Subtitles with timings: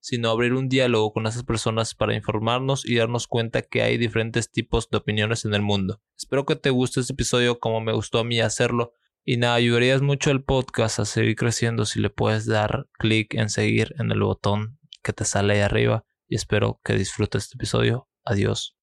[0.00, 4.50] sino abrir un diálogo con esas personas para informarnos y darnos cuenta que hay diferentes
[4.50, 6.00] tipos de opiniones en el mundo.
[6.16, 8.92] Espero que te guste este episodio como me gustó a mí hacerlo.
[9.22, 13.50] Y nada, ayudarías mucho al podcast a seguir creciendo si le puedes dar clic en
[13.50, 16.04] seguir en el botón que te sale ahí arriba.
[16.26, 18.08] Y espero que disfrutes este episodio.
[18.24, 18.76] Adiós.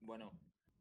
[0.00, 0.32] Bueno,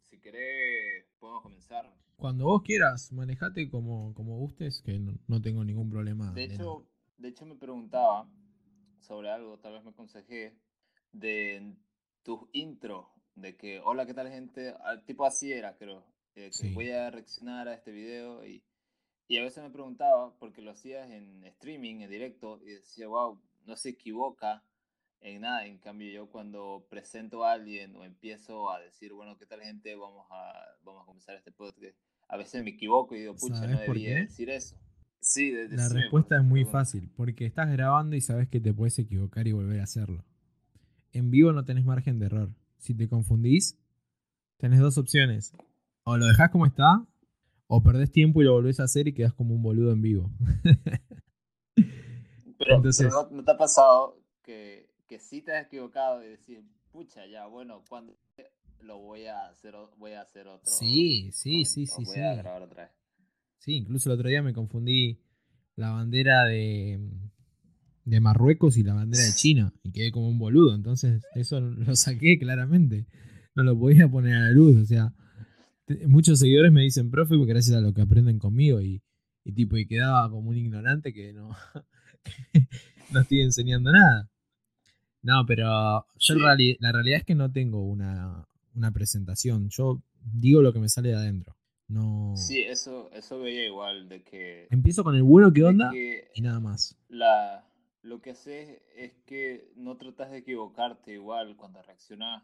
[0.01, 1.93] si querés, podemos comenzar.
[2.15, 6.34] Cuando vos quieras, manejate como, como gustes, que no, no tengo ningún problema.
[6.34, 8.27] De de hecho, de hecho, me preguntaba
[9.02, 10.55] sobre algo, tal vez me aconsejé,
[11.12, 11.76] de
[12.23, 14.73] tus intros, de que, hola, ¿qué tal gente?
[14.84, 16.05] Al tipo así era, creo.
[16.35, 16.73] eh, que Sí.
[16.73, 18.63] voy a reaccionar a este video y,
[19.27, 23.41] y a veces me preguntaba, porque lo hacías en streaming, en directo, y decía, wow,
[23.65, 24.63] no se equivoca
[25.21, 25.66] en nada.
[25.66, 29.95] En cambio, yo cuando presento a alguien o empiezo a decir, bueno, ¿qué tal gente?
[29.95, 31.98] Vamos a, vamos a comenzar este podcast.
[32.29, 34.77] A veces me equivoco y digo, pucha, no ¿Sabes por debía decir eso.
[35.21, 38.98] Sí, de- La respuesta es muy fácil, porque estás grabando y sabes que te puedes
[38.99, 40.23] equivocar y volver a hacerlo.
[41.11, 42.49] En vivo no tenés margen de error.
[42.77, 43.77] Si te confundís,
[44.57, 45.53] tenés dos opciones.
[46.03, 47.05] O lo dejás como está,
[47.67, 50.31] o perdés tiempo y lo volvés a hacer y quedás como un boludo en vivo.
[52.57, 56.27] Pero, Entonces- pero no, ¿no te ha pasado que, que sí te has equivocado y
[56.29, 56.61] decir,
[56.91, 58.17] pucha, ya, bueno, cuando
[58.81, 60.70] lo voy a hacer, voy a hacer otro.
[60.70, 62.20] Sí, sí, sí, sí, Voy sí.
[62.20, 62.91] a grabar otra vez.
[63.60, 65.19] Sí, incluso el otro día me confundí
[65.75, 67.00] la bandera de,
[68.06, 70.74] de Marruecos y la bandera de China y quedé como un boludo.
[70.75, 73.06] Entonces, eso lo saqué claramente.
[73.56, 74.78] No lo podía poner a la luz.
[74.78, 75.13] O sea,
[76.07, 78.81] muchos seguidores me dicen, profe, gracias a lo que aprenden conmigo.
[78.81, 79.01] Y,
[79.44, 81.50] y tipo, y quedaba como un ignorante que no,
[83.12, 84.29] no estoy enseñando nada.
[85.22, 86.78] No, pero yo Sí.
[86.79, 89.69] la realidad es que no tengo una, una presentación.
[89.69, 91.57] Yo digo lo que me sale de adentro.
[91.89, 92.35] No.
[92.38, 94.67] Sí, eso, eso veía igual, de que.
[94.69, 95.91] Empiezo con el bueno que de onda
[96.35, 96.95] y nada más.
[97.09, 97.67] la,
[98.03, 102.44] lo que haces es que no tratas de equivocarte igual cuando reaccionas.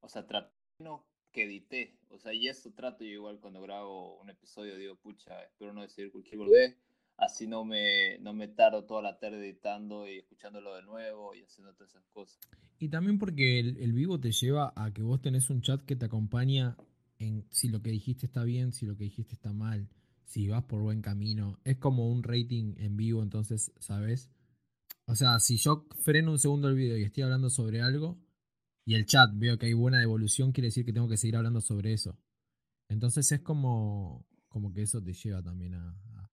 [0.00, 1.00] O sea, trato menos
[1.32, 1.98] que edité.
[2.10, 4.76] O sea, y eso trato yo igual cuando grabo un episodio.
[4.76, 6.76] Digo, pucha, espero no decir cualquier boludez.
[7.16, 11.42] Así no me, no me tardo toda la tarde editando y escuchándolo de nuevo y
[11.42, 12.38] haciendo todas esas cosas.
[12.78, 15.96] Y también porque el, el vivo te lleva a que vos tenés un chat que
[15.96, 16.76] te acompaña
[17.50, 19.88] si lo que dijiste está bien, si lo que dijiste está mal,
[20.24, 21.58] si vas por buen camino.
[21.64, 24.30] Es como un rating en vivo, entonces, ¿sabes?
[25.06, 28.18] O sea, si yo freno un segundo el video y estoy hablando sobre algo
[28.86, 31.60] y el chat veo que hay buena devolución, quiere decir que tengo que seguir hablando
[31.60, 32.18] sobre eso.
[32.88, 36.30] Entonces es como, como que eso te lleva también a, a-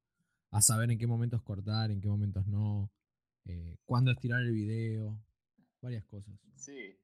[0.51, 2.91] a saber en qué momentos cortar, en qué momentos no,
[3.45, 5.19] eh, cuándo estirar el video,
[5.81, 6.35] varias cosas.
[6.55, 6.97] Sí,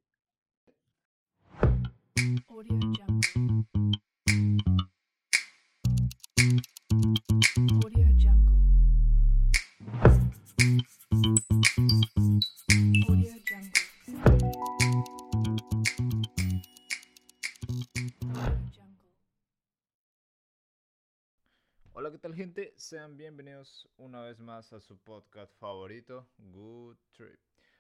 [21.93, 22.73] Hola, ¿qué tal gente?
[22.77, 27.39] Sean bienvenidos una vez más a su podcast favorito, Good Trip.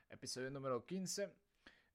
[0.09, 1.31] Episodio número 15.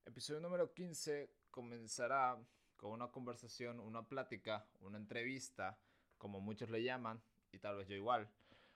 [0.07, 2.39] Episodio número 15 comenzará
[2.77, 5.79] con una conversación, una plática, una entrevista,
[6.19, 8.29] como muchos le llaman, y tal vez yo igual.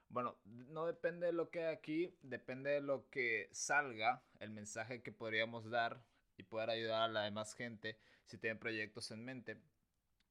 [0.09, 5.03] Bueno, no depende de lo que hay aquí, depende de lo que salga, el mensaje
[5.03, 6.03] que podríamos dar
[6.37, 9.61] y poder ayudar a la demás gente si tienen proyectos en mente.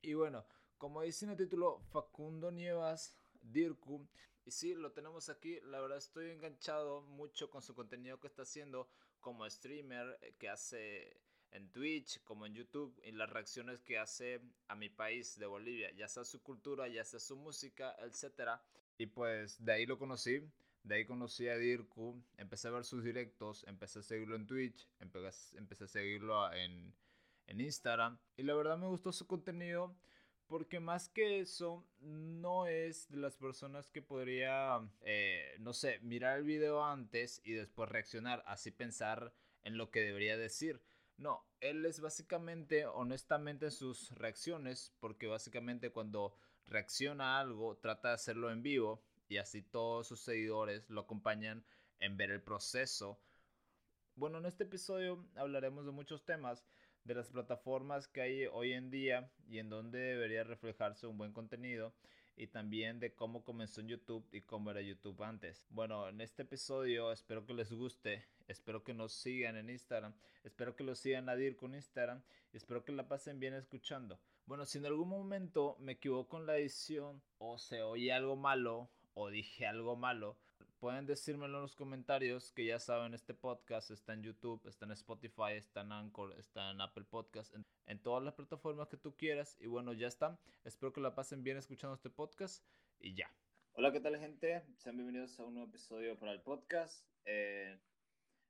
[0.02, 0.46] Y bueno,
[0.78, 4.08] como dice en el título, Facundo Nievas, Dirku.
[4.46, 5.60] Y sí, lo tenemos aquí.
[5.62, 8.90] La verdad estoy enganchado mucho con su contenido que está haciendo
[9.20, 11.20] como streamer eh, que hace
[11.58, 15.92] en Twitch, como en YouTube, y las reacciones que hace a mi país de Bolivia,
[15.92, 18.62] ya sea su cultura, ya sea su música, etcétera.
[18.98, 20.42] Y pues de ahí lo conocí.
[20.84, 24.88] De ahí conocí a Dirku, empecé a ver sus directos, empecé a seguirlo en Twitch,
[25.00, 26.94] empecé, empecé a seguirlo en,
[27.48, 28.18] en Instagram.
[28.38, 29.94] Y la verdad me gustó su contenido
[30.48, 36.38] porque más que eso, no es de las personas que podría, eh, no sé, mirar
[36.38, 39.34] el video antes y después reaccionar, así pensar
[39.64, 40.82] en lo que debería decir.
[41.18, 46.36] No, él es básicamente, honestamente, en sus reacciones, porque básicamente cuando
[46.66, 51.66] reacciona a algo, trata de hacerlo en vivo y así todos sus seguidores lo acompañan
[52.00, 53.20] en ver el proceso.
[54.16, 56.64] Bueno, en este episodio hablaremos de muchos temas,
[57.04, 61.34] de las plataformas que hay hoy en día y en donde debería reflejarse un buen
[61.34, 61.94] contenido
[62.38, 65.66] y también de cómo comenzó en YouTube y cómo era YouTube antes.
[65.72, 70.14] Bueno, en este episodio espero que les guste, espero que nos sigan en Instagram,
[70.44, 72.22] espero que lo sigan a Dir con Instagram
[72.54, 74.20] y espero que la pasen bien escuchando.
[74.46, 78.90] Bueno, si en algún momento me equivoco en la edición o se oye algo malo
[79.16, 80.38] o dije algo malo,
[80.80, 84.92] pueden decírmelo en los comentarios, que ya saben, este podcast está en YouTube, está en
[84.92, 87.54] Spotify, está en Anchor, está en Apple Podcast,
[87.86, 89.58] en, todas las plataformas que tú quieras.
[89.60, 90.40] Y bueno, ya está.
[90.64, 92.64] Espero que la pasen bien escuchando este podcast
[93.00, 93.32] y ya.
[93.74, 94.64] Hola, ¿qué tal gente?
[94.78, 97.06] Sean bienvenidos a un nuevo episodio para el podcast.
[97.26, 97.78] Eh,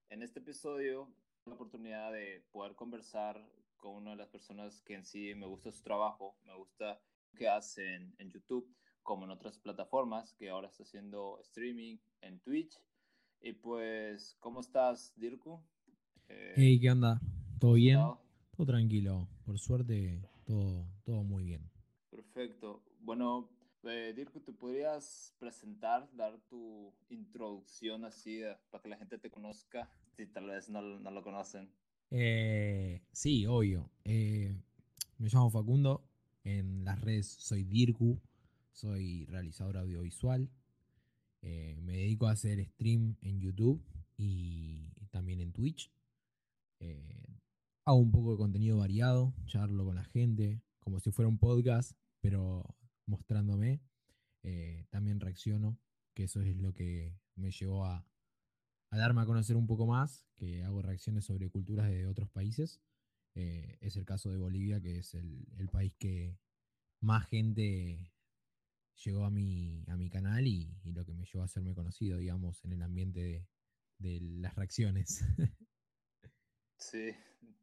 [0.10, 1.10] en este episodio,
[1.46, 3.42] la oportunidad de poder conversar
[3.78, 7.00] con una de las personas que en sí me gusta su trabajo, me gusta
[7.32, 8.74] lo que hacen en YouTube
[9.07, 12.77] como en otras plataformas, que ahora está haciendo streaming en Twitch.
[13.39, 15.63] Y pues, ¿cómo estás, Dirku?
[16.27, 17.21] Eh, Hey, ¿qué onda?
[17.57, 18.00] ¿Todo bien?
[18.57, 19.30] Todo tranquilo.
[19.45, 21.71] Por suerte, todo, todo muy bien.
[22.09, 22.83] Perfecto.
[23.00, 23.50] Bueno,
[23.83, 29.31] eh, Dirku, ¿te podrías presentar, dar tu introducción así eh, para que la gente te
[29.31, 29.89] conozca?
[30.18, 31.71] Si tal vez no, no lo conocen.
[32.12, 33.89] Eh, sí, obvio.
[34.04, 36.04] Me llamo Facundo.
[36.44, 38.19] En las redes soy Dirku.
[38.78, 40.52] Soy realizador audiovisual.
[41.42, 43.84] Eh, me dedico a hacer stream en YouTube
[44.18, 45.92] y también en Twitch.
[46.80, 47.40] Eh,
[47.86, 51.98] hago un poco de contenido variado, charlo con la gente, como si fuera un podcast,
[52.22, 52.76] pero
[53.08, 53.82] mostrándome.
[54.44, 55.80] Eh, también reacciono,
[56.14, 58.06] que eso es lo que me llevó a,
[58.92, 62.80] a darme a conocer un poco más, que hago reacciones sobre culturas de otros países.
[63.34, 66.38] Es el caso de Bolivia, que es el, el país que
[67.02, 68.12] más gente
[69.04, 72.64] llegó a mi, a mi canal y, lo que me llevó a hacerme conocido, digamos,
[72.66, 73.46] en el ambiente
[74.00, 75.24] de, las reacciones.
[76.80, 77.12] Sí,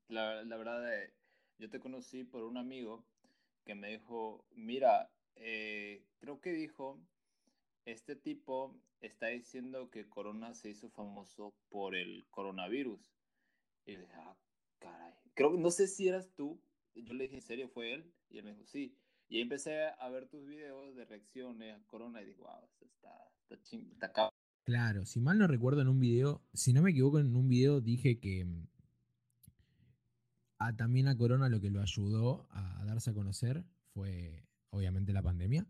[0.08, 1.14] la, la verdad, eh,
[1.58, 3.06] yo te conocí por un amigo
[3.64, 7.00] que me dijo, mira, eh, creo que dijo,
[7.84, 13.14] este tipo está diciendo que Corona se hizo famoso por el coronavirus.
[13.86, 14.36] Y yo dije, ah,
[14.78, 15.14] caray.
[15.34, 16.60] Creo que no sé si eras tú.
[16.94, 18.12] Yo le dije, ¿en serio fue él?
[18.30, 18.96] Y él me dijo, sí.
[19.34, 22.84] Y ahí empecé a ver tus videos de reacciones a Corona y dije, wow, esto
[22.84, 23.10] está,
[23.42, 24.30] está, ching, está cabrón".
[24.62, 27.80] Claro, si mal no recuerdo en un video, si no me equivoco en un video
[27.80, 28.68] dije que mm,
[30.60, 35.22] a, también a Corona lo que lo ayudó a darse a conocer fue obviamente la
[35.22, 35.66] pandemia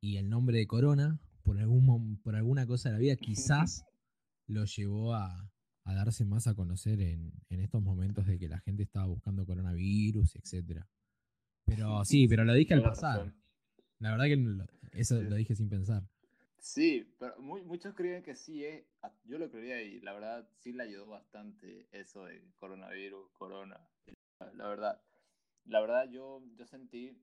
[0.00, 3.84] y el nombre de Corona por, algún, por alguna cosa de la vida quizás
[4.46, 5.52] lo llevó a,
[5.84, 9.44] a darse más a conocer en, en estos momentos de que la gente estaba buscando
[9.44, 10.88] coronavirus, etcétera.
[11.64, 13.32] Pero sí, pero lo dije al pasar.
[13.98, 15.24] La verdad que eso Sí.
[15.24, 16.02] lo dije sin pensar.
[16.58, 18.86] Sí, pero mu- muchos creen que sí, eh.
[19.02, 23.80] a- Yo lo creía y la verdad sí le ayudó bastante eso de coronavirus, corona.
[24.38, 25.02] La, la verdad,
[25.64, 27.20] la verdad yo, yo sentí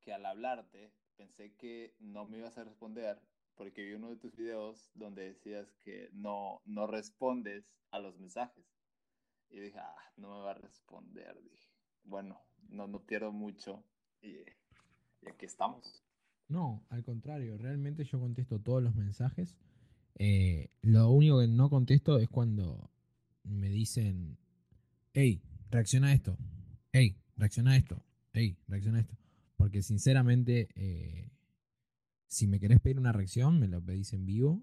[0.00, 3.20] que al hablarte pensé que no me ibas a responder
[3.56, 8.66] porque vi uno de tus videos donde decías que no, no respondes a los mensajes.
[9.48, 11.40] Y dije, ah, no me va a responder.
[11.42, 11.70] Dije,
[12.02, 12.40] bueno,
[12.74, 13.82] no, no pierdo mucho.
[14.22, 14.36] Y,
[15.28, 16.02] aquí estamos.
[16.48, 19.56] No, al contrario, realmente yo contesto todos los mensajes.
[20.16, 22.90] Eh, lo único que no contesto es cuando
[23.44, 24.36] me dicen,
[25.12, 26.36] hey, reacciona a esto,
[26.92, 29.16] hey, reacciona a esto, hey, reacciona a esto.
[29.56, 31.30] Porque sinceramente, eh,
[32.26, 34.62] si me querés pedir una reacción, me lo pedís en vivo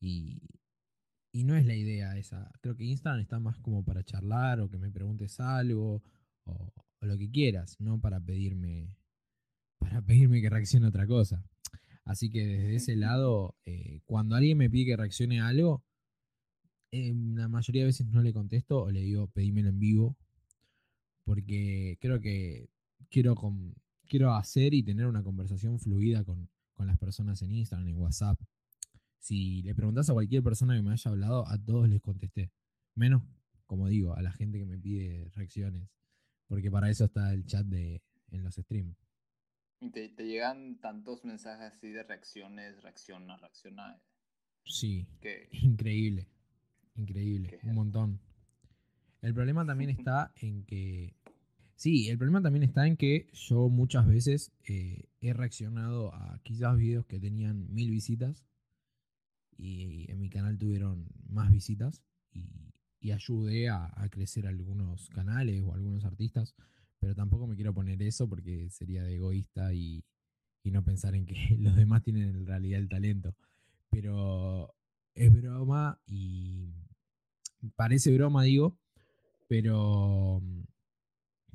[0.00, 0.42] y,
[1.32, 2.50] y no es la idea esa.
[2.60, 6.02] Creo que Instagram está más como para charlar o que me preguntes algo
[6.44, 8.94] o, o lo que quieras, no para pedirme
[9.78, 11.44] para pedirme que reaccione a otra cosa.
[12.04, 15.82] Así que desde ese lado, eh, cuando alguien me pide que reaccione a algo,
[16.90, 20.16] eh, la mayoría de veces no le contesto o le digo pedímelo en vivo,
[21.24, 22.68] porque creo que
[23.10, 23.74] quiero, con-
[24.06, 28.38] quiero hacer y tener una conversación fluida con, con las personas en Instagram, en WhatsApp.
[29.18, 32.50] Si le preguntas a cualquier persona que me haya hablado, a todos les contesté.
[32.94, 33.22] Menos,
[33.66, 35.88] como digo, a la gente que me pide reacciones.
[36.46, 38.96] Porque para eso está el chat de, en los streams.
[39.92, 44.00] Te, te llegan tantos mensajes así de reacciones, reacciona, reacciona,
[44.64, 45.06] Sí,
[45.52, 46.28] increíble.
[46.96, 48.20] Increíble, Qué un montón.
[49.20, 51.14] El problema también está en que.
[51.76, 56.76] Sí, el problema también está en que yo muchas veces eh, he reaccionado a quizás
[56.76, 58.46] videos que tenían mil visitas
[59.56, 62.63] y en mi canal tuvieron más visitas y,
[63.04, 66.54] y ayudé a, crecer algunos canales o algunos artistas,
[66.98, 70.02] pero tampoco me quiero poner eso porque sería de egoísta y,
[70.62, 73.36] y no pensar en que los demás tienen en realidad el talento.
[73.90, 74.74] Pero
[75.14, 76.72] es broma y
[77.76, 78.78] parece broma, digo,
[79.48, 80.42] pero,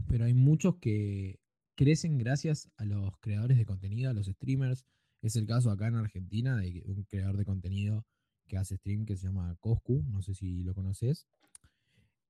[0.08, 1.40] pero hay muchos que
[1.74, 4.86] crecen gracias a los creadores de contenido, a los streamers,
[5.24, 8.06] Es el caso acá en Argentina de un creador de contenido
[8.48, 11.26] que hace stream que se llama Coscu, no sé si lo conoces.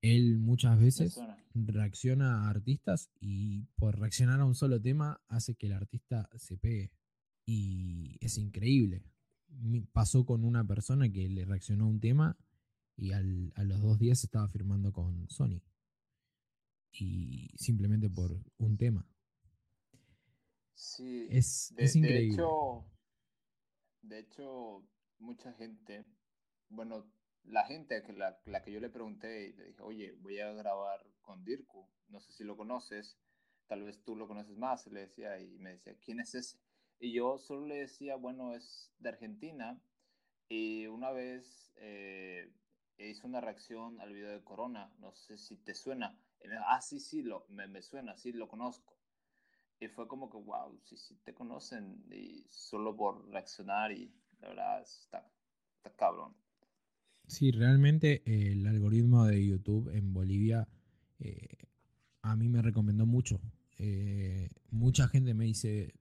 [0.02, 1.20] Él muchas veces
[1.54, 6.58] reacciona a artistas y por reaccionar a un solo tema hace que el artista se
[6.58, 6.92] pegue.
[7.46, 9.04] Y es increíble.
[9.92, 12.38] Pasó con una persona que le reaccionó a un tema
[12.96, 15.62] y al- a los dos días estaba firmando con Sony.
[16.92, 19.06] Y simplemente por un tema.
[20.74, 22.34] Sí, Es, de, es de increíble.
[22.36, 22.86] hecho,
[24.02, 24.88] de hecho,
[25.20, 26.06] mucha gente,
[26.70, 27.12] bueno,
[27.50, 30.52] la gente que la, la que yo le pregunté y le dije, oye, voy a
[30.54, 33.18] grabar con Dirku, no sé si lo conoces,
[33.68, 36.58] tal vez tú lo conoces más, le decía, y me decía, ¿quién es ese?
[37.00, 39.82] Y yo solo le decía, bueno, es de Argentina,
[40.48, 42.52] y una vez eh,
[42.98, 46.20] hizo una reacción al video de Corona, no sé si te suena,
[46.66, 48.98] ah, sí, sí, lo, me, me suena, sí, lo conozco.
[49.80, 54.50] Y fue como que, wow, sí, sí te conocen y solo por reaccionar y la
[54.50, 55.32] verdad está,
[55.78, 56.36] está cabrón.
[57.30, 60.68] Sí, realmente eh, el algoritmo de YouTube en Bolivia
[61.20, 61.48] eh,
[62.24, 63.40] a mí me recomendó mucho.
[63.78, 65.94] Eh, mucha gente me dice,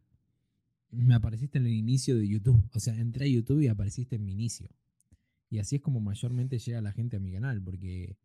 [0.91, 2.61] me apareciste en el inicio de YouTube.
[2.73, 4.69] O sea, entré a YouTube y apareciste en mi inicio.
[5.51, 8.17] Y así es como mayormente llega la gente a mi canal, porque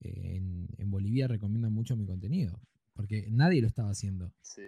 [0.00, 2.60] en, en Bolivia recomiendan mucho mi contenido.
[2.94, 4.32] Porque nadie lo estaba haciendo.
[4.42, 4.62] Sí,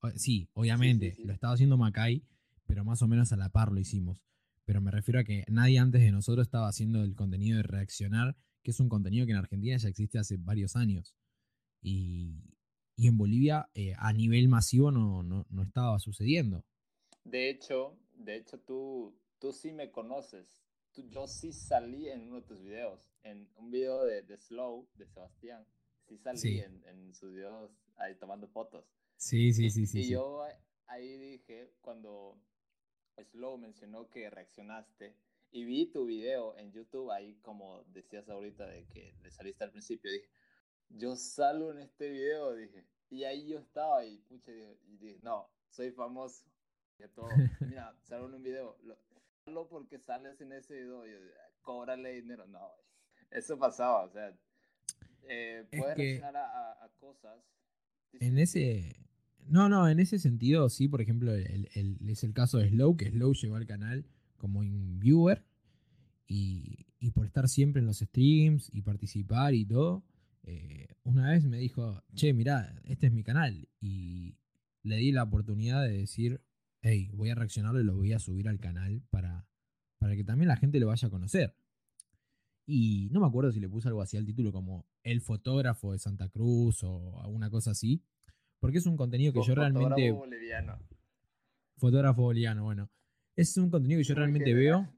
[0.00, 1.24] O- Sí, obviamente, sí.
[1.24, 2.22] lo estaba haciendo Macay,
[2.66, 4.18] pero más o menos a la par lo hicimos.
[4.66, 8.36] Pero me refiero a que nadie antes de nosotros estaba haciendo el contenido de reaccionar,
[8.62, 11.14] que es un contenido que en Argentina ya existe hace varios años.
[11.82, 12.42] Y,
[12.96, 16.64] y en Bolivia eh, a nivel masivo no, no, no estaba sucediendo.
[17.24, 20.46] de hecho, de hecho tú, tú sí me conoces.
[20.92, 24.88] Tú- yo sí salí en uno de tus videos, en un video de, de Slow,
[24.94, 25.66] de Sebastián.
[26.08, 26.58] Sí salí Sí.
[26.60, 28.84] En, en sus videos ahí tomando fotos.
[29.18, 29.98] Sí, sí, Y- sí, sí.
[30.00, 30.10] Y sí.
[30.12, 30.42] yo
[30.86, 32.38] ahí dije, cuando
[33.24, 35.14] Slow mencionó que reaccionaste
[35.52, 39.70] y vi tu video en YouTube, ahí como decías ahorita de que le saliste al
[39.70, 40.28] principio, dije,
[40.90, 42.84] yo salgo en este video, dije.
[43.08, 46.44] Y ahí yo estaba y, pucha, dije, y dije, no, soy famoso.
[46.98, 47.28] Dije todo,
[47.60, 48.76] mira, salgo en un video.
[48.82, 48.98] Lo,
[49.44, 51.16] solo porque sales en ese video, yo,
[51.62, 52.46] cóbrale dinero.
[52.46, 52.70] No,
[53.30, 54.36] eso pasaba, o sea,
[55.28, 57.40] eh, Es puedes que- reaccionar a, a- a cosas.
[58.20, 58.96] En ese.
[59.48, 63.32] No, no, en ese sentido, sí, por ejemplo, es el caso de Slow, que Slow
[63.34, 65.44] llegó al canal como un viewer
[66.26, 70.04] y, y por estar siempre en los streams y participar y todo,
[70.42, 73.68] eh, una vez me dijo, che, mirá, este es mi canal.
[73.80, 74.36] Y
[74.82, 76.40] le di la oportunidad de decir,
[76.82, 79.46] hey, voy a reaccionarlo y lo voy a subir al canal para,
[79.98, 81.54] para que también la gente lo vaya a conocer.
[82.64, 85.98] Y no me acuerdo si le puse algo así al título como El fotógrafo de
[85.98, 88.02] Santa Cruz o alguna cosa así.
[88.60, 90.10] Porque es un contenido que yo fotógrafo realmente.
[90.12, 90.78] boliviano.
[91.76, 92.90] Fotógrafo boliviano, bueno.
[93.36, 94.82] Es un contenido que yo Muy realmente general.
[94.82, 94.94] veo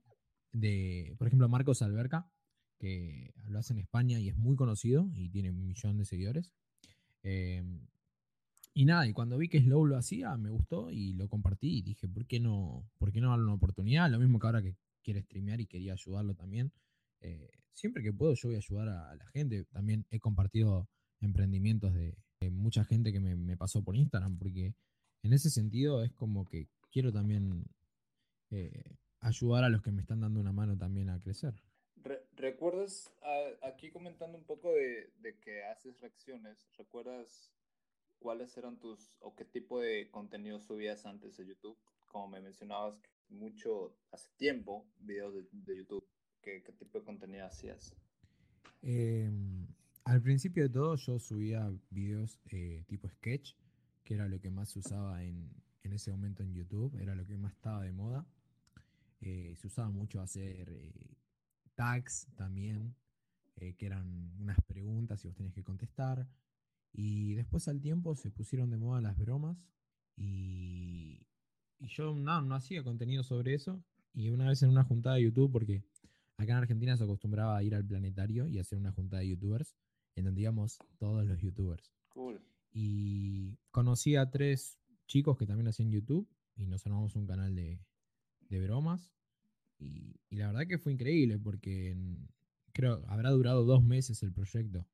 [0.52, 2.30] de, por ejemplo, Marcos Alberca,
[2.78, 6.52] que lo hace en España y es muy conocido y tiene un millón de seguidores.
[7.24, 7.64] Eh,
[8.74, 11.82] y nada, y cuando vi que Slow lo hacía, me gustó y lo compartí y
[11.82, 14.08] dije, ¿por qué no, por qué no darle una oportunidad?
[14.08, 16.72] Lo mismo que ahora que quiere streamear y quería ayudarlo también.
[17.20, 19.64] Eh, siempre que puedo yo voy a ayudar a, a la gente.
[19.64, 20.88] También he compartido
[21.20, 22.16] emprendimientos de
[22.50, 24.75] mucha gente que me, me pasó por Instagram, porque
[25.23, 27.64] en ese sentido es como que quiero también
[28.50, 31.54] eh, ayudar a los que me están dando una mano también a crecer.
[31.97, 37.50] Re- ¿Recuerdas, a- aquí comentando un poco de, de que haces reacciones, ¿recuerdas
[38.21, 41.76] cuáles eran tus o qué tipo de contenido subías antes de YouTube?
[42.07, 42.97] Como me mencionabas
[43.28, 46.07] mucho, hace tiempo, videos de, de YouTube,
[46.40, 47.95] ¿qué, qué tipo de contenido hacías?
[48.83, 49.28] Eh,
[50.08, 53.52] al principio de todo yo subía videos eh, tipo sketch,
[54.04, 55.50] que era lo que más se usaba en,
[55.82, 58.26] en ese momento en YouTube, era lo que más estaba de moda.
[59.20, 61.16] Eh, se usaba mucho hacer eh,
[61.74, 62.94] tags también,
[63.56, 66.26] eh, que eran unas preguntas y vos tenías que contestar.
[66.90, 69.68] Y después al tiempo se pusieron de moda las bromas
[70.16, 71.26] y,
[71.80, 73.84] yo no, no hacía contenido sobre eso.
[74.14, 75.84] Y una vez en una juntada de YouTube, porque
[76.38, 79.76] acá en Argentina se acostumbraba a ir al planetario y hacer una juntada de youtubers,
[80.18, 81.92] en donde íbamos todos los youtubers.
[82.08, 82.40] Cool.
[82.72, 87.80] Y conocí a tres chicos que también hacían YouTube y nos armamos un canal de,
[88.48, 89.12] de bromas.
[89.78, 92.28] Y, y la verdad que fue increíble porque en-
[92.72, 94.87] creo habrá durado dos meses el proyecto,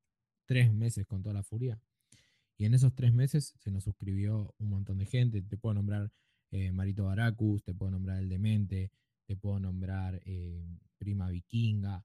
[0.47, 1.81] tres meses con toda la furia.
[2.57, 5.43] Y en esos tres meses se nos suscribió un montón de gente.
[5.43, 6.13] Te puedo nombrar
[6.53, 8.93] eh, Marito Baracus, te puedo nombrar El Demente,
[9.27, 10.65] te puedo nombrar eh,
[10.99, 12.05] Prima Vikinga,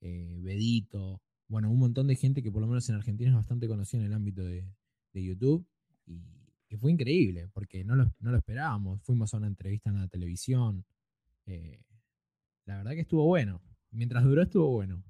[0.00, 1.20] eh, Bedito.
[1.50, 4.06] Bueno, un montón de gente que por lo menos en Argentina es bastante conocida en
[4.06, 4.64] el ámbito de,
[5.12, 5.66] de YouTube.
[6.06, 6.22] Y,
[6.68, 9.02] y fue increíble, porque no lo, no lo esperábamos.
[9.02, 10.84] Fuimos a una entrevista en la televisión.
[11.46, 11.82] eh,
[12.66, 13.60] la verdad que estuvo bueno.
[13.90, 15.02] Mientras duró estuvo bueno.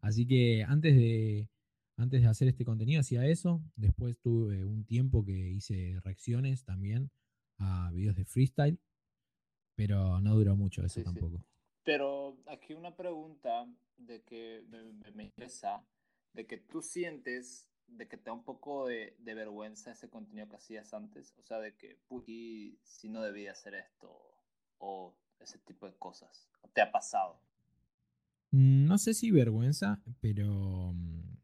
[0.00, 1.50] Así que antes de,
[1.98, 3.62] antes de hacer este contenido hacía eso.
[3.76, 7.10] Después tuve un tiempo que hice reacciones también
[7.58, 8.78] a videos de freestyle.
[9.76, 11.04] Pero no duró mucho eso Sí, sí.
[11.04, 11.44] tampoco.
[11.84, 12.23] Pero
[12.54, 13.66] aquí una pregunta
[13.98, 14.64] de que
[15.14, 15.84] me, interesa,
[16.32, 20.56] de que tú sientes de que te da un poco de, vergüenza ese contenido que
[20.56, 24.10] hacías antes, o sea, de que, puy, si no debía hacer esto,
[24.78, 27.38] o ese tipo de cosas, ¿o te ha pasado?
[28.52, 31.36] Mm, No sé si vergüenza, pero mm,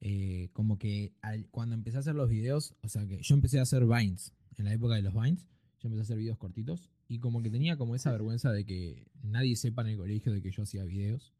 [0.00, 1.12] eh, como que
[1.50, 4.64] cuando empecé a hacer los videos, o sea que yo empecé a hacer Vines, en
[4.64, 5.46] la época de los Vines,
[5.78, 9.06] yo empecé a hacer videos cortitos y como que tenía como esa vergüenza de que
[9.22, 11.34] nadie sepa en el colegio de que yo hacía videos,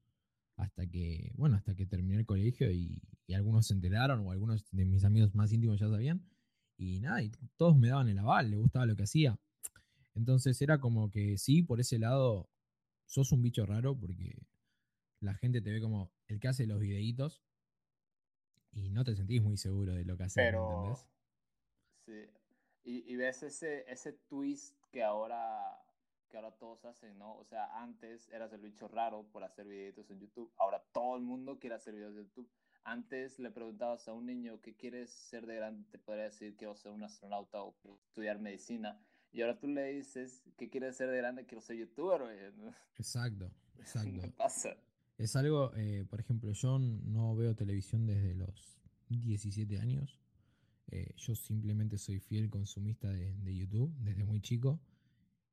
[0.57, 4.65] hasta que, bueno, hasta que terminé el colegio y, y algunos se enteraron o algunos
[4.73, 6.23] de mis amigos más íntimos ya sabían
[6.77, 9.39] y nada, y todos me daban el aval, les gustaba lo que hacía.
[10.15, 12.49] Entonces era como que sí, por ese lado,
[13.07, 14.47] sos un bicho raro porque
[15.21, 17.43] la gente te ve como el que hace los videitos
[18.73, 21.07] y no te sentís muy seguro de lo que haces, ¿me Pero, entendés?
[22.07, 22.13] sí,
[22.89, 25.79] y, y ves ese, ese twist que ahora,
[26.31, 27.37] que ahora todos hacen, ¿no?
[27.37, 31.23] O sea, antes eras el bicho raro por hacer videitos en YouTube, ahora todo el
[31.23, 32.49] mundo quiere hacer videos de YouTube.
[32.85, 36.75] Antes le preguntabas a un niño qué quieres ser de grande, te podría decir quiero
[36.75, 37.77] ser un astronauta o
[38.07, 38.99] estudiar medicina.
[39.33, 42.53] Y ahora tú le dices qué quieres ser de grande, quiero ser youtuber, oye.
[42.97, 44.23] Exacto, exacto.
[44.23, 44.75] ¿Qué pasa?
[45.19, 48.81] Es algo, eh, por ejemplo, yo no veo televisión desde los
[49.11, 50.19] 17 años.
[50.89, 54.81] Eh, yo simplemente soy fiel consumista de, de YouTube desde muy chico.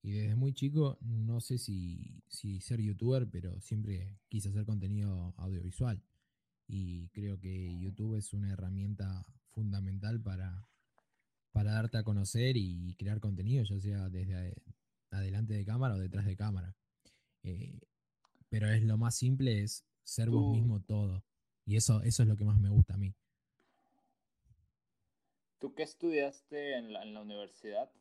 [0.02, 5.34] Y desde muy chico, no sé si, si ser youtuber, pero siempre quise hacer contenido
[5.38, 6.02] audiovisual.
[6.68, 10.68] Y creo que YouTube es una herramienta fundamental para,
[11.52, 14.62] para darte a conocer y crear contenido, ya sea desde ade-
[15.12, 16.76] adelante de cámara o detrás de cámara.
[17.44, 17.80] Eh,
[18.50, 21.24] pero es lo más simple, es ser vos mismo todo.
[21.66, 23.16] Y eso, eso es lo que más me gusta a mí.
[25.60, 27.92] ¿Tú qué estudiaste en la, en la universidad?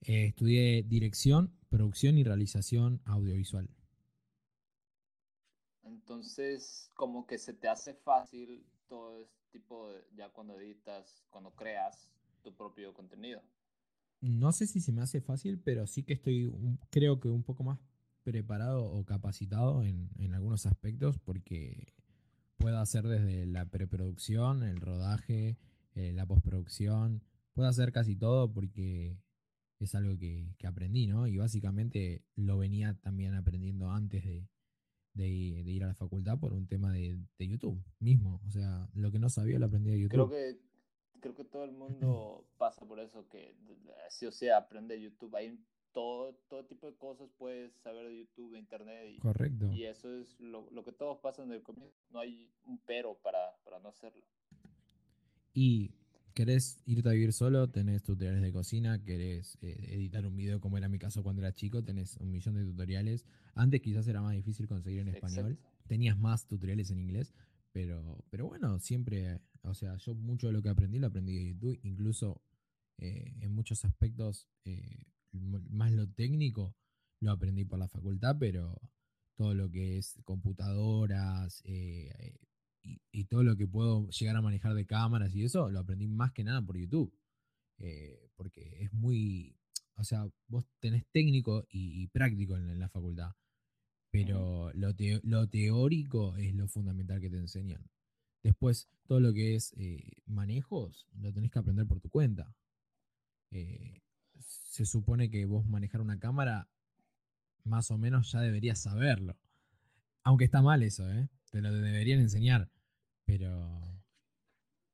[0.00, 3.70] Eh, estudié dirección, producción y realización audiovisual.
[5.82, 11.50] Entonces, como que se te hace fácil todo este tipo de, ya cuando editas, cuando
[11.50, 12.08] creas
[12.42, 13.42] tu propio contenido.
[14.20, 17.42] No sé si se me hace fácil, pero sí que estoy, un- creo que un
[17.44, 17.78] poco más
[18.24, 21.94] preparado o capacitado en, en algunos aspectos porque
[22.58, 25.56] puedo hacer desde la preproducción, el rodaje,
[25.94, 27.22] eh, la postproducción,
[27.54, 29.16] puedo hacer casi todo porque
[29.80, 31.26] es algo que, que aprendí, ¿no?
[31.26, 34.48] Y básicamente lo venía también aprendiendo antes de,
[35.14, 38.40] de ir a la facultad por un tema de, de YouTube mismo.
[38.46, 40.30] O sea, lo que no sabía lo aprendí de Creo YouTube.
[40.30, 40.60] que,
[41.20, 43.56] creo que todo el mundo pasa por eso, que
[44.10, 45.34] sí o sea, aprende de YouTube.
[45.36, 45.58] Hay
[45.92, 49.70] todo, todo tipo de cosas puedes saber de YouTube, de Internet, y, Correcto.
[49.72, 51.96] y eso es lo, lo que todos pasan del comienzo.
[52.10, 54.24] No hay un pero para, para no hacerlo.
[55.54, 55.92] Y
[56.34, 60.78] querés irte a vivir solo, tenés tutoriales de cocina, querés eh, editar un video como
[60.78, 63.24] era mi caso cuando era chico, tenés un millón de tutoriales.
[63.54, 65.86] Antes quizás era más difícil conseguir en español, Exacto.
[65.88, 67.34] tenías más tutoriales en inglés,
[67.72, 71.48] pero, pero bueno, siempre, o sea, yo mucho de lo que aprendí lo aprendí de
[71.48, 72.40] YouTube, incluso
[72.98, 75.06] eh, en muchos aspectos, eh,
[75.40, 76.74] más lo técnico,
[77.20, 78.80] lo aprendí por la facultad, pero
[79.36, 82.38] todo lo que es computadoras eh, eh,
[82.82, 86.08] y, y todo lo que puedo llegar a manejar de cámaras y eso, lo aprendí
[86.08, 87.12] más que nada por YouTube.
[87.78, 89.56] Eh, porque es muy,
[89.96, 93.32] o sea, vos tenés técnico y, y práctico en, la- en la facultad,
[94.10, 97.84] pero lo, teo- lo teórico es lo fundamental que te enseñan.
[98.42, 102.54] Después, todo lo que es eh, manejos, lo tenés que aprender por tu cuenta.
[103.50, 104.00] Eh,
[104.78, 106.68] se supone que vos manejar una cámara,
[107.64, 109.36] más o menos ya deberías saberlo.
[110.22, 111.28] Aunque está mal eso, ¿eh?
[111.50, 112.70] Te lo deberían enseñar.
[113.24, 113.80] Pero.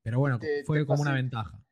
[0.03, 1.63] Pero bueno, Te- fue te como una ventaja.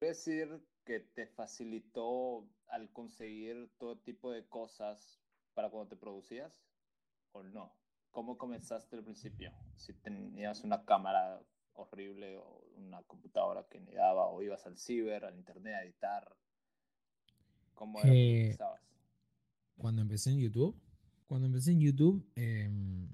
[0.00, 5.20] ¿Puedes decir que te facilitó al conseguir todo tipo de cosas
[5.54, 6.60] para cuando te producías?
[7.30, 7.72] ¿O no?
[8.10, 9.52] ¿Cómo comenzaste al principio?
[9.76, 11.40] Si tenías una cámara
[11.74, 16.36] horrible o una computadora que ni daba, o ibas al ciber, al internet a editar.
[17.74, 18.80] ¿Cómo Eh, empezabas?
[19.76, 20.76] Cuando empecé en YouTube,
[21.26, 23.08] cuando empecé en YouTube, em,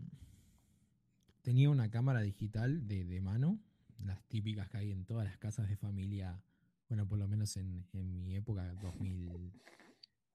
[1.42, 3.58] tenía una cámara digital de, de mano,
[4.04, 6.42] las típicas que hay en todas las casas de familia,
[6.88, 9.52] bueno, por lo menos en, en mi época, 2000,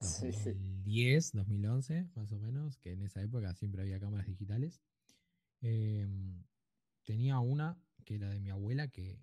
[0.00, 0.50] Sí, sí.
[0.50, 4.82] 2010, 2011, más o menos, que en esa época siempre había cámaras digitales.
[5.62, 6.42] Em,
[7.04, 9.18] tenía una que era de mi abuela, que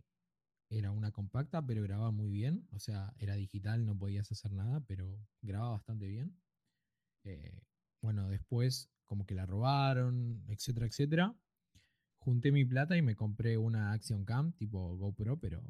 [0.77, 2.67] era una compacta, pero grababa muy bien.
[2.71, 6.35] O sea, era digital, no podías hacer nada, pero grababa bastante bien.
[7.23, 7.61] Eh,
[8.01, 11.35] bueno, después como que la robaron, etcétera, etcétera.
[12.17, 15.63] Junté mi plata y me compré una Action Cam tipo GoPro, pero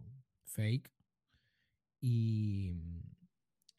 [0.46, 0.92] fake.
[2.00, 2.72] Y,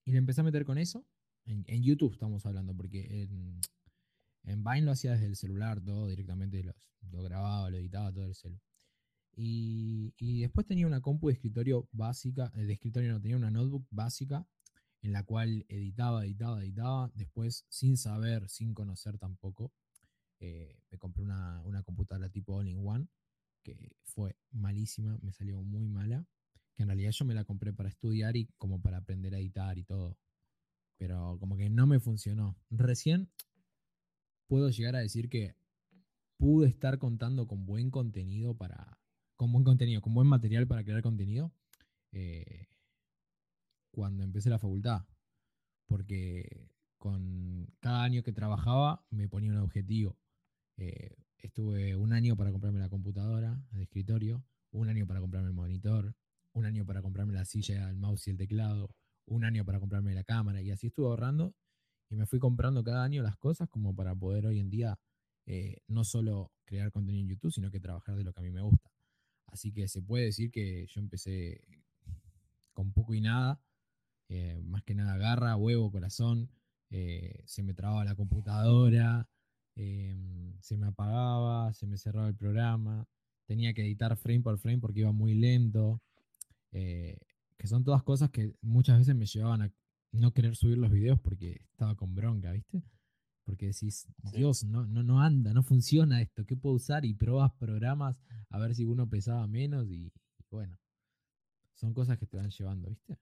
[0.05, 1.07] y le empecé a meter con eso.
[1.47, 3.61] En, YouTube estamos hablando, porque en,
[4.45, 6.65] en Vine lo hacía desde el celular, todo directamente
[7.11, 8.74] lo grababa, lo editaba todo el celular.
[9.37, 13.87] Y, después tenía una compu de escritorio básica, eh, de escritorio no, tenía una notebook
[13.91, 14.47] básica
[15.03, 17.11] en la cual editaba, editaba, editaba.
[17.15, 19.73] Después, sin saber, sin conocer tampoco,
[20.41, 23.09] eh, me compré una, una computadora tipo All-in-One,
[23.63, 26.27] que fue malísima, me salió muy mala.
[26.75, 29.79] Que en realidad yo me la compré para estudiar y como para aprender a editar
[29.79, 30.19] y todo.
[30.97, 32.57] Pero como que no me funcionó.
[32.71, 33.31] Recién
[34.47, 35.55] puedo llegar a decir que
[36.37, 38.99] pude estar contando con buen contenido para.
[39.37, 41.53] Con buen contenido, con buen material para crear contenido.
[42.13, 42.69] eh,
[43.95, 45.05] cuando empecé la facultad.
[45.87, 46.69] Porque
[46.99, 50.19] con cada año que trabajaba me ponía un objetivo.
[50.77, 55.55] Eh, estuve un año para comprarme la computadora de escritorio, un año para comprarme el
[55.55, 56.15] monitor,
[56.53, 58.95] un año para comprarme la silla, el mouse y el teclado,
[59.27, 61.55] un año para comprarme la cámara y así estuve ahorrando
[62.09, 64.99] y me fui comprando cada año las cosas como para poder hoy en día
[65.47, 68.51] eh, no solo crear contenido en YouTube, sino que trabajar de lo que a mí
[68.51, 68.94] me gusta.
[69.55, 71.61] Así que se puede decir que yo empecé
[72.73, 73.61] con poco y nada,
[74.29, 76.51] eh, más que nada garra, huevo, corazón,
[76.91, 79.29] eh, se me trababa la computadora,
[79.77, 80.17] eh,
[80.61, 83.07] se me apagaba, se me cerraba el programa,
[83.47, 86.03] tenía que editar frame por frame porque iba muy lento,
[86.73, 89.73] que son todas cosas que muchas veces me llevaban a
[90.11, 92.83] no querer subir los videos porque estaba con bronca, ¿viste?
[93.45, 94.37] Porque decís, Sí.
[94.39, 97.05] Dios, no, no, no anda, no funciona esto, ¿qué puedo usar?
[97.05, 98.19] Y probas programas
[98.51, 100.79] a ver si uno pesaba menos y, y bueno,
[101.75, 103.19] son cosas que te van llevando, ¿viste?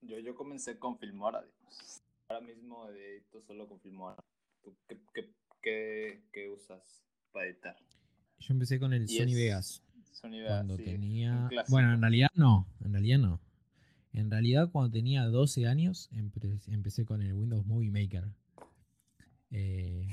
[0.00, 2.02] Yo, yo comencé con Filmora, digamos.
[2.28, 4.16] Ahora mismo edito solo con Filmora.
[4.62, 7.76] ¿Tú qué, qué, qué, qué usas para editar?
[8.38, 9.82] Yo empecé con el Y Sony Vegas.
[10.12, 11.50] Sony Vegas, Cuando sí, tenía.
[11.68, 12.66] Bueno, en realidad no.
[12.84, 13.40] En realidad no.
[14.12, 18.24] En realidad, cuando tenía 12 años, empe- empecé con el Windows Movie Maker.
[19.50, 20.08] Eh,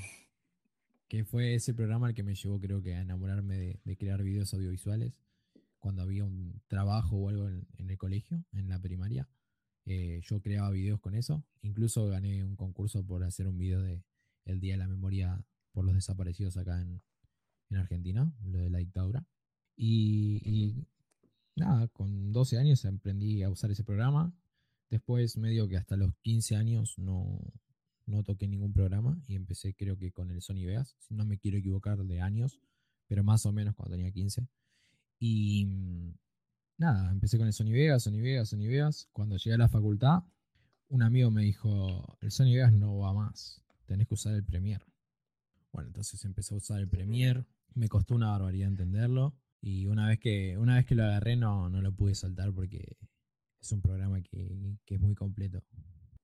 [1.08, 4.54] que fue ese programa el que me llevó, creo que, a enamorarme de, crear videos
[4.54, 5.20] audiovisuales.
[5.78, 9.30] Cuando había un trabajo o algo en, el colegio, en la primaria,
[9.86, 11.44] eh, yo creaba videos con eso.
[11.62, 14.04] Incluso gané un concurso por hacer un video de
[14.46, 17.02] el Día de la Memoria por los desaparecidos acá en,
[17.70, 19.26] en Argentina, lo de la dictadura.
[19.76, 20.88] Y, y
[21.56, 24.34] nada, con 12 años aprendí a usar ese programa.
[24.90, 27.40] Después, medio que hasta los 15 años no,
[28.06, 31.38] no toqué ningún programa y empecé creo que con el Sony Vegas, si no me
[31.38, 32.60] quiero equivocar de años,
[33.08, 34.48] pero más o menos cuando tenía 15.
[35.20, 36.14] Y mm,
[36.78, 39.08] nada, empecé con el Sony Vegas, Sony Vegas, Sony Vegas.
[39.12, 40.24] Cuando llegué a la facultad,
[40.90, 44.86] un amigo me dijo, el Sony Vegas no va más, tenés que usar el Premiere.
[45.72, 50.20] Bueno, entonces empecé a usar el Premiere, me costó una barbaridad entenderlo y una vez
[50.20, 52.98] que, una vez que lo agarré no, no lo pude saltar porque
[53.60, 55.64] es un programa que, que es muy completo.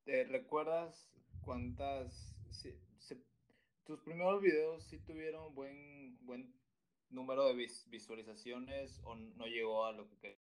[0.04, 1.10] ¿Te recuerdas
[1.50, 2.36] cuántas...
[2.52, 2.76] si-
[3.86, 6.54] tus primeros videos sí tuvieron buen, buen
[7.10, 10.38] número de vis- visualizaciones o no llegó a lo que?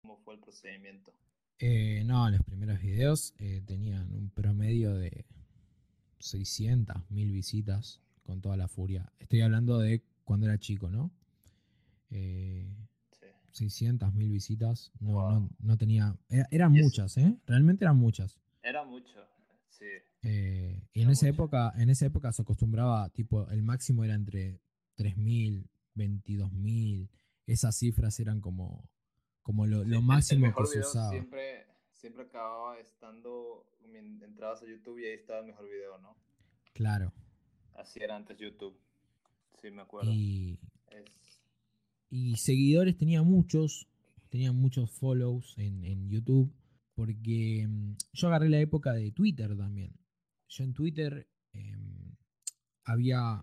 [0.00, 1.12] ¿Cómo fue el procedimiento?
[1.58, 5.26] Eh, no, los primeros videos eh, tenían un promedio de
[6.20, 9.12] 600, 1000 visitas con toda la furia.
[9.18, 11.10] Estoy hablando de cuando era chico, ¿no?
[12.10, 12.66] Eh,
[13.10, 13.26] Sí.
[13.52, 14.90] 600, 1000 visitas.
[15.00, 15.30] No, Wow.
[15.32, 16.16] no, no tenía.
[16.30, 17.36] era- eran muchas, ¿eh?
[17.46, 18.40] Realmente eran muchas.
[18.62, 19.20] Era mucho,
[19.80, 19.86] sí.
[20.22, 24.60] Eh, y en esa época, en esa época se acostumbraba, tipo, el máximo era entre
[24.96, 25.66] 3.000,
[25.96, 27.08] 22.000.
[27.46, 28.88] Esas cifras eran como,
[29.42, 31.10] como lo, Sí, lo el máximo que se video usaba.
[31.10, 33.66] Siempre, siempre acababa estando,
[34.22, 36.16] entrabas a YouTube y ahí estaba el mejor video, ¿no?
[36.74, 37.12] Claro.
[37.74, 38.78] Así era antes YouTube.
[39.60, 40.10] Sí, me acuerdo.
[40.12, 40.58] Y,
[40.90, 41.40] Es-
[42.10, 43.88] y seguidores tenía muchos,
[44.28, 46.52] tenía muchos follows en, en YouTube,
[47.00, 49.98] porque mm, yo agarré la época de Twitter también.
[50.48, 52.14] Yo en Twitter em,
[52.84, 53.42] había,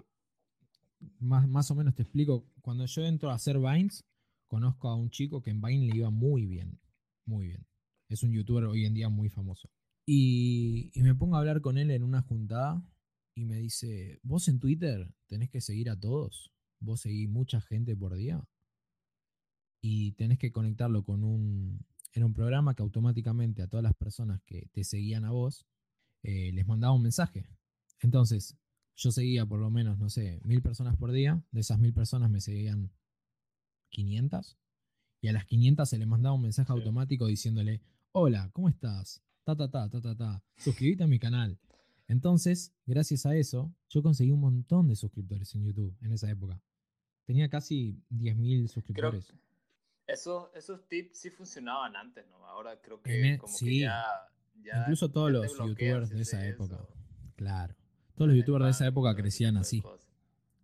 [1.17, 4.05] más, más o menos te explico, cuando yo entro a hacer Vines,
[4.45, 6.79] conozco a un chico que en Vine le iba muy bien,
[7.25, 7.65] muy bien.
[8.09, 9.71] Es un youtuber hoy en día muy famoso.
[10.05, 12.87] Y, y me pongo a hablar con él en una juntada
[13.33, 17.95] y me dice, vos en Twitter tenés que seguir a todos, vos seguís mucha gente
[17.95, 18.47] por día
[19.81, 21.83] y tenés que conectarlo con un,
[22.17, 25.67] era un programa que automáticamente a todas las personas que te seguían a vos
[26.23, 27.47] eh, les mandaba un mensaje.
[28.01, 28.57] Entonces,
[28.95, 32.31] yo seguía por lo menos, no sé, mil personas por día, de esas mil personas
[32.31, 32.91] me seguían
[33.89, 34.57] 500
[35.21, 36.79] Y a las 500 se le mandaba un mensaje Sí.
[36.79, 37.81] automático diciéndole,
[38.13, 39.21] hola, ¿cómo estás?
[39.43, 40.43] Ta, ta, ta, ta, ta, ta.
[40.57, 41.59] Suscríbete a mi canal.
[42.07, 46.59] Entonces, gracias a eso, yo conseguí un montón de suscriptores en YouTube en esa época.
[47.25, 49.33] Tenía casi 10.000 Creo suscriptores.
[50.07, 52.45] Esos, esos tips sí funcionaban antes, ¿no?
[52.47, 53.65] Ahora creo que e- como sí.
[53.65, 54.05] que ya,
[54.63, 56.75] ya- Incluso todos ya los youtubers de esa haces época.
[56.75, 56.89] eso.
[57.35, 57.75] Claro.
[58.15, 59.83] Todos los youtubers de esa época crecían así.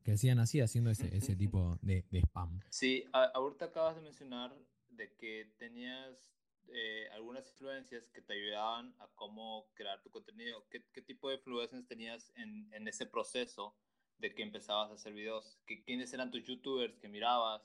[0.04, 2.60] Crecían así haciendo ese, ese tipo de, de spam.
[2.70, 4.54] Sí, a- ahorita acabas de mencionar
[4.90, 6.34] de que tenías
[6.74, 10.66] eh, algunas influencias que te ayudaban a cómo crear tu contenido.
[10.70, 13.76] ¿Qué, qué tipo de influencias tenías en, en ese proceso
[14.18, 15.60] de que empezabas a hacer videos?
[15.66, 17.62] ¿Qué, ¿Quiénes eran tus youtubers que mirabas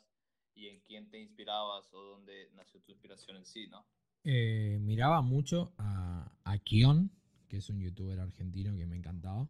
[0.59, 3.87] y en quién te inspirabas o dónde nació tu inspiración en sí, no?
[4.25, 7.11] Eh, miraba mucho a, a Kion,
[7.49, 9.49] que es un youtuber argentino que me encantaba.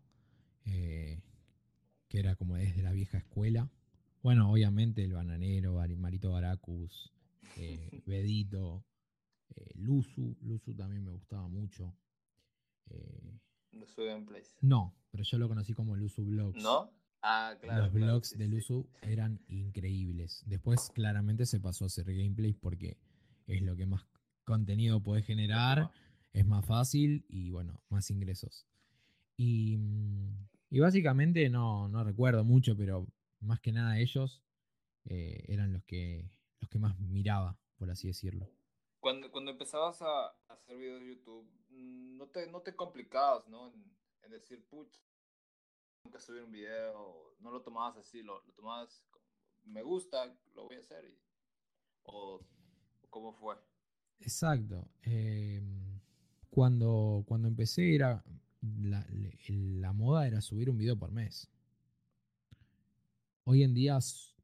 [0.67, 1.23] eh,
[2.09, 3.71] que era como desde la vieja escuela.
[4.23, 7.13] Bueno, obviamente el bananero, Marito Baracus,
[7.57, 8.83] eh, Bedito,
[9.55, 10.37] eh, Luzu.
[10.43, 11.95] Luzu también me gustaba mucho.
[12.91, 13.39] Eh,
[13.73, 14.57] Los gameplays.
[14.63, 16.63] no, pero yo lo conocí como Luzu Vlogs.
[16.63, 16.91] ¿No?
[17.31, 17.83] Ah, claro.
[17.83, 18.51] Los claro, vlogs sí, de sí.
[18.51, 20.43] Luzu eran increíbles.
[20.47, 22.97] Después claramente se pasó a hacer gameplays porque
[23.47, 24.07] es lo que más
[24.45, 25.91] contenido puede generar,
[26.33, 28.67] es más fácil y bueno, más ingresos.
[29.37, 33.07] Y, mm, y básicamente no, no recuerdo mucho, pero
[33.41, 34.43] más que nada ellos
[35.05, 38.49] eh, eran los que, los que más miraba, por así decirlo.
[39.01, 43.69] Cuando, cuando empezabas a hacer videos de YouTube, mm, no te, no te complicabas, ¿no?
[43.69, 43.85] En,
[44.23, 44.89] en decir, puch,
[46.11, 49.25] que subir un video, no lo tomabas así, lo, lo tomabas como,
[49.65, 51.05] me gusta, lo voy a hacer.
[51.05, 51.19] Y,
[52.05, 52.41] o,
[53.11, 53.57] ¿cómo fue?
[54.21, 54.89] Exacto.
[55.03, 55.63] eh,
[56.51, 58.25] cuando, cuando empecé era
[58.61, 59.07] la,
[59.49, 61.49] la moda era subir un video por mes.
[63.45, 63.99] Hoy en día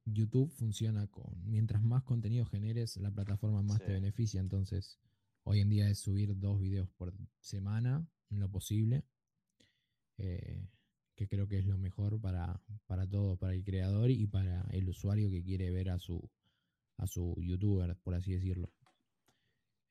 [0.05, 4.41] YouTube funciona con mientras más contenido generes, la plataforma más te beneficia.
[4.41, 4.99] Entonces,
[5.45, 9.05] hoy en día es subir dos videos por semana, en lo posible.
[10.19, 10.69] eh,
[11.17, 14.89] que creo que es lo mejor para, para todo, para el creador y para el
[14.89, 16.21] usuario que quiere ver a su,
[16.99, 18.71] a su youtuber, por así decirlo.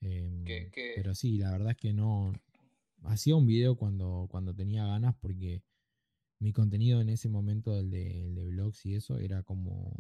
[0.02, 2.34] Em, ¿Qué- qué- Pero sí, la verdad es que no.
[3.04, 5.64] Hacía un video cuando, cuando tenía ganas porque
[6.40, 9.94] mi contenido en ese momento, el de, el de vlogs y eso, era como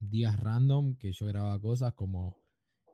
[0.00, 2.36] días random que yo grababa cosas como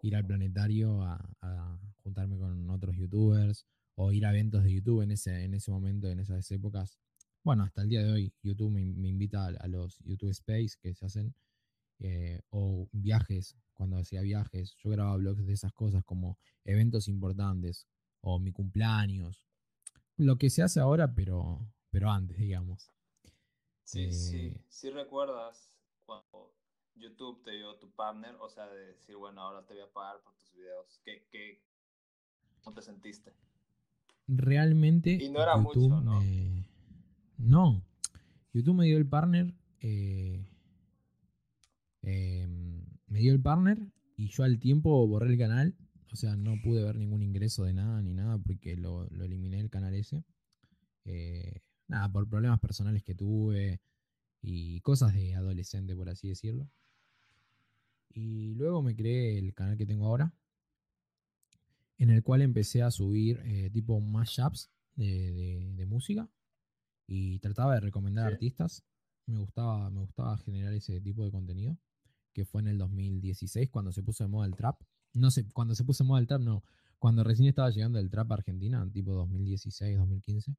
[0.02, 3.66] ir al planetario a, a juntarme con otros youtubers
[3.96, 6.98] o ir a eventos de YouTube en ese, en ese momento, en esas épocas.
[7.46, 10.70] Bueno, hasta el día de hoy YouTube me, me invita a, a los YouTube Space
[10.82, 11.32] que se hacen
[12.00, 17.86] eh, o viajes, cuando hacía viajes, yo grababa blogs de esas cosas como eventos importantes
[18.20, 19.46] o mi cumpleaños,
[20.16, 22.90] lo que se hace ahora, pero, pero antes, digamos.
[23.84, 25.72] Sí, sí, Eh, sí recuerdas
[26.04, 26.52] cuando
[26.96, 30.20] YouTube te dio tu partner, o sea, de decir, bueno, ahora te voy a pagar
[30.24, 31.00] por tus videos.
[31.04, 31.62] ¿Qué, qué,
[32.64, 33.32] ¿Cómo te sentiste?
[34.28, 36.20] Realmente Y no era YouTube mucho, ¿no?
[36.20, 36.45] me...
[37.38, 37.84] No,
[38.52, 40.44] YouTube me dio el partner, eh,
[42.02, 43.78] em, me dio el partner
[44.16, 45.76] y yo al tiempo borré el canal,
[46.12, 49.60] o sea, no pude ver ningún ingreso de nada ni nada porque lo, lo eliminé
[49.60, 50.24] el canal ese.
[51.04, 53.80] Eh, nada, por problemas personales que tuve
[54.40, 56.70] y cosas de adolescente, por así decirlo.
[58.10, 60.32] Y luego me creé el canal que tengo ahora,
[61.98, 66.28] en el cual empecé a subir eh, tipo mashups de, música
[67.06, 68.34] y trataba de recomendar Sí.
[68.34, 68.84] artistas.
[69.26, 71.76] Me gustaba, me gustaba generar ese tipo de contenido,
[72.32, 74.80] que fue en el 2016 cuando se puso de moda el trap.
[75.14, 76.62] No sé, cuando se puso de moda el trap, no.
[76.98, 80.54] Cuando recién estaba llegando el trap a Argentina, tipo 2016, 2015.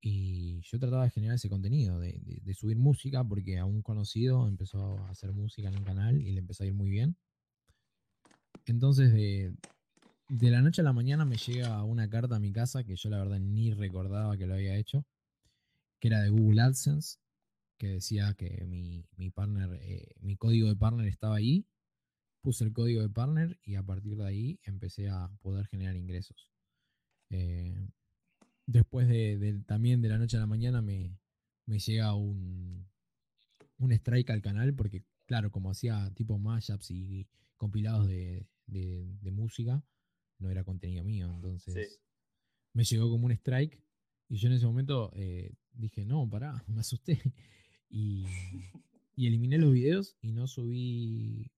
[0.00, 3.80] Y yo trataba de generar ese contenido, de, de- de subir música, porque a un
[3.82, 7.16] conocido empezó a hacer música en el canal y le empezó a ir muy bien.
[8.66, 9.54] Entonces, de,
[10.28, 13.08] de la noche a la mañana me llega una carta a mi casa que yo
[13.10, 15.06] la verdad ni recordaba que lo había hecho,
[16.00, 17.18] que era de Google AdSense,
[17.78, 21.66] que decía que mi, mi partner, eh, mi código de partner estaba ahí.
[22.42, 26.50] Puse el código de partner y a partir de ahí empecé a poder generar ingresos.
[27.30, 27.88] Eh,
[28.66, 31.18] después de, de- también de la noche a la mañana me,
[31.66, 32.86] me llega un,
[33.78, 37.26] un strike al canal porque, claro, como hacía tipo mashups y
[37.56, 39.82] compilados de, de- de música,
[40.38, 41.32] no era contenido mío.
[41.32, 41.74] Entonces
[42.74, 43.80] me llegó como un strike
[44.28, 47.20] y yo en ese momento eh, dije, no, pará, me asusté.
[47.88, 48.26] Y,
[49.16, 51.50] y eliminé los videos y no subí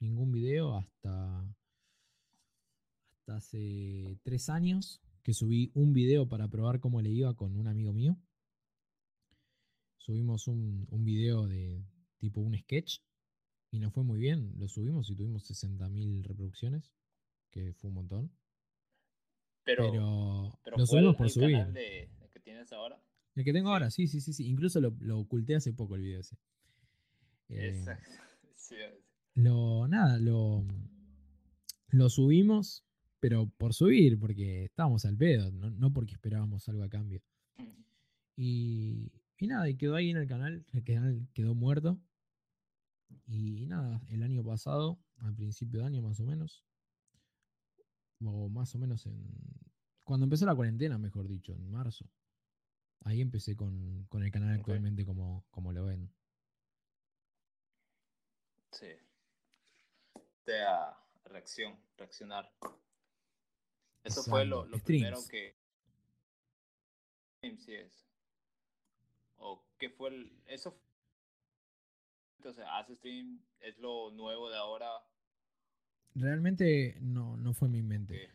[0.00, 1.40] ningún video hasta,
[3.12, 7.66] hasta hace tres años que subí un video para probar cómo le iba con un
[7.66, 8.16] amigo mío.
[9.96, 11.84] Subimos un, un video de
[12.18, 13.00] tipo un sketch
[13.70, 14.54] y nos fue muy bien.
[14.56, 16.92] Lo subimos y tuvimos 60.000 reproducciones,
[17.50, 18.32] que fue un montón.
[19.66, 21.50] Pero, Pero, pero lo ¿fue subimos el- por el subir.
[21.52, 22.98] canal de, de que tienes ahora?
[23.34, 23.72] El que tengo Sí.
[23.74, 24.46] ahora, sí, sí, sí, sí.
[24.48, 26.38] Incluso lo, lo oculté hace poco el video ese.
[27.50, 28.08] Eh, Exacto.
[28.54, 28.76] Sí,
[29.34, 30.64] Lo, nada, lo,
[31.90, 32.84] lo subimos,
[33.20, 37.20] pero por subir, porque estábamos al pedo, no, no porque esperábamos algo a cambio.
[38.36, 42.00] Y, y nada, y quedó ahí en el canal, el canal quedó muerto.
[43.26, 46.64] Y nada, el año pasado, al principio de año más o menos,
[48.24, 49.22] o más o menos en...
[50.04, 52.08] Cuando empezó la cuarentena, mejor dicho, en marzo.
[53.04, 56.12] Ahí empecé con, con el canal actualmente como, como lo ven.
[58.72, 58.88] Sí.
[60.44, 62.52] De a reacción, reaccionar.
[64.04, 65.56] Eso fue lo, lo primero que.
[67.40, 68.06] Sí es.
[69.36, 70.42] ¿O qué fue el.
[70.46, 70.80] Eso.
[72.38, 74.88] Entonces, hace stream, es lo nuevo de ahora.
[76.16, 78.30] Realmente no, no fue mi mente.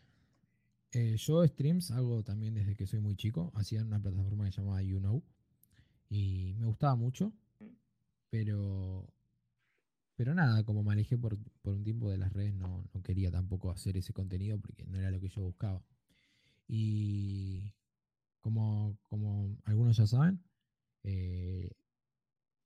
[0.92, 3.52] Eh, yo streams hago también desde que soy muy chico.
[3.56, 5.24] Hacía una plataforma que se llamaba YouKnow.
[6.10, 7.34] Y me gustaba mucho.
[8.30, 9.12] Pero.
[10.16, 13.72] Pero nada, como me por, por un tiempo de las redes, no, no quería tampoco
[13.72, 15.84] hacer ese contenido porque no era lo que yo buscaba.
[16.68, 17.74] Y
[18.42, 20.40] como, como algunos ya saben,
[21.04, 21.72] eh,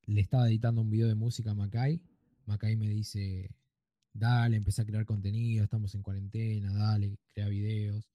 [0.07, 2.01] le estaba editando un video de música a Macay.
[2.45, 3.49] Macay me dice,
[4.15, 8.09] dale, empecé a crear contenido, estamos en cuarentena, dale, crea videos.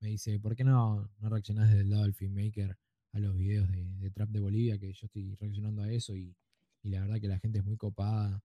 [0.00, 2.76] Me dice, ¿por qué no, no reaccionás desde el lado del filmmaker
[3.12, 4.78] a los videos de, de Trap de Bolivia?
[4.78, 6.34] Que yo estoy reaccionando a eso y,
[6.82, 8.42] y la verdad que la gente es muy copada.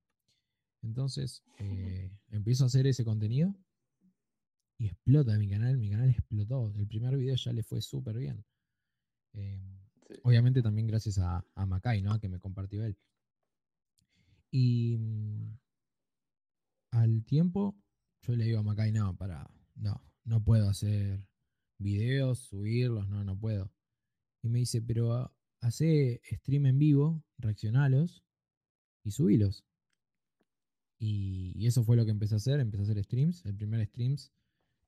[0.82, 3.56] Entonces eh, empiezo a hacer ese contenido
[4.78, 5.78] y explota mi canal.
[5.78, 6.74] Mi canal explotó.
[6.76, 8.44] El primer video ya le fue súper bien.
[9.34, 10.16] Eh, sí.
[10.24, 12.20] obviamente también gracias a, a Macay, ¿no?
[12.20, 12.98] Que me compartió él.
[14.52, 15.63] Y mm,
[16.94, 17.76] al tiempo,
[18.22, 21.26] yo le digo a Macay, no, para, no, no puedo hacer
[21.78, 23.72] videos, subirlos, no, no puedo.
[24.42, 28.24] Y me dice, pero hace stream en vivo, reaccionalos
[29.04, 29.66] y subilos.
[31.00, 33.44] Y, y eso fue lo que empecé a hacer, empecé a hacer streams.
[33.46, 34.32] El primer streams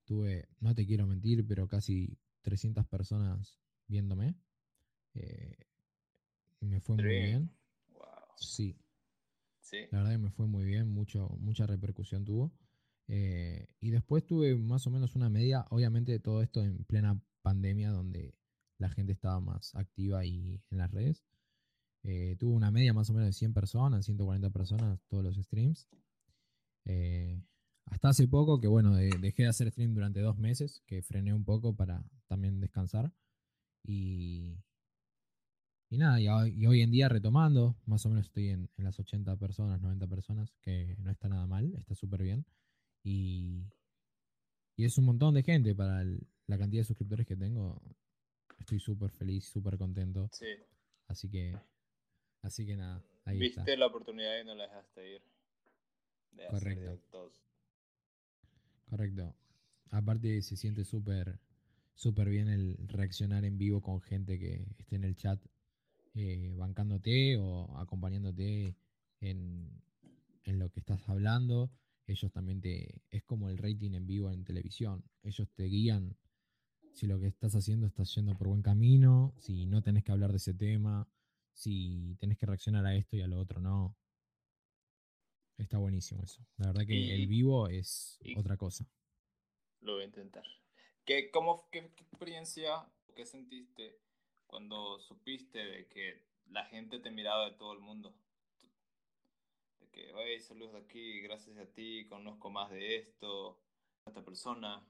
[0.06, 4.36] tuve, no te quiero mentir, pero casi 300 personas viéndome.
[5.16, 5.58] Eh,
[6.60, 7.52] me fue muy bien.
[7.94, 8.06] Wow.
[8.38, 8.78] Sí,
[9.66, 9.78] Sí.
[9.90, 12.52] la verdad que me fue muy bien, mucho, mucha repercusión tuvo.
[13.08, 17.90] Eh, y después tuve más o menos una media, obviamente todo esto en plena pandemia,
[17.92, 18.36] donde
[18.78, 21.26] la gente estaba más activa y en las redes.
[22.04, 25.88] Eh, tuve una media más o menos de 100 personas, 140 personas todos los streams.
[26.86, 27.42] Eh,
[27.86, 31.34] hasta hace poco, que bueno, de- dejé de hacer stream durante dos meses, que frené
[31.34, 33.12] un poco para también descansar.
[33.84, 34.58] Y,
[35.90, 38.84] y nada, y, hoy- y hoy en día retomando, más o menos estoy en, en
[38.84, 42.46] las 80 personas, 90 personas, que no está nada mal, está súper bien.
[43.04, 43.64] Y,
[44.76, 47.82] y es un montón de gente para el- la cantidad de suscriptores que tengo.
[48.60, 50.30] Estoy súper feliz, súper contento.
[50.32, 50.48] Sí.
[51.08, 51.58] Así que,
[52.42, 53.76] así que nada, ahí Viste está.
[53.78, 55.22] la oportunidad y no la dejaste ir.
[56.32, 57.00] De Correcto.
[58.90, 59.36] Correcto.
[59.92, 61.40] Aparte se siente súper
[61.94, 65.42] súper bien el reaccionar en vivo con gente que esté en el chat
[66.16, 68.76] eh, bancándote o acompañándote
[69.20, 69.70] en,
[70.44, 71.72] en lo que estás hablando.
[72.08, 73.02] Ellos también te...
[73.10, 75.04] Es como el rating en vivo en televisión.
[75.24, 76.16] Ellos te guían
[76.94, 80.32] si lo que estás haciendo estás yendo por buen camino, si no tenés que hablar
[80.32, 81.08] de ese tema,
[81.54, 83.98] si tenés que reaccionar a esto y a lo otro no.
[85.58, 86.46] Está buenísimo eso.
[86.58, 88.88] La verdad que Y- el vivo es otra cosa.
[89.82, 90.44] Lo voy a intentar.
[91.06, 94.00] ¿Qué, cómo, qué, qué experiencia, qué sentiste
[94.56, 98.16] cuando supiste de que la gente te miraba de todo el mundo?
[99.82, 103.60] De que, oye, saludos de aquí, gracias a ti, conozco más de esto,
[104.06, 104.82] esta persona.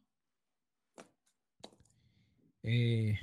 [2.62, 3.18] Eh,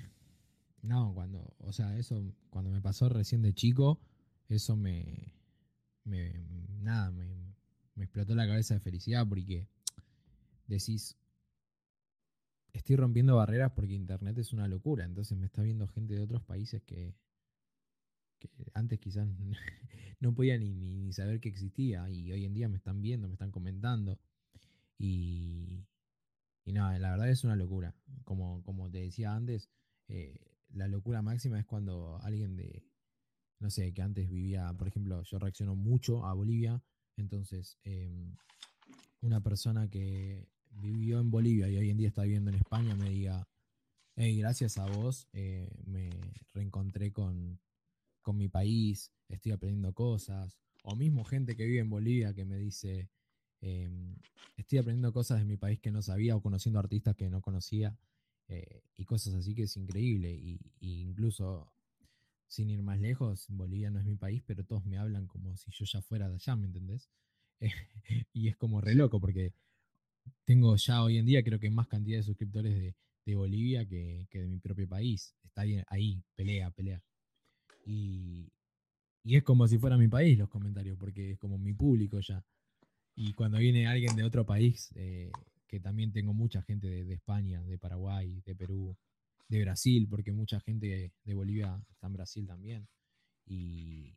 [0.83, 4.01] no, cuando, o sea, eso, cuando me pasó recién de chico,
[4.49, 5.33] eso me,
[6.03, 6.45] me
[6.81, 7.55] nada, me
[8.03, 9.69] explotó la cabeza de felicidad porque
[10.67, 11.17] decís,
[12.73, 16.43] estoy rompiendo barreras porque internet es una locura, entonces me está viendo gente de otros
[16.43, 17.15] países que,
[18.39, 19.29] que antes quizás
[20.21, 23.51] no podía ni, saber que existía y hoy en día me están viendo, me están
[23.51, 24.19] comentando
[24.99, 25.87] y,
[26.65, 27.95] y nada, la verdad es una locura.
[28.25, 29.69] Como, como te decía antes,
[30.09, 30.39] eh,
[30.71, 32.85] la locura máxima es cuando alguien de,
[33.59, 36.83] no sé, que antes vivía, por ejemplo, yo reacciono mucho a Bolivia,
[37.17, 38.35] entonces em,
[39.21, 43.11] una persona que vivió en Bolivia y hoy en día está viviendo en España me
[43.11, 43.49] diga,
[44.17, 46.11] hey, gracias a vos eh, me
[46.53, 47.61] reencontré con,
[48.21, 52.59] con mi país, estoy aprendiendo cosas, o mismo gente que vive en Bolivia que me
[52.59, 53.09] dice,
[53.61, 54.17] em,
[54.57, 57.97] estoy aprendiendo cosas de mi país que no sabía o conociendo artistas que no conocía
[58.49, 60.33] eh, y cosas así que es increíble.
[60.33, 61.73] Y, y incluso,
[62.49, 65.71] sin ir más lejos, Bolivia no es mi país, pero todos me hablan como si
[65.71, 67.09] yo ya fuera de allá, ¿me entendés?
[68.33, 69.55] y es como re loco porque
[70.45, 72.95] tengo ya hoy en día creo que más cantidad de suscriptores de,
[73.25, 75.35] de Bolivia que, que de mi propio país.
[75.45, 77.03] Está ahí, ahí, pelea, pelea.
[77.87, 78.53] Y,
[79.25, 82.45] y es como si fuera mi país los comentarios, porque es como mi público ya.
[83.15, 85.31] Y cuando viene alguien de otro país, eh,
[85.67, 88.97] que también tengo mucha gente de, de España, de Paraguay, de Perú,
[89.49, 92.89] de Brasil, porque mucha gente de Bolivia está en Brasil también.
[93.47, 94.17] Y,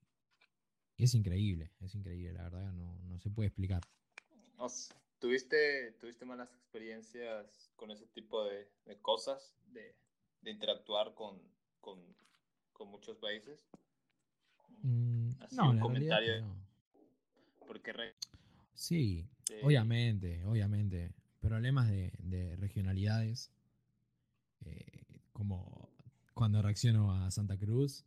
[0.97, 3.81] y es increíble, es increíble, la verdad, no, no se puede explicar.
[5.25, 9.55] ¿Tuviste, ¿Tuviste malas experiencias con ese tipo de, de cosas?
[9.73, 9.95] De,
[10.41, 11.41] de interactuar con,
[11.81, 11.99] con,
[12.73, 13.59] con muchos países?
[14.83, 16.41] Mm, Así no, un comentario.
[16.41, 16.55] no.
[17.67, 17.91] Porque
[18.75, 21.11] Sí, eh, obviamente, obviamente.
[21.41, 23.51] Problemas de, de regionalidades,
[24.65, 25.89] eh, como
[26.35, 28.05] cuando reacciono a Santa Cruz,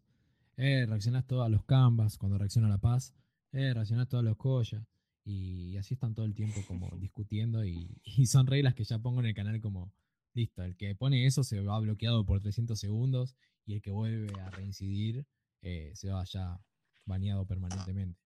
[0.57, 3.13] eh, reaccionás todo a los Canvas, cuando reacciono a La Paz,
[3.53, 4.87] eh, reaccionás todo a los Coya,
[5.29, 9.21] y, así están todo el tiempo como discutiendo, y, y son reglas que ya pongo
[9.21, 9.93] en el canal como,
[10.35, 14.33] listo, el que pone eso se va bloqueado por 300 segundos, y el que vuelve
[14.41, 15.27] a reincidir
[15.63, 16.61] eh, se va ya
[17.05, 18.19] baneado permanentemente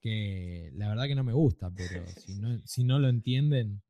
[0.00, 3.82] que la verdad que no me gusta, pero si no, si no lo entienden,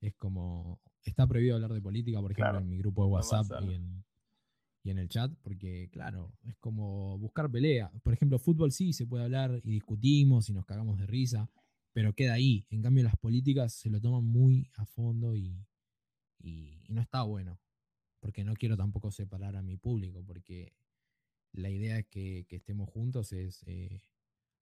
[0.00, 0.80] es como.
[1.02, 4.04] Está prohibido hablar de política, por ejemplo, Claro, en mi grupo de WhatsApp y en,
[4.82, 7.90] y en el chat, porque, claro, es como buscar pelea.
[8.02, 11.48] Por ejemplo, fútbol sí se puede hablar y discutimos y nos cagamos de risa,
[12.00, 12.64] pero queda ahí.
[12.70, 15.66] En cambio, las políticas se lo toman muy a fondo y,
[16.88, 17.60] no está bueno,
[18.20, 20.72] porque no quiero tampoco separar a mi público, porque
[21.52, 24.00] la idea es que, que estemos juntos, es eh,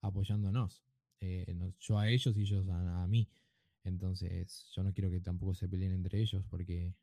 [0.01, 0.83] apoyándonos.
[1.21, 3.29] Eh, yo a ellos y ellos a, a mí.
[3.85, 6.93] Entonces, yo no quiero que tampoco se peleen entre ellos porque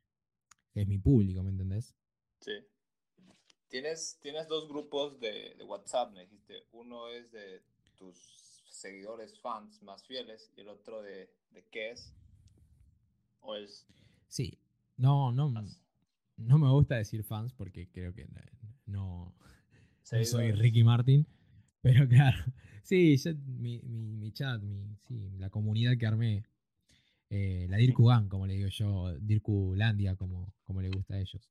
[0.75, 1.95] es mi público, ¿me entendés?
[2.41, 2.53] Sí.
[3.69, 6.67] Tienes, tienes dos grupos de, de WhatsApp, me dijiste.
[6.73, 7.63] Uno es de
[7.97, 8.46] tus
[8.77, 12.13] seguidores, fans más fieles, y el otro de, de qué es.
[13.41, 13.87] O es
[14.29, 14.59] Sí.
[14.97, 15.53] No, no,
[16.37, 18.27] no me gusta decir fans porque creo que
[18.87, 19.35] no,
[20.11, 20.53] no soy.
[20.53, 21.27] Ricky Martin.
[21.83, 22.39] Pero claro,
[22.83, 26.45] sí, yo- mi, mi, mi chat, mi, sí, la comunidad que armé,
[27.31, 31.51] eh, la Dirku Gang, como le digo yo, Dirkulandia, como, como le gusta a ellos.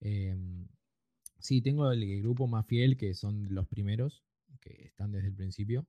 [0.00, 0.66] Em,
[1.38, 4.22] sí, tengo el grupo más fiel, que son los primeros,
[4.60, 5.86] que están desde el principio.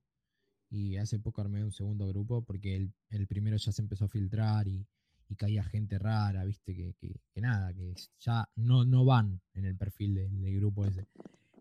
[0.69, 4.09] Y hace poco armé un segundo grupo porque el, el primero ya se empezó a
[4.09, 4.85] filtrar y,
[5.29, 9.75] y caía gente rara, viste, que, que- nada, que ya no, no van en el
[9.75, 11.05] perfil del- del grupo ese.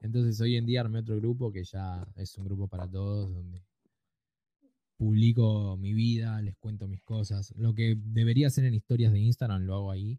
[0.02, 3.62] Entonces hoy en día armé otro grupo que ya es un grupo para todos, donde
[4.96, 7.52] publico mi vida, les cuento mis cosas.
[7.56, 10.18] Lo que debería hacer en historias de Instagram lo hago ahí.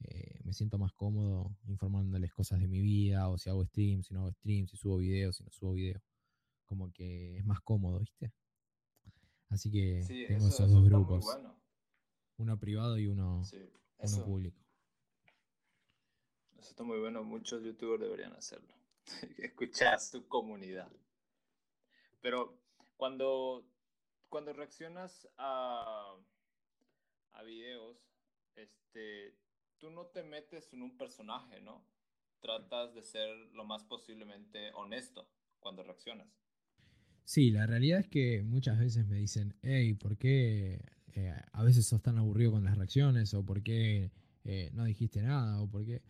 [0.00, 4.14] Eh, me siento más cómodo informándoles cosas de mi vida, o si hago streams, si
[4.14, 6.02] no hago streams, si subo videos, si no subo videos.
[6.66, 8.32] Como que es más cómodo, ¿viste?
[9.48, 11.56] Así que Sí, tengo eso, esos eso dos grupos, bueno.
[12.38, 13.72] uno privado y uno, Sí, uno
[14.04, 14.60] eso, público.
[16.58, 17.22] eso está muy bueno.
[17.22, 18.74] Muchos youtubers deberían hacerlo.
[19.38, 20.90] Escuchar a su comunidad.
[22.20, 22.58] Pero
[22.96, 23.64] cuando,
[24.28, 26.16] cuando reaccionas a,
[27.32, 27.98] a videos,
[28.56, 29.36] este,
[29.78, 31.86] tú no te metes en un personaje, ¿no?
[32.40, 35.28] Tratas de ser lo más posiblemente honesto
[35.60, 36.28] cuando reaccionas.
[37.26, 40.80] Sí, la realidad es que muchas veces me dicen, hey, ¿por qué
[41.12, 43.34] eh, a veces sos tan aburrido con las reacciones?
[43.34, 44.12] ¿O por qué
[44.44, 45.60] eh, no dijiste nada?
[45.60, 46.02] ¿O por qué?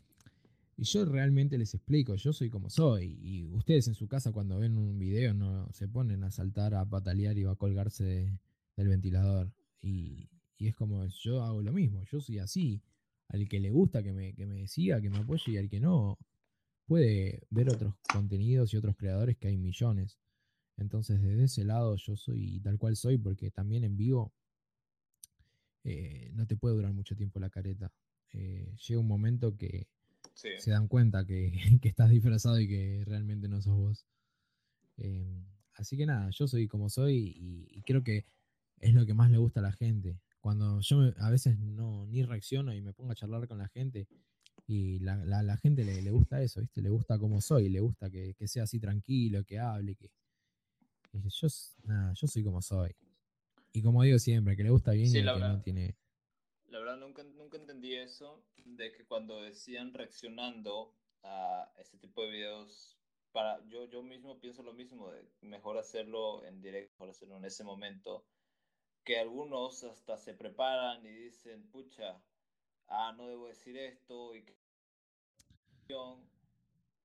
[0.77, 3.19] Y yo realmente les explico, yo soy como soy.
[3.23, 6.85] Y ustedes en su casa cuando ven un video no se ponen a saltar, a
[6.87, 8.41] patalear y a colgarse de-
[8.77, 9.53] del ventilador.
[9.83, 12.83] Y, y es como, yo hago lo mismo, yo soy así.
[13.29, 15.81] Al que le gusta que me, que me siga, que me apoye y al que
[15.81, 16.19] no,
[16.87, 20.19] puede ver otros contenidos y otros creadores que hay millones.
[20.77, 24.33] Entonces, desde ese lado, yo soy tal cual soy, porque también en vivo
[25.85, 27.93] eh, no te puede durar mucho tiempo la careta.
[28.33, 29.87] Eh, llega un momento que
[30.35, 30.49] Sí.
[30.59, 31.53] se dan cuenta que,
[31.83, 34.07] que estás disfrazado y que realmente no sos vos.
[34.99, 35.43] Eh,
[35.75, 38.27] así que nada, yo soy como soy y, y creo que
[38.81, 40.21] es lo que más le gusta a la gente.
[40.41, 43.69] Cuando yo me- a veces no ni reacciono y me pongo a charlar con la
[43.69, 44.07] gente
[44.67, 46.83] y la, la- la gente le, le gusta eso, ¿viste?
[46.83, 50.11] Le gusta como soy, le gusta que, que sea así tranquilo, que hable, que...
[51.25, 51.49] y yo,
[51.85, 52.95] nada, yo soy como soy.
[53.73, 55.57] Y como digo siempre, que le gusta bien Sí, y la que verdad.
[55.57, 55.97] no tiene...
[56.69, 62.31] La verdad nunca, nunca entendí eso de que cuando decían reaccionando a este tipo de
[62.31, 62.99] videos
[63.33, 67.45] para, yo, yo mismo pienso lo mismo, de mejor hacerlo en directo, mejor hacerlo en
[67.45, 68.27] ese momento,
[69.05, 72.21] que algunos hasta se preparan y dicen, pucha,
[72.89, 74.57] ah, no debo decir esto, y que...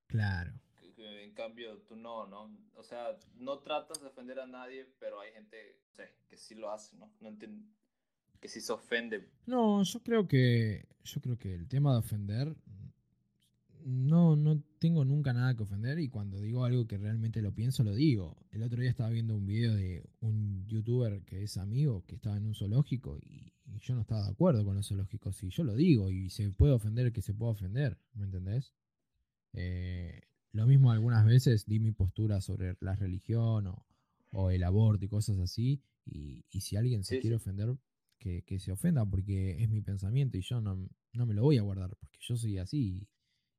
[0.07, 0.60] Claro.
[1.03, 2.57] En cambio tú no, ¿no?
[2.75, 5.79] O sea, no tratas de ofender a nadie, pero hay gente,
[6.29, 7.11] que sí lo hace, ¿no?
[7.19, 7.37] no
[8.39, 9.29] que sí se ofende.
[9.45, 10.87] No, yo creo que.
[11.03, 12.55] Yo creo que el tema de ofender.
[13.83, 15.99] No, no tengo nunca nada que ofender.
[15.99, 18.37] Y cuando digo algo que realmente lo pienso, lo digo.
[18.51, 22.37] El otro día estaba viendo un video de un youtuber que es amigo, que estaba
[22.37, 25.41] en un zoológico, y, y yo no estaba de acuerdo con los zoológicos.
[25.43, 28.73] Y yo lo digo, y se puede ofender el que se pueda ofender, ¿me entendés?
[29.53, 30.21] Eh,
[30.53, 33.85] lo mismo algunas veces di mi postura sobre la religión o,
[34.31, 35.81] o el aborto y cosas así.
[36.05, 37.37] Y, y si alguien se Sí, quiere sí.
[37.37, 37.75] ofender,
[38.19, 41.57] que, que se ofenda porque es mi pensamiento y yo no, no me lo voy
[41.57, 43.07] a guardar porque yo soy así.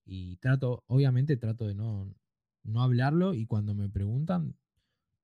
[0.05, 2.15] Y, y trato, obviamente trato de no,
[2.65, 4.57] no hablarlo y cuando me preguntan,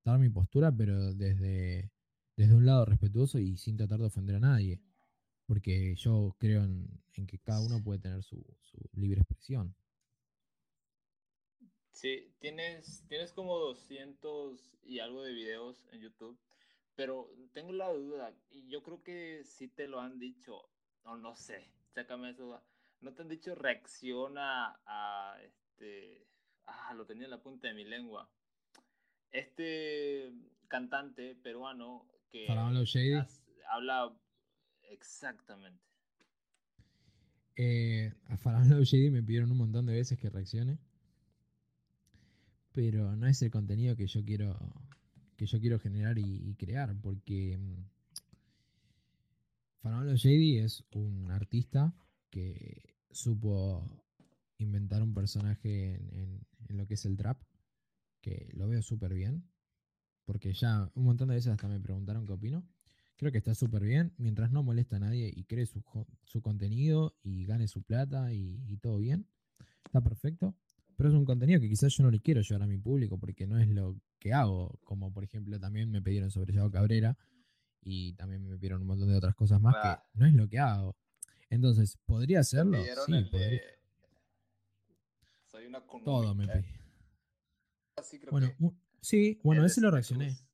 [0.04, 1.90] dar mi postura, pero desde,
[2.36, 4.80] desde un lado respetuoso y sin tratar de ofender a nadie.
[5.46, 9.74] Porque yo creo en, en que cada uno puede tener su, su libre expresión.
[12.00, 16.38] Sí, tienes, tienes como 200 y algo de videos en YouTube,
[16.94, 20.70] pero tengo la duda, y yo creo que sí te lo han dicho,
[21.02, 22.62] o no sé, sácame esa duda.
[23.00, 26.24] ¿No te han dicho reacciona a este,
[26.66, 28.30] ah, lo tenía en la punta de mi lengua.
[29.32, 30.32] Este
[30.68, 32.46] cantante peruano que
[33.16, 33.42] has-
[33.72, 34.16] habla
[34.82, 35.82] exactamente.
[37.56, 40.78] Eh, a Faraón Shady me pidieron un montón de veces que reaccione.
[42.78, 44.56] Pero no es el contenido que yo quiero.
[45.36, 46.94] que yo quiero generar y, crear.
[47.00, 47.58] Porque.
[47.58, 47.84] mm,
[49.80, 51.92] Faraón Shady es un artista
[52.30, 53.82] que supo
[54.58, 57.42] inventar un personaje en, lo que es el trap.
[58.20, 59.42] Que lo veo súper bien.
[60.24, 62.62] Porque ya un montón de veces hasta me preguntaron qué opino.
[63.16, 65.82] Creo que está súper bien, mientras no molesta a nadie y cree su,
[66.22, 69.26] su contenido y gane su plata y todo bien.
[69.84, 70.54] Está perfecto.
[70.98, 73.46] Pero es un contenido que quizás yo no le quiero llevar a mi público porque
[73.46, 74.80] no es lo que hago.
[74.82, 77.16] Como por ejemplo también me pidieron sobre Yao Cabrera
[77.80, 80.02] y también me pidieron un montón de otras cosas más Ah.
[80.12, 80.96] que no es lo que hago.
[81.50, 82.78] Entonces, ¿podría hacerlo?
[83.06, 83.60] Sí, el podría.
[85.46, 86.66] Soy una Todo me pedí.
[87.96, 90.26] Así creo Bueno, que un- sí, bueno, ese lo reaccioné.
[90.26, 90.44] Cruz.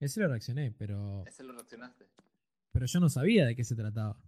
[0.00, 2.06] Ese lo reaccioné, pero, Ese lo reaccionaste.
[2.72, 4.18] pero yo no sabía de qué se trataba.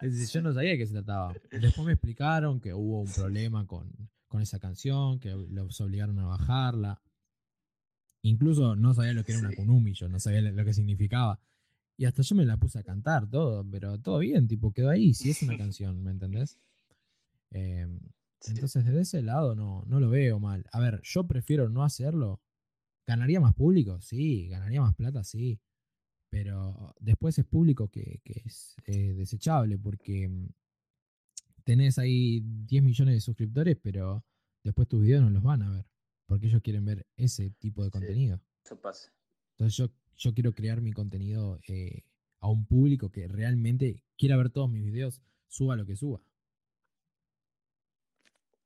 [0.00, 1.34] Es decir, yo no sabía de qué se trataba.
[1.50, 3.90] Después me explicaron que hubo un problema con,
[4.28, 7.00] con esa canción, que los obligaron a bajarla.
[8.22, 9.56] Incluso no sabía lo que era una Sí.
[9.56, 11.40] kunumi, yo no sabía lo que significaba.
[11.96, 15.12] Y hasta yo me la puse a cantar todo, pero todo bien, tipo, quedó ahí,
[15.14, 16.58] si es una canción, ¿me entendés?
[17.50, 18.00] Em,
[18.40, 18.52] Sí.
[18.54, 20.64] entonces, desde ese lado no, no lo veo mal.
[20.72, 22.40] A ver, yo prefiero no hacerlo.
[23.06, 24.00] ¿Ganaría más público?
[24.00, 24.48] Sí.
[24.48, 25.22] ¿Ganaría más plata?
[25.22, 25.60] Sí.
[26.32, 30.48] Pero después es público que, que es eh, desechable porque mm,
[31.62, 34.24] tenés ahí 10 millones de suscriptores, pero
[34.64, 35.86] después tus videos no los van a ver.
[36.24, 37.92] Porque ellos quieren ver ese tipo de Sí.
[37.92, 38.40] contenido.
[38.64, 39.12] Eso pasa.
[39.50, 42.02] Entonces yo, yo quiero crear mi contenido eh,
[42.40, 46.22] a un público que realmente quiera ver todos mis videos, suba lo que suba.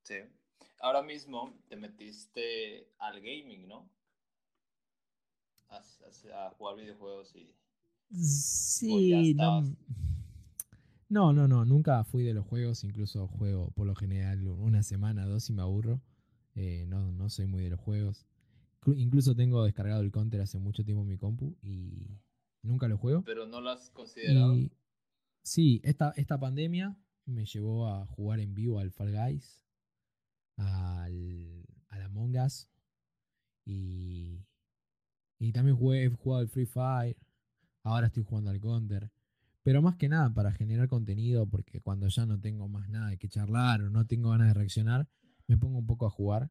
[0.02, 0.14] Sí.
[0.78, 3.90] Ahora mismo te metiste al gaming, ¿no?
[5.68, 7.54] A, a- a jugar videojuegos y...
[8.12, 9.62] Sí, no,
[11.08, 15.26] no, no, no, nunca fui de los juegos, incluso juego por lo general una semana,
[15.26, 16.00] dos y me aburro.
[16.54, 18.26] Eh, no, no soy muy de los juegos.
[18.80, 22.18] Clu- Incluso tengo descargado el Counter hace mucho tiempo en mi compu y
[22.62, 23.22] nunca lo juego.
[23.24, 24.56] Pero no lo has considerado.
[24.56, 24.72] Y
[25.42, 29.64] sí, esta, esta pandemia me llevó a jugar en vivo al Fall Guys,
[30.56, 32.68] al, al Among Us
[33.64, 34.45] y,
[35.38, 37.16] y también jugué, he jugado al Free Fire.
[37.82, 39.10] Ahora estoy jugando al Counter.
[39.62, 43.18] Pero más que nada para generar contenido, porque cuando ya no tengo más nada de
[43.18, 45.08] que charlar o no tengo ganas de reaccionar,
[45.48, 46.50] me pongo un poco a jugar.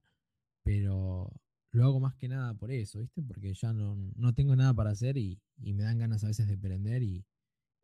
[0.64, 1.32] Pero
[1.72, 3.22] lo hago más que nada por eso, ¿viste?
[3.22, 6.48] Porque ya no, no tengo nada para hacer y, y me dan ganas a veces
[6.48, 7.26] de prender y,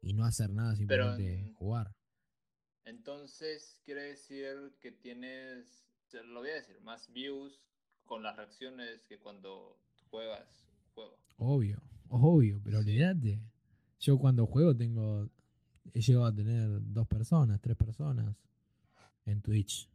[0.02, 1.94] y no hacer nada, simplemente en- jugar.
[2.86, 5.86] Entonces, quiere decir que tienes,
[6.26, 7.62] lo voy a decir, más views
[8.06, 9.80] con las reacciones que cuando
[10.10, 11.18] juegas juego.
[11.38, 13.42] Obvio, obvio, pero olvídate.
[14.00, 15.30] Yo cuando juego tengo.
[15.94, 18.36] He llegado a tener dos personas, tres personas
[19.26, 19.90] en Twitch.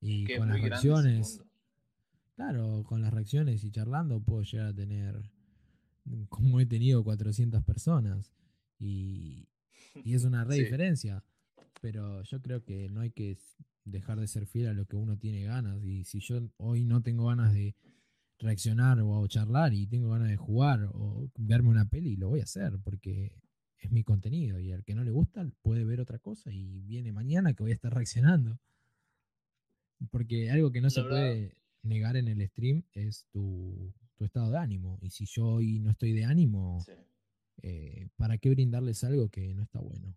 [0.00, 1.40] Y que con las reacciones.
[2.36, 5.30] Claro, con las reacciones y charlando puedo llegar a tener.
[6.28, 8.32] Como he tenido 400 personas.
[8.78, 9.46] Y,
[10.04, 10.62] y es una re Sí.
[10.64, 11.22] diferencia.
[11.82, 13.38] pero yo creo que no hay que
[13.84, 15.82] dejar de ser fiel a lo que uno tiene ganas.
[15.84, 17.74] Y si yo hoy no tengo ganas de
[18.40, 22.44] reaccionar o charlar y tengo ganas de jugar o verme una peli, lo voy a
[22.44, 23.32] hacer porque
[23.78, 27.12] es mi contenido y al que no le gusta puede ver otra cosa y viene
[27.12, 28.58] mañana que voy a estar reaccionando.
[30.10, 34.24] Porque algo que no La se verdad- puede negar en el stream es tu, tu
[34.24, 34.98] estado de ánimo.
[35.02, 36.92] Y si yo hoy no estoy de ánimo, Sí.
[37.62, 40.16] eh, ¿para qué brindarles algo que no está bueno?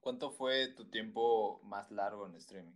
[0.00, 2.74] ¿Cuánto fue tu tiempo más largo en streaming?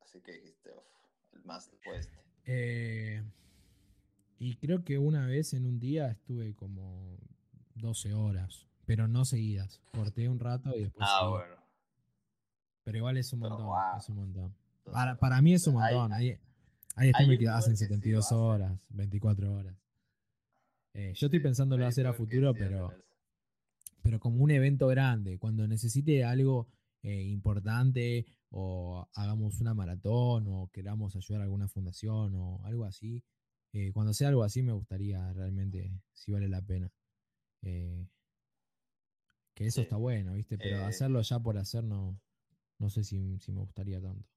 [0.00, 1.03] Así que dijiste, "Uf, el
[1.44, 2.16] más fue este.
[2.46, 3.22] Eh,
[4.38, 7.16] y creo que una vez en un día estuve como
[7.76, 9.80] 12 horas, pero no seguidas.
[9.92, 11.30] Corté un rato y después Ah, seguí.
[11.32, 11.54] bueno.
[12.84, 13.98] Pero igual es un Pero montón, wow.
[13.98, 14.54] es un montón.
[14.92, 16.12] Para, para mí es un montón.
[16.12, 16.38] Hay,
[16.96, 18.38] hay streamers que youtubers hacen que sí lo 72 hacen.
[18.38, 19.76] horas, 24 horas.
[20.92, 22.92] Eh, yo estoy sí, pensándolo hay hacer a futuro, sí pero,
[24.02, 26.68] pero como un evento grande, cuando necesite algo
[27.02, 33.24] eh, importante o hagamos una maratón o queramos ayudar a alguna fundación o algo así,
[33.72, 36.92] eh, cuando sea algo así me gustaría realmente si vale la pena.
[37.62, 38.06] Eh,
[39.54, 39.82] que eso Sí.
[39.82, 40.58] está bueno, ¿viste?
[40.58, 42.20] Pero Eh, hacerlo ya por hacer no,
[42.78, 44.28] no sé si, si me gustaría tanto.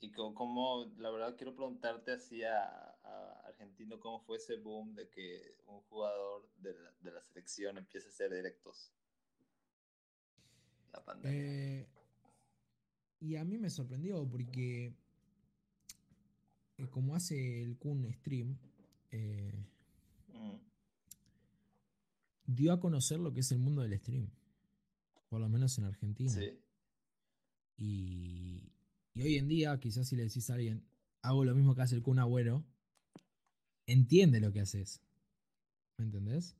[0.00, 2.64] Y co- como, la verdad, quiero preguntarte así a,
[3.02, 7.76] a Argentino, ¿cómo fue ese boom de que un jugador de la, de la selección
[7.78, 8.92] empiece a hacer directos?
[10.96, 11.38] La pandemia.
[11.40, 11.86] Eh,
[13.20, 14.94] y a mí me sorprendió porque
[16.78, 18.56] eh, como hace el Kun stream,
[19.10, 19.52] eh,
[20.34, 20.56] Mm,
[22.46, 24.28] dio a conocer lo que es el mundo del stream.
[25.30, 26.30] Por lo menos en Argentina.
[26.30, 26.50] sí,
[27.78, 28.72] Y,
[29.14, 30.84] y hoy en día, quizás si le decís a alguien,
[31.22, 32.64] hago lo mismo que hace el Kun Agüero,
[33.86, 35.00] entiende lo que haces.
[35.98, 36.54] ¿Me entendés?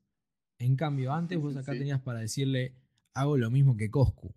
[0.59, 1.79] En cambio, antes vos acá Sí.
[1.79, 2.73] tenías para decirle,
[3.19, 4.33] hago lo mismo que Coscu.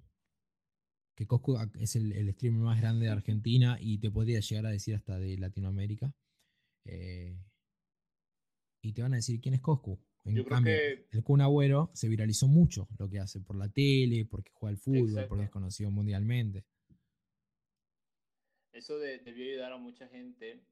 [1.16, 4.70] Que Coscu es el, el streamer más grande de Argentina y te podría llegar a
[4.70, 6.14] decir hasta de Latinoamérica.
[6.86, 7.36] Eh,
[8.82, 9.98] y te van a decir quién es Coscu.
[10.24, 13.68] En Yo creo que- el Kun Agüero se viralizó mucho lo que hace por la
[13.68, 15.28] tele, porque juega al fútbol, Exacto.
[15.28, 16.64] porque es conocido mundialmente.
[18.72, 20.62] Eso de- debió ayudar a mucha gente,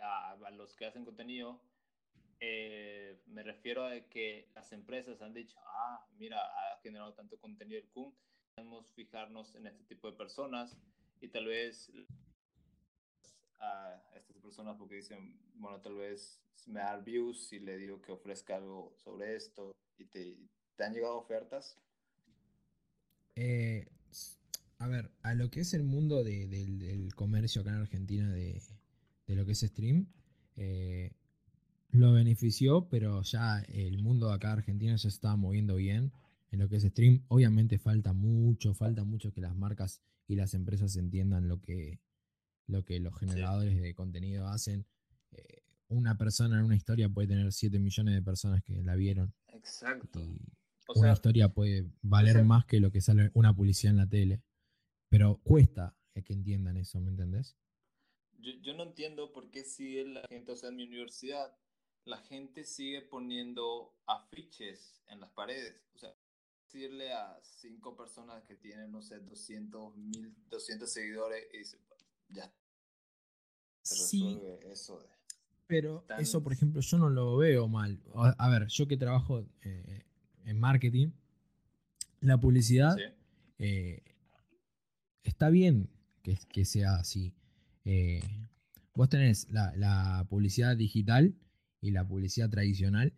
[0.00, 1.60] a, a los que hacen contenido.
[2.46, 7.80] Eh, me refiero a que las empresas han dicho, ah, mira, ha generado tanto contenido
[7.80, 8.14] el Kun,
[8.54, 10.76] debemos fijarnos en este tipo de personas
[11.22, 11.90] y tal vez
[13.60, 18.12] a estas personas porque dicen, bueno, tal vez me da views si le digo que
[18.12, 20.36] ofrezca algo sobre esto y te,
[20.76, 21.78] te han llegado ofertas.
[23.36, 23.88] Eh,
[24.80, 28.30] a ver, a lo que es el mundo de- del, del comercio acá en Argentina
[28.30, 28.60] de,
[29.26, 30.12] de lo que es stream,
[30.56, 31.10] eh,
[31.94, 36.12] lo benefició, pero ya el mundo de acá de Argentina ya se estaba moviendo bien
[36.50, 37.24] en lo que es stream.
[37.28, 42.00] Obviamente falta mucho, falta mucho que las marcas y las empresas entiendan lo que,
[42.66, 44.86] lo que los generadores de contenido hacen.
[45.32, 49.34] Eh, una persona en una historia puede tener 7 millones de personas que la vieron
[49.48, 50.20] Exacto.
[50.20, 50.40] y
[50.88, 53.98] O una sea, historia puede valer sea- más que lo que sale una publicidad en
[53.98, 54.42] la tele.
[55.10, 57.56] Pero cuesta que entiendan eso, ¿me entendés?
[58.38, 61.54] Yo, yo no entiendo por qué sigue la gente, o sea, en mi universidad,
[62.04, 65.74] la gente sigue poniendo afiches en las paredes.
[65.94, 66.14] O sea,
[66.64, 71.78] decirle a cinco personas que tienen, no sé, 200, 1200 seguidores y dice,
[72.28, 72.52] ya
[73.82, 74.22] se Sí.
[74.22, 75.00] resuelve eso.
[75.00, 75.08] De...
[75.66, 77.98] Pero Tan- eso, por ejemplo, yo no lo veo mal.
[78.14, 80.04] A, a ver, yo que trabajo eh,
[80.44, 81.08] en marketing,
[82.20, 83.02] la publicidad Sí,
[83.58, 84.02] eh,
[85.22, 85.88] está bien
[86.22, 87.32] que, que sea así.
[87.84, 88.22] Eh,
[88.94, 91.34] vos tenés la, la publicidad digital
[91.84, 93.12] y la publicidad tradicional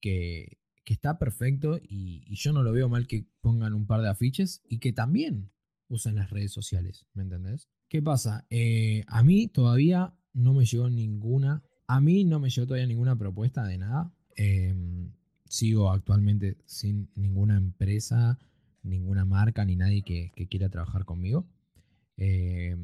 [0.00, 4.08] que, que está perfecto y, yo no lo veo mal que pongan un par de
[4.08, 5.50] afiches y que también
[5.88, 7.68] usen las redes sociales, ¿me entendés?
[7.88, 8.46] ¿Qué pasa?
[8.50, 13.16] Eh, a mí todavía no me llegó ninguna, a mí no me llegó todavía ninguna
[13.16, 14.12] propuesta de nada.
[14.36, 14.74] Eh,
[15.48, 18.38] sigo actualmente sin ninguna empresa,
[18.82, 21.46] ninguna marca, ni nadie que, que quiera trabajar conmigo.
[22.16, 22.76] Eh,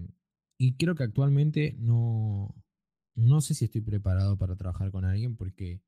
[0.58, 2.54] y creo que actualmente no,
[3.14, 5.82] no sé si estoy preparado para trabajar con alguien porque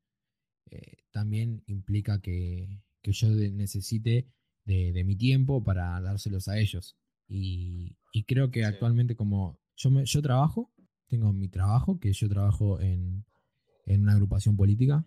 [0.71, 4.27] eh, también implica que, que yo de- necesite
[4.65, 6.97] de, de mi tiempo para dárselos a ellos.
[7.29, 8.67] Y, y creo que Sí.
[8.67, 10.73] actualmente como yo, me- yo trabajo,
[11.09, 13.25] tengo mi trabajo, que yo trabajo en,
[13.87, 15.05] en una agrupación política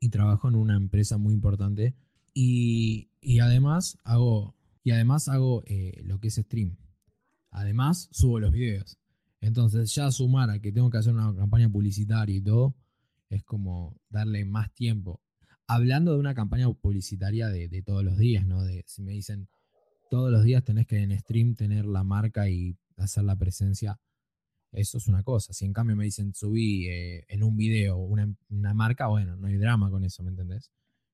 [0.00, 1.94] y trabajo en una empresa muy importante
[2.34, 6.76] y, y además hago, y además hago eh, lo que es stream.
[7.50, 8.98] Además, subo los videos.
[9.42, 12.76] Entonces, ya sumar a que tengo que hacer una campaña publicitaria y todo,
[13.28, 15.20] es como darle más tiempo.
[15.66, 18.62] hablando de una campaña publicitaria de, todos los días, ¿no?
[18.62, 19.48] De, si me dicen,
[20.10, 23.98] todos los días tenés que en stream tener la marca y hacer la presencia,
[24.70, 25.52] eso es una cosa.
[25.52, 29.48] Si en cambio me dicen, subí eh, en un video una, una marca, bueno, no
[29.48, 30.70] hay drama con eso, ¿me entendés?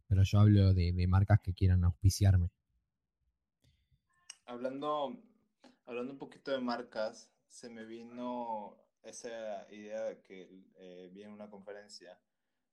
[0.06, 2.50] Pero yo hablo de, de marcas que quieran auspiciarme.
[4.44, 5.22] Hablando,
[5.86, 11.32] hablando un poquito de marcas, se me vino esa idea de que eh, vi en
[11.32, 12.20] una conferencia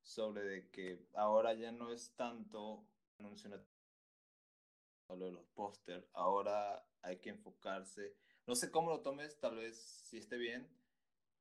[0.02, 2.86] sobre de que ahora ya no es tanto
[3.18, 3.64] anuncio en
[5.20, 8.16] lo de los póster, ahora hay que enfocarse,
[8.48, 10.68] no sé cómo lo tomes, tal vez si esté bien,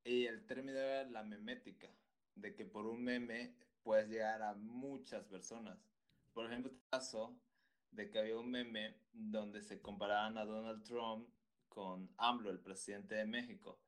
[0.05, 1.91] y el término era la memética,
[2.35, 5.79] de que por un meme puedes llegar a muchas personas.
[6.33, 7.39] Por ejemplo, el caso
[7.91, 11.29] de que había un meme donde se comparaban a Donald Trump
[11.75, 13.79] con AMLO, el presidente de México.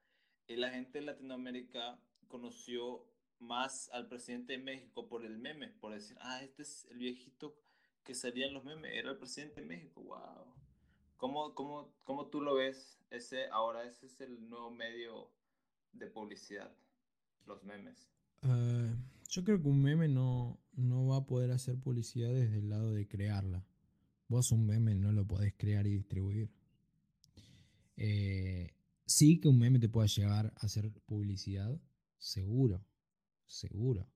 [0.47, 3.07] Y la gente de Latinoamérica conoció
[3.39, 7.57] más al presidente de México por el meme, por decir, ah, este es el viejito
[8.03, 10.47] que salía en los memes, era el presidente de México, wow.
[11.17, 12.99] ¿Cómo, cómo, cómo tú lo ves?
[13.11, 15.31] Ese, ahora ese es el nuevo medio
[15.93, 16.73] de publicidad,
[17.47, 18.11] los memes.
[18.43, 18.95] Eh,
[19.29, 22.93] yo creo que un meme no, no va a poder hacer publicidad desde el lado
[22.93, 23.65] de crearla.
[24.29, 26.51] Vos un meme no lo podés crear y distribuir.
[27.97, 28.75] Eh,
[29.07, 31.81] sí que un meme te pueda llegar a hacer publicidad,
[32.19, 32.85] seguro,
[33.47, 34.11] seguro.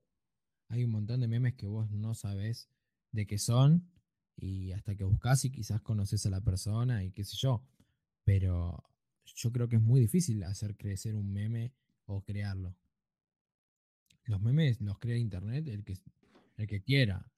[0.68, 2.68] Hay un montón de memes que vos no sabés
[3.12, 3.90] de qué son
[4.36, 7.64] y hasta que buscas y quizás conoces a la persona y qué sé yo.
[8.24, 8.82] Pero
[9.24, 11.72] yo creo que es muy difícil hacer crecer un meme
[12.06, 12.76] o crearlo.
[14.24, 15.98] Los memes los crea internet el que,
[16.56, 17.32] el que quiera.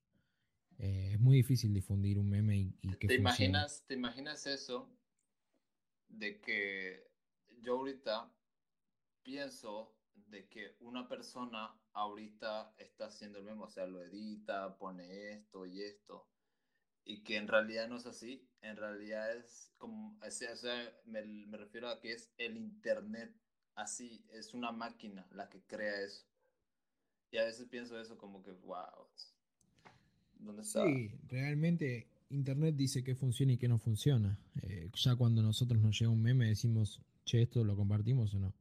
[0.79, 3.21] Eh, es muy difícil difundir un meme y, y que ¿Te funcione.
[3.21, 4.89] imaginas, ¿Te imaginas eso?
[6.13, 7.11] De que
[7.63, 8.31] yo ahorita
[9.23, 15.33] pienso de que una persona ahorita está haciendo el meme, o sea, lo edita, pone
[15.33, 16.27] esto y esto,
[17.05, 21.59] y que en realidad no es así, en realidad es como, o sea, me, me
[21.59, 23.35] refiero a que es el internet
[23.75, 26.27] así, es una máquina la que crea eso.
[27.31, 29.09] Y a veces pienso eso como que, wow,
[30.35, 30.85] ¿dónde está?
[30.85, 34.39] Sí, realmente Internet dice que funciona y que no funciona.
[34.63, 38.55] Eh, ya cuando nosotros nos llega un meme decimos, che, esto lo compartimos o no.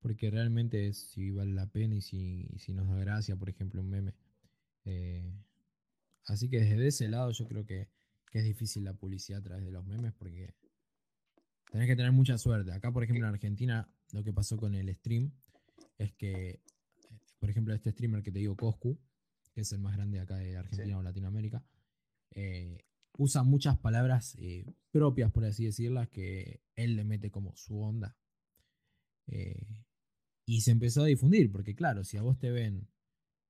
[0.00, 3.48] Porque realmente es si vale la pena y si, y si nos da gracia, por
[3.48, 4.14] ejemplo, un meme.
[4.84, 5.30] Eh,
[6.26, 7.88] así que desde ese lado yo creo que,
[8.30, 10.54] que es difícil la publicidad a través de los memes porque
[11.70, 12.72] tenés que tener mucha suerte.
[12.72, 15.30] Acá, por ejemplo, en Argentina, lo que pasó con el stream
[15.98, 16.60] es que, eh,
[17.38, 18.98] por ejemplo, este streamer que te digo, Coscu,
[19.52, 20.92] que es el más grande acá de Argentina Sí.
[20.94, 21.62] o Latinoamérica,
[22.32, 22.84] eh,
[23.16, 28.16] usa muchas palabras eh, propias, por así decirlas, que él le mete como su onda.
[29.26, 29.84] Eh,
[30.46, 32.88] y se empezó a difundir, porque claro, si a vos te ven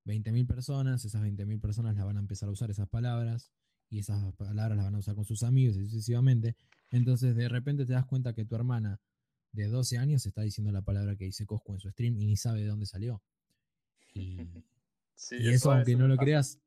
[0.04, 3.52] 20.000 personas, esas 20.000 personas las van a empezar a usar esas palabras,
[3.90, 6.56] y esas palabras las van a usar con sus amigos y sucesivamente.
[6.90, 9.00] Entonces de repente te das cuenta que tu hermana
[9.52, 12.36] de 12 años está diciendo la palabra que dice Coscu en su stream y ni
[12.36, 13.22] sabe de dónde salió.
[14.14, 14.38] Y,
[15.14, 16.24] Sí, y eso, aunque eso no lo pasa.
[16.24, 16.60] creas,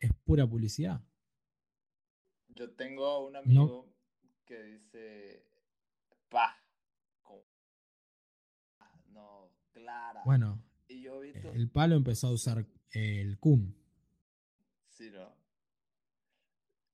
[0.00, 1.02] es pura publicidad.
[2.56, 3.86] Yo tengo un amigo
[4.46, 5.44] que dice,
[6.30, 6.56] pa,
[8.80, 10.22] ah, no, clara.
[10.24, 13.74] Bueno, y yo visto, el palo empezó a usar el Kun.
[14.88, 15.34] sí, ¿no?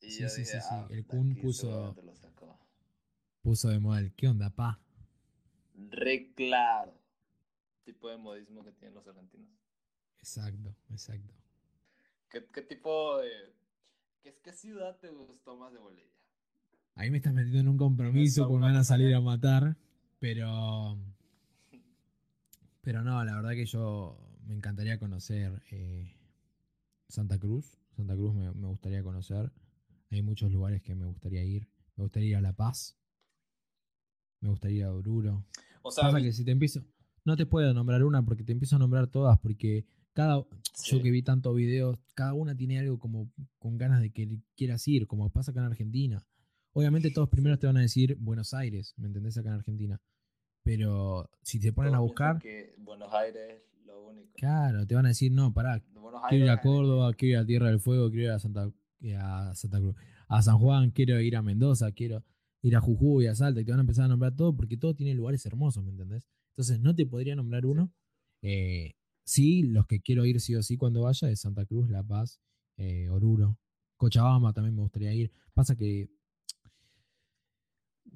[0.00, 2.58] Y Sí, yo sí, dije, sí, "Ah, el aquí puso- seguramente lo sacó".
[3.42, 4.80] Puso de moda el ¿qué onda, pa?
[5.90, 6.92] Re claro.
[7.84, 9.48] Tipo de modismo que tienen los argentinos.
[10.18, 11.32] Exacto, exacto.
[12.30, 13.52] ¿Qué, qué tipo de...
[14.22, 16.10] ¿qué, ¿Qué ciudad te gustó más de Bolivia?
[16.94, 19.76] Ahí me estás metiendo en un compromiso ¿Tienes porque me van a salir a matar,
[20.18, 20.98] pero.
[22.82, 26.16] Pero no, la verdad que yo me encantaría conocer eh,
[27.08, 27.78] Santa Cruz.
[27.94, 29.52] Santa Cruz me, me gustaría conocer.
[30.10, 31.68] Hay muchos lugares que me gustaría ir.
[31.94, 32.98] Me gustaría ir a La Paz.
[34.40, 35.44] Me gustaría ir a Oruro.
[35.82, 36.84] O sea, Pasa que si te empiezo.
[37.24, 40.44] No te puedo nombrar una porque te empiezo a nombrar todas porque cada.
[40.74, 40.96] Sí.
[40.96, 44.86] Yo que vi tantos videos, cada una tiene algo como con ganas de que quieras
[44.88, 46.24] ir, como pasa acá en Argentina.
[46.72, 49.36] Obviamente todos primero te van a decir Buenos Aires, ¿me entendés?
[49.36, 50.00] Acá en Argentina.
[50.62, 54.32] Pero si te ponen a buscar, que Buenos Aires es lo único.
[54.34, 57.46] claro, te van a decir, no, pará, Buenos quiero ir a Córdoba, quiero ir a
[57.46, 59.96] Tierra del Fuego, quiero ir a Santa, eh, a Santa Cruz,
[60.28, 62.24] a San Juan, quiero ir a Mendoza, quiero
[62.62, 64.94] ir a Jujuy, a Salta, y te van a empezar a nombrar todo porque todo
[64.94, 66.26] tiene lugares hermosos, ¿me entendés?
[66.52, 67.92] Entonces no te podría nombrar uno.
[68.40, 68.94] Eh,
[69.24, 72.40] sí, los que quiero ir sí o sí cuando vaya es Santa Cruz, La Paz,
[72.76, 73.58] eh, Oruro,
[73.96, 75.32] Cochabamba también me gustaría ir.
[75.54, 76.08] Pasa que,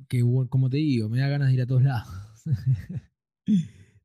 [0.08, 2.42] que como te digo, me da ganas de ir a todos lados.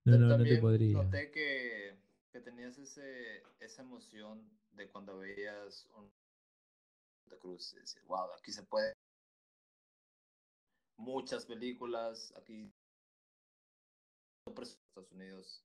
[0.05, 0.93] no, no, no te podría.
[0.93, 1.97] Noté que,
[2.31, 6.11] que tenías ese, esa emoción de cuando veías un
[7.23, 8.93] Santa Cruz, decir, wow, aquí se puede
[10.97, 12.71] muchas películas, aquí
[14.45, 15.63] Estados Unidos.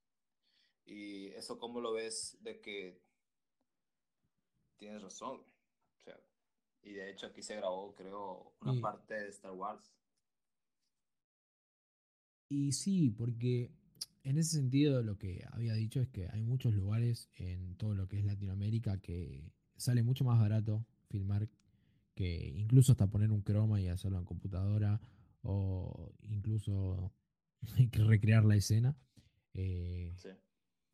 [0.87, 2.99] Y eso cómo lo ves de que
[4.78, 5.41] tienes razón.
[5.41, 6.18] O sea,
[6.82, 9.93] y de hecho aquí se grabó, creo, una Y- parte de Star Wars.
[12.49, 13.70] Y sí, porque
[14.24, 18.09] en ese sentido lo que había dicho es que hay muchos lugares en todo lo
[18.09, 21.49] que es Latinoamérica que sale mucho más barato filmar
[22.14, 25.01] que incluso hasta poner un croma y hacerlo en computadora
[25.43, 27.12] o incluso
[27.93, 28.97] que recrear la escena.
[29.55, 30.30] Eh, Sí.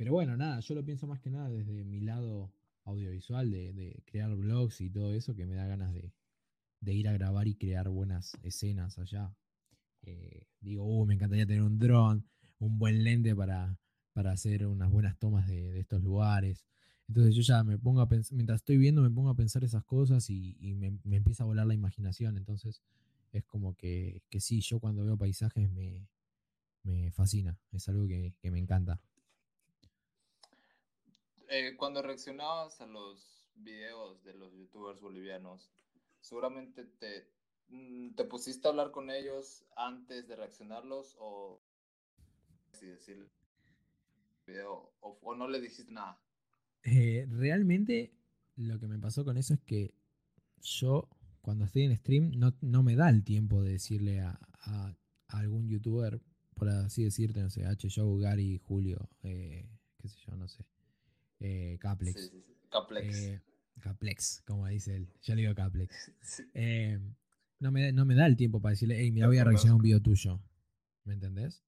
[0.03, 4.03] Pero bueno, nada, yo lo pienso más que nada desde mi lado audiovisual, de, de
[4.05, 6.12] crear blogs y todo eso, que me da ganas de,
[6.92, 9.32] ir a grabar y crear buenas escenas allá.
[10.03, 12.26] Eh, digo, uh, me encantaría tener un dron,
[12.59, 13.78] un buen lente para,
[14.24, 16.66] hacer unas buenas tomas de, estos lugares.
[17.07, 19.84] Entonces yo ya me pongo a pensar, mientras estoy viendo, me pongo a pensar esas
[19.84, 22.36] cosas y, me, empieza a volar la imaginación.
[22.36, 22.82] Entonces
[23.30, 26.09] es como que, que sí, yo cuando veo paisajes me,
[26.82, 29.00] me fascina, es algo que me encanta.
[31.55, 35.70] Eh, cuando reaccionabas a los videos de los youtubers bolivianos,
[36.22, 37.28] seguramente te,
[37.68, 41.61] mm, te pusiste a hablar con ellos antes de reaccionarlos o
[45.22, 46.18] o, no le dijiste nada.
[46.84, 48.12] Eh, realmente
[48.57, 49.94] lo que me pasó con eso es que
[50.62, 51.09] yo
[51.42, 54.96] cuando estoy en stream no, no me da el tiempo de decirle a, a-
[55.28, 56.20] algún youtuber,
[56.55, 57.88] por así decirte, no sé, H.
[57.88, 60.64] Show, Gary, Julio, eh, qué sé yo, no sé,
[61.43, 62.20] eh, Caplex.
[62.20, 62.55] Sí, sí, sí.
[62.70, 63.16] Caplex.
[63.18, 63.43] eh,
[63.80, 65.09] Caplex, como dice él.
[65.22, 66.12] Yo le digo Caplex.
[66.55, 66.99] Eh,
[67.61, 69.76] no, me, no me da el tiempo para decirle, hey, mira, voy a reaccionar a
[69.76, 70.40] un video tuyo.
[71.05, 71.62] ¿Me entendés?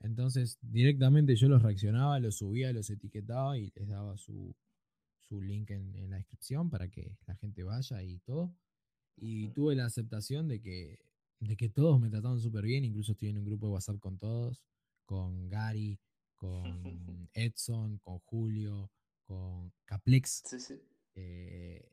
[0.00, 4.54] Entonces, directamente yo los reaccionaba, los subía, los etiquetaba y les daba su,
[5.20, 8.54] su link en, en la descripción para que la gente vaya y todo.
[9.16, 10.98] Y tuve la aceptación de que,
[11.40, 14.18] de que todos me trataban súper bien, incluso estoy en un grupo de WhatsApp con
[14.18, 14.64] todos,
[15.04, 15.98] con Gary,
[16.46, 18.90] con Edson, con Julio,
[19.26, 20.74] con Caplex, Sí, sí.
[21.14, 21.88] eh,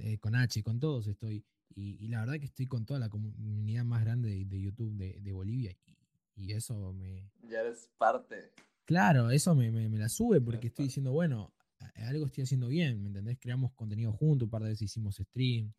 [0.00, 1.44] eh, con H, con todos estoy.
[1.74, 4.94] Y, y la verdad que estoy con toda la comunidad más grande de, de YouTube
[4.96, 5.74] de, de Bolivia.
[5.86, 5.96] Y,
[6.44, 8.52] y eso me, Ya eres parte.
[8.84, 11.52] Claro, eso me, me- me la sube porque es estoy diciendo, bueno,
[11.96, 13.38] algo estoy haciendo bien, ¿me entendés?
[13.40, 15.72] Creamos contenido juntos, un par de veces hicimos stream.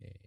[0.00, 0.20] eh,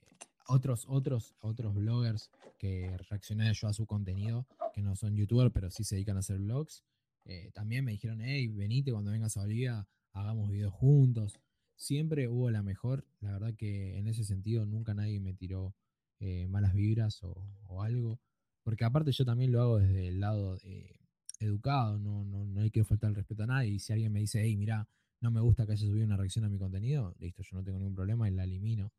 [0.50, 5.70] otros, otros, otros bloggers que reaccioné yo a su contenido, que no son youtubers, pero
[5.70, 6.86] sí se dedican a hacer vlogs,
[7.28, 11.40] eh, también me dijeron, hey, venite cuando vengas a Bolivia, hagamos videos juntos.
[11.76, 15.76] Siempre hubo la mejor, la verdad que en ese sentido nunca nadie me tiró
[16.20, 18.20] eh, malas vibras o, algo.
[18.64, 21.00] Porque aparte yo también lo hago desde el lado de,
[21.40, 23.72] educado, no, no, no le quiero faltar el respeto a nadie.
[23.72, 24.88] Y si alguien me dice, hey, mira,
[25.20, 27.78] no me gusta que haya subido una reacción a mi contenido, listo, yo no tengo
[27.78, 28.94] ningún problema y la elimino.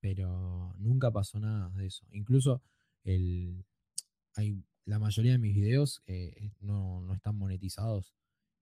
[0.00, 2.06] Pero nunca pasó nada de eso.
[2.10, 2.62] Incluso
[3.04, 3.64] el,
[4.34, 8.14] hay, la mayoría de mis videos eh, no, no están monetizados,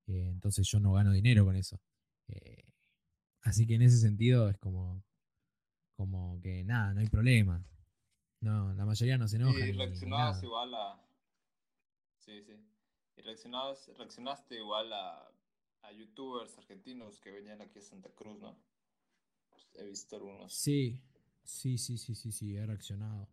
[0.07, 1.81] eh, entonces yo no gano dinero con eso.
[2.29, 2.65] Eh,
[3.43, 5.05] así que en ese sentido es como,
[5.97, 7.65] como que nada, no hay problema.
[8.41, 9.59] No, la mayoría no se enoja.
[9.59, 11.01] Y reaccionabas igual a.
[12.19, 12.53] Sí, sí.
[13.17, 15.31] Y reaccionabas, reaccionaste igual a,
[15.83, 18.57] a youtubers argentinos que venían aquí a Santa Cruz, ¿no?
[19.51, 20.53] Pues, he visto algunos.
[20.55, 21.01] Sí,
[21.43, 23.29] sí, sí, sí, sí, sí, he reaccionado.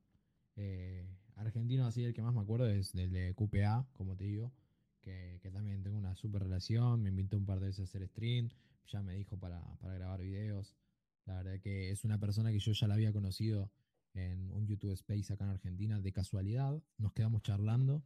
[0.56, 4.52] Eh, argentino, así el que más me acuerdo es del de QPA, como te digo,
[5.02, 8.08] que, que también tengo una super relación, me invitó un par de veces a hacer
[8.08, 8.50] stream,
[8.88, 10.76] ya me dijo para, para grabar videos.
[11.26, 13.72] La verdad que es una persona que yo ya la había conocido
[14.14, 18.04] en un YouTube Space acá en Argentina de casualidad, nos quedamos charlando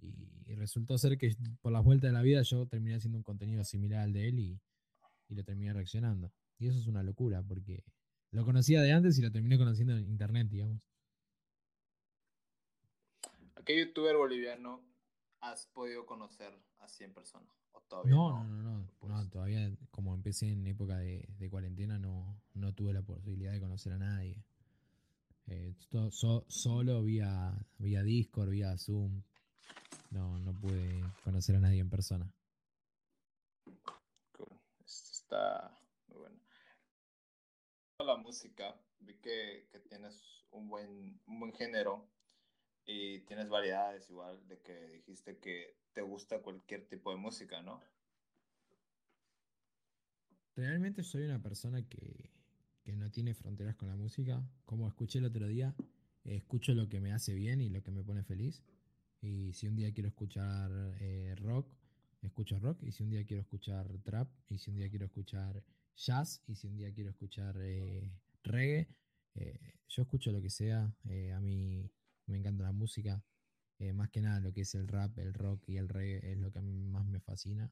[0.00, 3.64] y, resultó ser que por las vueltas de la vida yo terminé haciendo un contenido
[3.64, 4.60] similar al de él y,
[5.28, 6.32] y lo terminé reaccionando.
[6.58, 7.82] Y eso es una locura porque
[8.30, 10.80] lo conocía de antes y lo terminé conociendo en internet, digamos.
[13.64, 14.84] ¿A qué youtuber boliviano
[15.40, 17.48] has podido conocer así en persona?
[17.72, 18.44] ¿O todavía No, no?
[18.44, 22.74] no, no, no, Pues, no, todavía como empecé en época de, de cuarentena no, no
[22.74, 24.44] tuve la posibilidad de conocer a nadie.
[25.46, 29.22] Eh, to- so- solo vía, vía Discord, vía Zoom.
[30.10, 32.30] No, no pude conocer a nadie en persona.
[34.32, 34.60] cool.
[34.84, 36.38] Esto está muy bueno.
[37.98, 42.06] La música, vi que, que tienes un buen, un buen género
[42.86, 47.82] y tienes variedades igual, de que dijiste que te gusta cualquier tipo de música, ¿no?
[50.56, 52.30] Realmente soy una persona que,
[52.84, 54.42] que no tiene fronteras con la música.
[54.64, 55.74] Como escuché el otro día,
[56.24, 58.62] escucho lo que me hace bien y lo que me pone feliz.
[59.20, 60.70] Y si un día quiero escuchar
[61.00, 61.66] eh, rock,
[62.22, 65.62] escucho rock, y si un día quiero escuchar trap, y si un día quiero escuchar
[65.96, 68.12] jazz, y si un día quiero escuchar eh,
[68.42, 68.88] reggae,
[69.34, 70.94] eh, yo escucho lo que sea.
[71.34, 71.90] a mí
[72.26, 73.22] me encanta la música.
[73.80, 76.38] eh, más que nada lo que es el rap, el rock y el reggae es
[76.38, 77.70] lo que a mí más me fascina.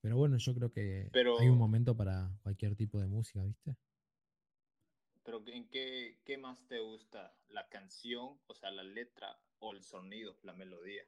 [0.00, 3.76] Pero bueno, yo creo que Pero- hay un momento para cualquier tipo de música, ¿viste?
[5.24, 7.32] Pero ¿en qué, qué más te gusta?
[7.50, 11.04] ¿La canción, o sea, la letra, o el sonido, la melodía?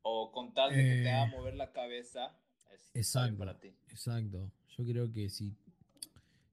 [0.00, 2.34] O con tal de que te haga Eh, mover la cabeza,
[2.72, 3.68] es Exacto, para ti.
[3.90, 4.50] exacto.
[4.78, 5.54] Yo creo que si,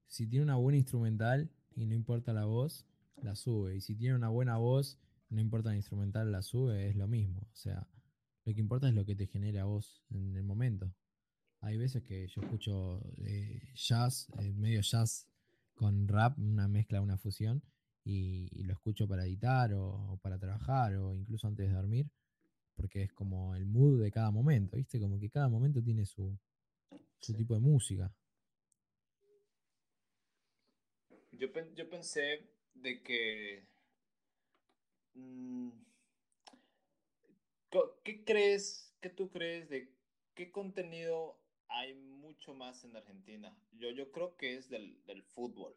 [0.06, 2.84] si tiene una buena instrumental y no importa la voz,
[3.22, 3.76] la sube.
[3.76, 4.98] Y si tiene una buena voz,
[5.28, 7.40] no importa la instrumental, la sube, es lo mismo.
[7.52, 7.86] O sea,
[8.44, 10.92] lo que importa es lo que te genera a vos en el momento.
[11.60, 15.26] Hay veces que yo escucho eh, jazz, eh, medio jazz
[15.74, 17.62] con rap, una mezcla, una fusión,
[18.04, 22.10] y, y lo escucho para editar o, o para trabajar o incluso antes de dormir,
[22.76, 25.00] porque es como el mood de cada momento, ¿viste?
[25.00, 26.38] Como que cada momento tiene su,
[27.20, 27.36] su Sí.
[27.36, 28.12] tipo de música.
[31.32, 33.64] Yo, yo pensé de que...
[35.14, 35.70] mm,
[38.02, 39.92] ¿Qué crees, qué tú crees de
[40.34, 43.56] qué contenido hay mucho más en Argentina?
[43.72, 45.76] Yo, yo creo que es del, del fútbol.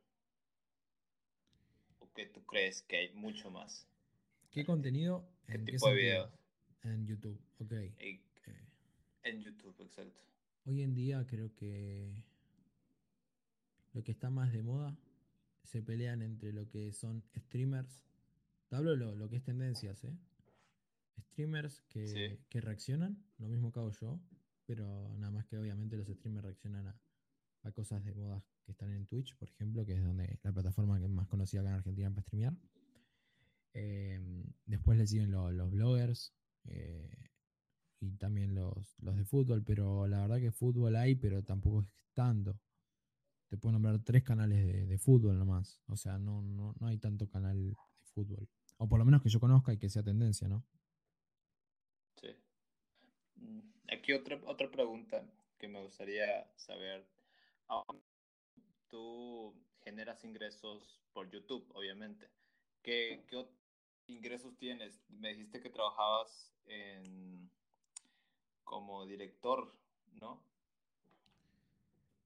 [2.00, 3.88] ¿O qué tú crees que hay mucho más?
[4.50, 5.28] ¿Qué contenido?
[5.46, 6.32] ¿Qué ¿En qué tipo de videos?
[6.84, 7.72] En YouTube, ok.
[7.72, 8.20] Eh,
[9.24, 10.20] En YouTube, exacto.
[10.66, 12.24] hoy en día creo que
[13.94, 14.98] lo que está más de moda
[15.64, 18.04] se pelean entre lo que son streamers.
[18.70, 20.18] Te hablo lo, lo que es tendencias, ¿eh?
[21.20, 22.40] Streamers que, Sí.
[22.50, 24.20] que reaccionan, lo mismo que hago yo,
[24.66, 27.00] pero nada más que obviamente los streamers reaccionan a,
[27.64, 30.98] a cosas de moda que están en Twitch, por ejemplo, que es donde la plataforma
[31.00, 32.54] que es más conocida acá en Argentina para streamear.
[33.74, 36.34] Eh, después le siguen lo- los bloggers
[36.66, 37.30] eh,
[38.00, 41.88] y también los, los de fútbol, pero la verdad que fútbol hay, pero tampoco es
[42.14, 42.60] tanto.
[43.54, 45.80] Te puedo nombrar tres canales de, fútbol nomás.
[45.86, 47.76] O sea, no, no, no hay tanto canal de
[48.16, 48.50] fútbol.
[48.78, 50.66] O por lo menos que yo conozca y que sea tendencia, ¿no?
[52.20, 52.30] Sí.
[53.36, 53.60] Mm,
[53.92, 55.24] Aquí otra, otra pregunta
[55.60, 57.08] que me gustaría saber.
[58.88, 62.32] Tú generas ingresos por YouTube, obviamente.
[62.82, 63.46] ¿Qué, qué
[64.08, 65.00] ingresos tienes?
[65.10, 67.52] Me dijiste que trabajabas en,
[68.64, 69.78] como director,
[70.14, 70.44] ¿no?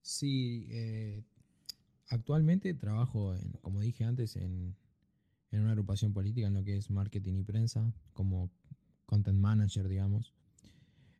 [0.08, 1.22] Sí, eh,
[2.08, 4.74] actualmente trabajo, en, como dije antes, en,
[5.52, 8.50] en una agrupación política en lo que es marketing y prensa, como
[9.06, 10.34] content manager, digamos.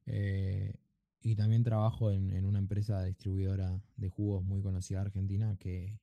[0.06, 0.74] Eh,
[1.20, 6.00] y también trabajo en, en una empresa distribuidora de jugos muy conocida Argentina, que,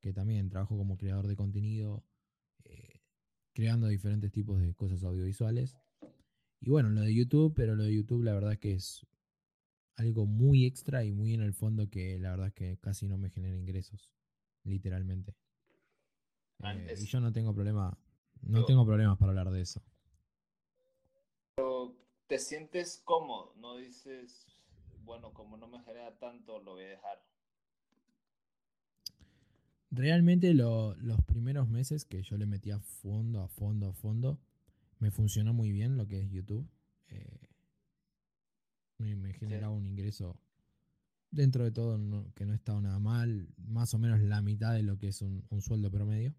[0.00, 2.02] que también trabajo como creador de contenido,
[2.64, 3.02] eh,
[3.52, 5.76] creando diferentes tipos de cosas audiovisuales.
[6.60, 9.06] Y bueno, lo de YouTube, pero lo de YouTube la verdad es que es
[9.96, 13.18] algo muy extra y muy en el fondo que la verdad es que casi no
[13.18, 14.10] me genera ingresos,
[14.64, 15.32] literalmente.
[15.32, 17.02] Eh, Antes.
[17.02, 17.96] y yo no tengo problema,
[18.42, 19.82] no Yo- tengo problemas para hablar de eso.
[22.26, 23.52] ¿Te sientes cómodo?
[23.56, 24.46] No dices,
[25.04, 27.22] bueno, como no me genera tanto, lo voy a dejar.
[29.90, 34.40] Realmente lo- los primeros meses que yo le metía a fondo, a fondo, a fondo,
[34.98, 36.66] me funcionó muy bien lo que es YouTube.
[37.08, 37.43] Eh,
[38.98, 40.38] me, me generaba un ingreso
[41.30, 44.82] dentro de todo no- que no estaba nada mal, más o menos la mitad de
[44.82, 46.34] lo que es un, un sueldo promedio.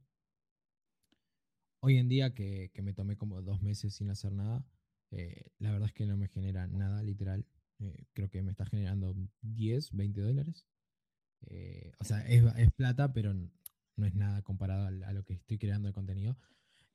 [1.81, 4.65] Hoy en día que, que me tomé como dos meses sin hacer nada,
[5.11, 7.45] eh, la verdad es que no me genera nada, literal.
[7.79, 10.65] Eh, creo que me está generando 10, 20 dólares.
[11.47, 15.57] Eh, o sea, es, es plata, pero no es nada comparado a, lo que estoy
[15.57, 16.37] creando de contenido.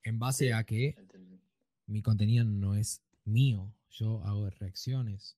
[0.03, 0.53] En base Sí.
[0.53, 1.41] a que ¿entendí?
[1.87, 5.37] mi contenido no es mío, yo hago reacciones.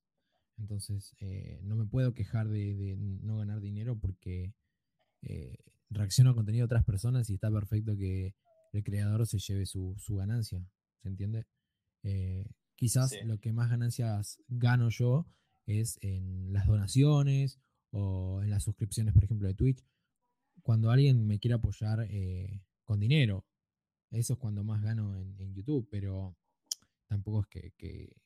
[0.58, 4.54] Entonces, eh, no me puedo quejar de, de no ganar dinero porque
[5.22, 5.56] eh,
[5.90, 8.34] reacciono a contenido de otras personas y está perfecto que
[8.72, 10.64] el creador se lleve su, su ganancia.
[11.02, 11.46] ¿Se entiende?
[12.02, 12.46] Eh,
[12.76, 13.18] quizás Sí.
[13.24, 15.26] lo que más ganancias gano yo
[15.66, 19.84] es en las donaciones o en las suscripciones, por ejemplo, de Twitch.
[20.62, 23.44] Cuando alguien me quiere apoyar eh, con dinero,
[24.10, 26.36] eso es cuando más gano en, en YouTube, pero
[27.08, 28.16] tampoco es que, que,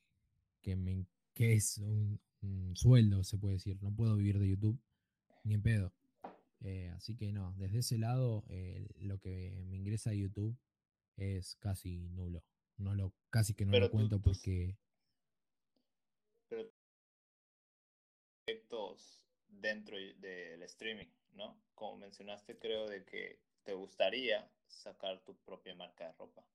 [0.61, 1.07] que me,
[1.37, 3.77] que es un, un sueldo, se puede decir.
[3.83, 4.81] No puedo vivir de YouTube
[5.45, 5.93] ni en pedo.
[6.63, 10.57] Eh, así que no, desde ese lado, eh, lo que me ingresa a YouTube
[11.19, 12.43] es casi nulo.
[12.79, 14.77] No lo, casi que no Pero lo tú- cuento tú- porque
[16.49, 16.71] Pero
[18.45, 21.61] proyectos dentro del streaming, ¿no?
[21.75, 26.47] Como mencionaste, creo de que te gustaría sacar tu propia marca de ropa.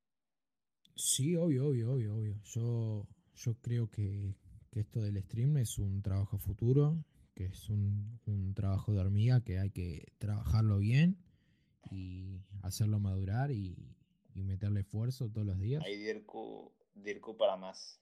[0.95, 2.41] Sí, obvio, obvio, obvio, obvio.
[2.43, 4.35] Yo, yo creo que,
[4.71, 7.03] que esto del stream es un trabajo futuro,
[7.35, 11.17] que es un, un trabajo de hormiga que hay que trabajarlo bien
[11.91, 13.95] y hacerlo madurar y,
[14.33, 15.83] y meterle esfuerzo todos los días.
[15.85, 17.99] Ahí Dirku, Dirku para más.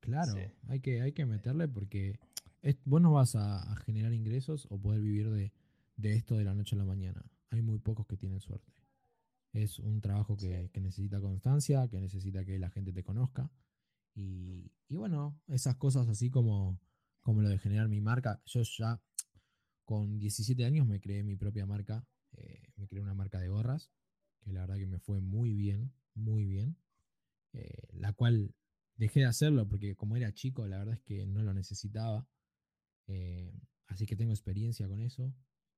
[0.00, 0.40] Claro, Sí.
[0.68, 2.18] hay, que, hay que meterle porque
[2.62, 5.52] es- vos no vas a, a generar ingresos o poder vivir de,
[5.96, 7.24] de esto de la noche a la mañana.
[7.50, 8.72] Hay muy pocos que tienen suerte.
[9.52, 10.68] Es un trabajo que, Sí.
[10.70, 13.50] que necesita constancia, que necesita que la gente te conozca.
[14.18, 16.80] Y, y bueno, esas cosas así como,
[17.22, 18.42] como lo de generar mi marca.
[18.46, 19.00] Yo ya
[19.84, 22.06] con 17 años me creé mi propia marca.
[22.32, 23.90] eh, me creé una marca de gorras,
[24.40, 26.76] que la verdad que me fue muy bien, muy bien.
[27.54, 28.54] eh, la cual
[28.96, 32.28] dejé de hacerlo porque como era chico, la verdad es que no lo necesitaba.
[33.08, 33.52] eh,
[33.88, 35.34] así que tengo experiencia con eso.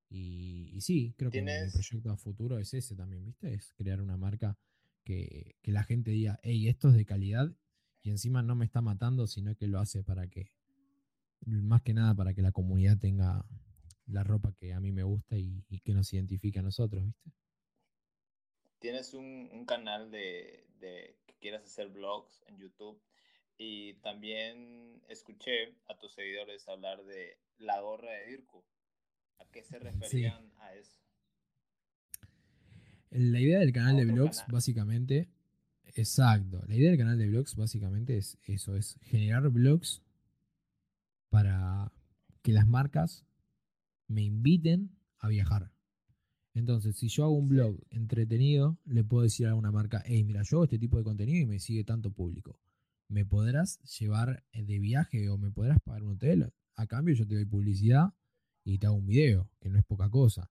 [0.08, 3.54] Y, y sí, creo que mi- mi ¿Tienes- proyecto a futuro es ese también, ¿viste?
[3.54, 4.58] Es crear una marca
[5.04, 7.54] que, que la gente diga, hey, esto es de calidad
[8.02, 10.50] y encima no me está matando, sino que lo hace para que,
[11.44, 13.44] más que nada para que la comunidad tenga
[14.06, 17.32] la ropa que a mí me gusta y, y que nos identifique a nosotros, ¿viste?
[18.78, 23.00] Tienes un, un canal de, de que quieras hacer vlogs en YouTube
[23.58, 28.64] y también escuché a tus seguidores hablar de la gorra de Dirku.
[29.38, 30.98] ¿A qué se referían a eso?
[33.10, 34.52] La idea del canal de blogs, canal.
[34.52, 35.28] básicamente,
[35.94, 36.62] exacto.
[36.66, 40.02] La idea del canal de blogs, básicamente, es eso: es generar blogs
[41.28, 41.92] para
[42.42, 43.24] que las marcas
[44.08, 45.70] me inviten a viajar.
[46.54, 50.42] Entonces, si yo hago un blog entretenido, le puedo decir a una marca, hey, mira,
[50.42, 52.58] yo hago este tipo de contenido y me sigue tanto público.
[53.08, 56.52] ¿Me podrás llevar eh, de viaje o me podrás pagar un hotel?
[56.74, 58.14] A cambio, yo te doy publicidad
[58.64, 60.50] y te hago un video, que no es poca cosa.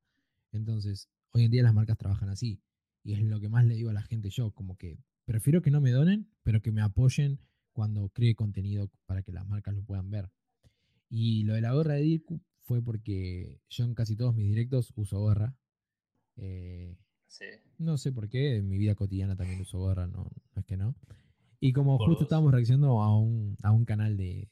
[0.51, 2.61] Entonces, hoy en día las marcas trabajan así.
[3.03, 5.69] Y es lo que más le digo a la gente yo, como que prefiero que
[5.69, 7.39] no me donen, pero que me apoyen
[7.71, 10.31] cuando cree contenido para que las marcas lo puedan ver.
[11.07, 14.91] Y lo de la gorra de Dirku fue porque yo en casi todos mis directos
[14.95, 15.55] uso gorra.
[16.35, 17.45] Eh, Sí.
[17.77, 20.23] no sé por qué, en mi vida cotidiana también uso gorra, no,
[20.55, 20.95] no es que no.
[21.59, 22.27] Y como Por justo dos.
[22.27, 24.49] estábamos reaccionando a un, a un canal de,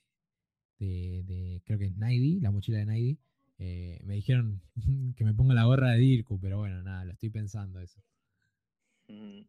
[0.78, 3.20] de, de- creo que es Naidi, la mochila de Naidi,
[3.58, 4.62] eh, me dijeron
[5.16, 8.00] que me ponga la gorra de Dirku, pero bueno, nada, lo estoy pensando eso.
[9.10, 9.42] Mm.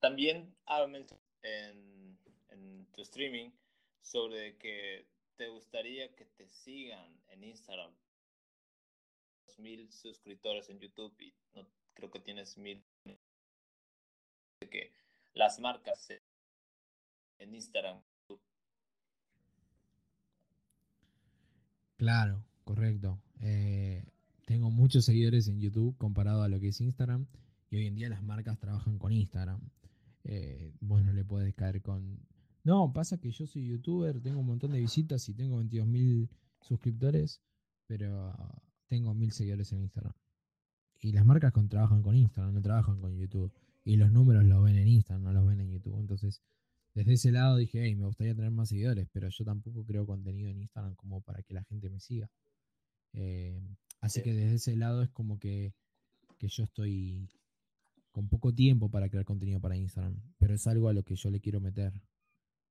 [0.00, 1.06] También hablas
[1.42, 2.18] en,
[2.92, 3.50] tu streaming
[4.02, 5.06] sobre que
[5.36, 7.92] te gustaría que te sigan en Instagram.
[9.58, 12.82] mil suscriptores en YouTube y no creo que tienes mil.
[14.70, 14.92] Que
[15.34, 16.08] las marcas
[17.38, 18.02] en Instagram.
[22.00, 23.20] Claro, correcto.
[23.40, 24.02] Eh,
[24.46, 27.26] tengo muchos seguidores en YouTube comparado a lo que es Instagram.
[27.70, 29.60] Y hoy en día las marcas trabajan con Instagram.
[30.24, 32.18] Eh, vos no le podés caer con.
[32.64, 36.28] No, pasa que yo soy youtuber, tengo un montón de visitas y tengo 22.000
[36.60, 37.40] suscriptores,
[37.86, 38.34] pero
[38.86, 40.12] tengo 1.000 seguidores en Instagram.
[41.00, 43.52] Y las marcas con, trabajan con Instagram, no trabajan con YouTube.
[43.84, 45.98] Y los números los ven en Instagram, no los ven en YouTube.
[45.98, 46.42] Entonces,
[46.94, 50.50] desde ese lado dije, hey, me gustaría tener más seguidores, pero yo tampoco creo contenido
[50.50, 52.28] en Instagram como para que la gente me siga.
[53.14, 53.58] Eh,
[54.00, 54.24] así Sí.
[54.24, 55.72] que desde ese lado es como que,
[56.36, 57.30] que yo estoy
[58.12, 61.30] con poco tiempo para crear contenido para Instagram, pero es algo a lo que yo
[61.30, 61.92] le quiero meter.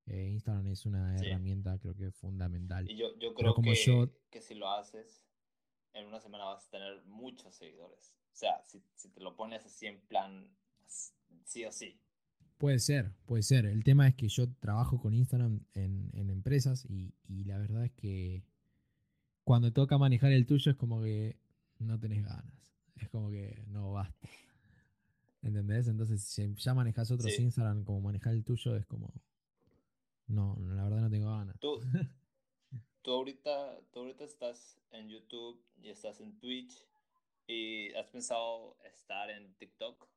[0.06, 1.26] Eh, Instagram es una Sí.
[1.28, 2.90] herramienta, creo que fundamental.
[2.90, 5.24] Y yo, creo como que, yo- que si lo haces,
[5.94, 8.16] en una semana vas a tener muchos seguidores.
[8.34, 10.50] O sea, si, si te lo pones así en plan,
[11.46, 12.00] sí o sí.
[12.58, 13.66] Puede ser, puede ser.
[13.66, 17.86] El tema es que yo trabajo con Instagram en, en empresas y, y la verdad
[17.86, 18.44] es que
[19.46, 21.38] cuando toca manejar el tuyo es como que
[21.80, 22.74] no tenés ganas.
[22.96, 24.28] Es como que no basta.
[25.42, 25.88] ¿Entendés?
[25.88, 27.44] Entonces, si ya manejas otros Sí.
[27.44, 29.14] Instagram como manejar el tuyo, es como.
[30.28, 31.56] No, la verdad no tengo ganas.
[31.60, 31.80] Tú,
[33.02, 36.86] tú, ahorita, tú ahorita estás en YouTube y estás en Twitch
[37.48, 40.08] y has pensado estar en TikTok,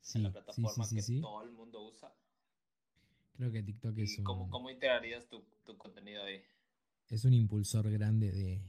[0.00, 1.20] Sí, en la plataforma sí, sí, que sí.
[1.20, 2.12] todo el mundo usa.
[3.36, 6.42] Creo que TikTok es ¿Y cómo, un, cómo integrarías tu, tu contenido ahí?
[7.08, 8.60] es un impulsor grande de,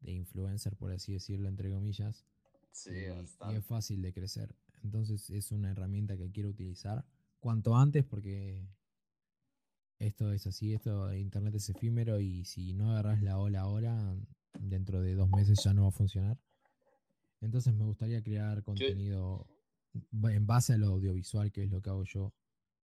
[0.00, 2.24] de influencer, por así decirlo, entre comillas.
[2.72, 4.54] Sí, y, es fácil de crecer.
[4.82, 7.04] Entonces es una herramienta que quiero utilizar
[7.40, 8.68] cuanto antes porque
[9.98, 14.16] esto es así, esto internet es efímero y si no agarras la ola ahora,
[14.60, 16.38] dentro de dos meses ya no va a funcionar.
[17.40, 19.46] Entonces me gustaría crear contenido
[20.12, 22.32] en base a lo audiovisual, que es lo que hago yo,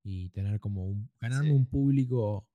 [0.03, 1.55] y tener como un, ganarme Sí.
[1.55, 2.47] un público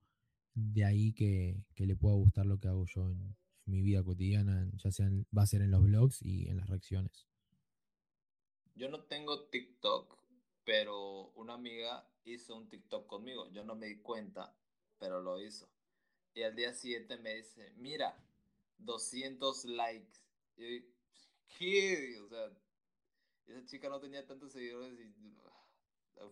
[0.55, 3.37] de ahí que, que le pueda gustar lo que hago yo en,
[3.67, 6.69] mi vida cotidiana, ya sea en- va a ser en los blogs y en las
[6.69, 7.27] reacciones.
[8.75, 10.19] Yo no tengo TikTok,
[10.65, 13.49] pero una amiga hizo un TikTok conmigo.
[13.53, 14.55] Yo no me di cuenta,
[14.99, 15.69] pero lo hizo.
[16.35, 18.17] Y al día siguiente me dice, mira,
[18.79, 20.21] 200 likes.
[20.57, 20.85] Y
[21.59, 22.21] ¿qué?
[22.21, 22.51] O sea,
[23.47, 25.13] esa chica no tenía tantos seguidores y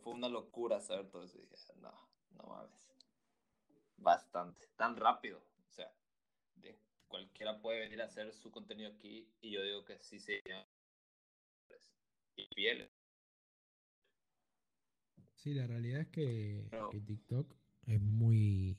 [0.02, 1.38] fue una locura saber todo eso.
[1.38, 1.92] Y dije, no,
[2.30, 2.88] no mames.
[3.96, 5.42] Bastante, tan rápido.
[5.68, 5.92] O sea,
[7.08, 10.40] cualquiera puede venir a hacer su contenido aquí y yo digo que sí se
[12.36, 12.88] y pieles.
[15.34, 16.68] Sí, la realidad es que,
[17.06, 17.54] TikTok
[17.86, 18.76] es muy...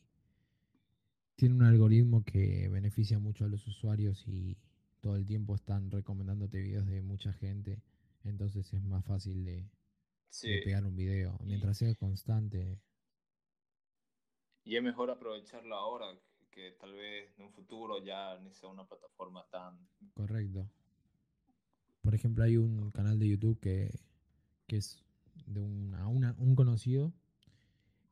[1.35, 4.57] Tiene un algoritmo que beneficia mucho a los usuarios y
[5.01, 7.81] todo el tiempo están recomendándote videos de mucha gente.
[8.26, 9.65] Entonces es más fácil de,
[10.30, 11.38] Sí, de pegar un video.
[11.41, 12.80] y- Mientras sea constante.
[14.65, 16.15] y es mejor aprovecharlo ahora
[16.52, 19.78] que, tal vez en un futuro ya ni sea una plataforma tan...
[20.14, 20.70] Correcto.
[22.02, 23.92] Por ejemplo, hay un canal de YouTube que,
[24.68, 25.04] que es
[25.46, 27.14] de un, a una- un conocido.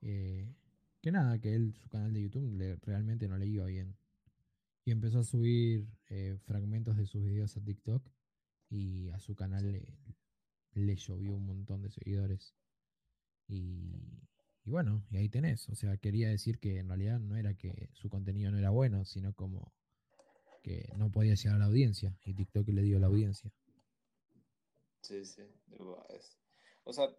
[0.01, 0.53] eh,
[1.01, 3.95] que nada, que él, su canal de YouTube le- realmente no le iba bien.
[4.85, 8.03] Y empezó a subir eh, fragmentos de sus videos a TikTok.
[8.69, 9.85] Y a su canal le,
[10.73, 12.53] le llovió un montón de seguidores.
[13.47, 14.19] Y,
[14.67, 15.69] y bueno, y ahí tenés.
[15.69, 19.05] O sea, quería decir que en realidad no era que su contenido no era bueno,
[19.05, 19.71] sino como
[20.61, 22.17] que no podía llegar a la audiencia.
[22.25, 23.49] Y TikTok le dio la audiencia.
[25.01, 25.43] Sí, sí,
[26.83, 27.15] O sea,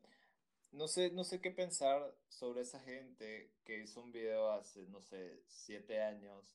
[0.72, 5.00] no sé, no sé qué pensar sobre esa gente que hizo un video hace, no
[5.00, 6.54] sé, siete años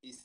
[0.00, 0.18] y,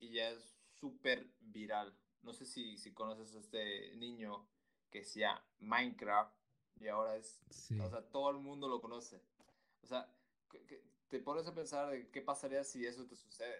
[0.00, 1.94] y ya es súper viral.
[2.22, 4.48] No sé si, si conoces a este niño
[4.90, 6.37] que decía Minecraft
[6.80, 7.78] y ahora es, Sí.
[7.80, 9.20] o sea, todo el mundo lo conoce.
[9.82, 10.06] O sea,
[10.50, 13.54] que- que te pones a pensar de qué pasaría si eso te sucede.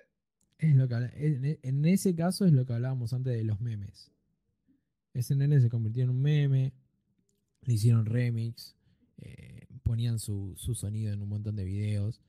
[0.59, 3.61] Es lo que en, e- en ese caso es lo que hablábamos antes de los
[3.61, 4.11] memes.
[5.15, 6.73] Ese nene se convirtió en un meme,
[7.63, 8.77] le hicieron remix,
[9.19, 12.21] eh, ponían su, su sonido en un montón de videos.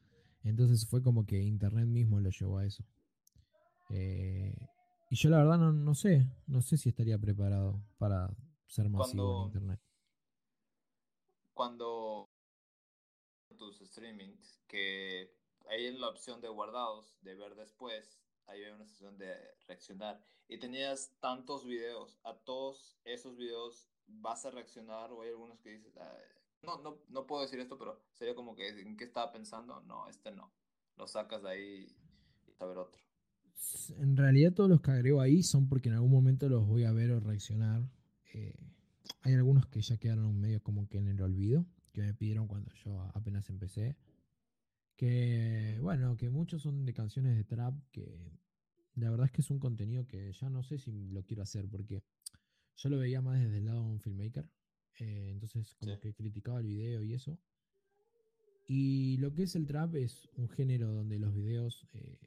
[0.44, 2.84] Entonces fue como que internet mismo lo llevó a eso.
[3.90, 4.56] Eh,
[5.10, 8.30] y yo la verdad no, no sé, no sé si estaría preparado para
[8.68, 9.80] ser masivo Cuando- en internet.
[11.60, 12.32] Cuando
[13.58, 15.36] tus streamings, que
[15.68, 19.36] hay en la opción de guardados, de ver después, ahí hay una sección de
[19.68, 25.60] reaccionar, y tenías tantos videos, a todos esos videos vas a reaccionar, o hay algunos
[25.60, 26.18] que dices, "Ah,
[26.62, 29.82] no, no, no puedo decir esto, pero sería como que, ¿en qué estaba pensando?
[29.82, 30.54] No, este no.
[30.96, 31.94] Lo sacas de ahí
[32.48, 33.02] y a ver otro.
[33.98, 36.94] En realidad todos los que agrego ahí son porque en algún momento los voy a
[36.94, 37.82] ver o reaccionar.
[38.34, 38.69] Eh,
[39.22, 42.72] hay algunos que ya quedaron medio como que en el olvido, que me pidieron cuando
[42.86, 43.98] yo apenas empecé.
[44.96, 48.32] Que bueno, que muchos son de canciones de trap, que
[48.96, 51.70] la verdad es que es un contenido que ya no sé si lo quiero hacer,
[51.70, 52.04] porque
[52.76, 54.50] yo lo veía más desde el lado de un filmmaker.
[55.02, 56.00] eh, entonces como Sí.
[56.02, 57.40] que criticaba el video y eso.
[58.68, 62.20] Y lo que es el trap es un género donde los videos eh,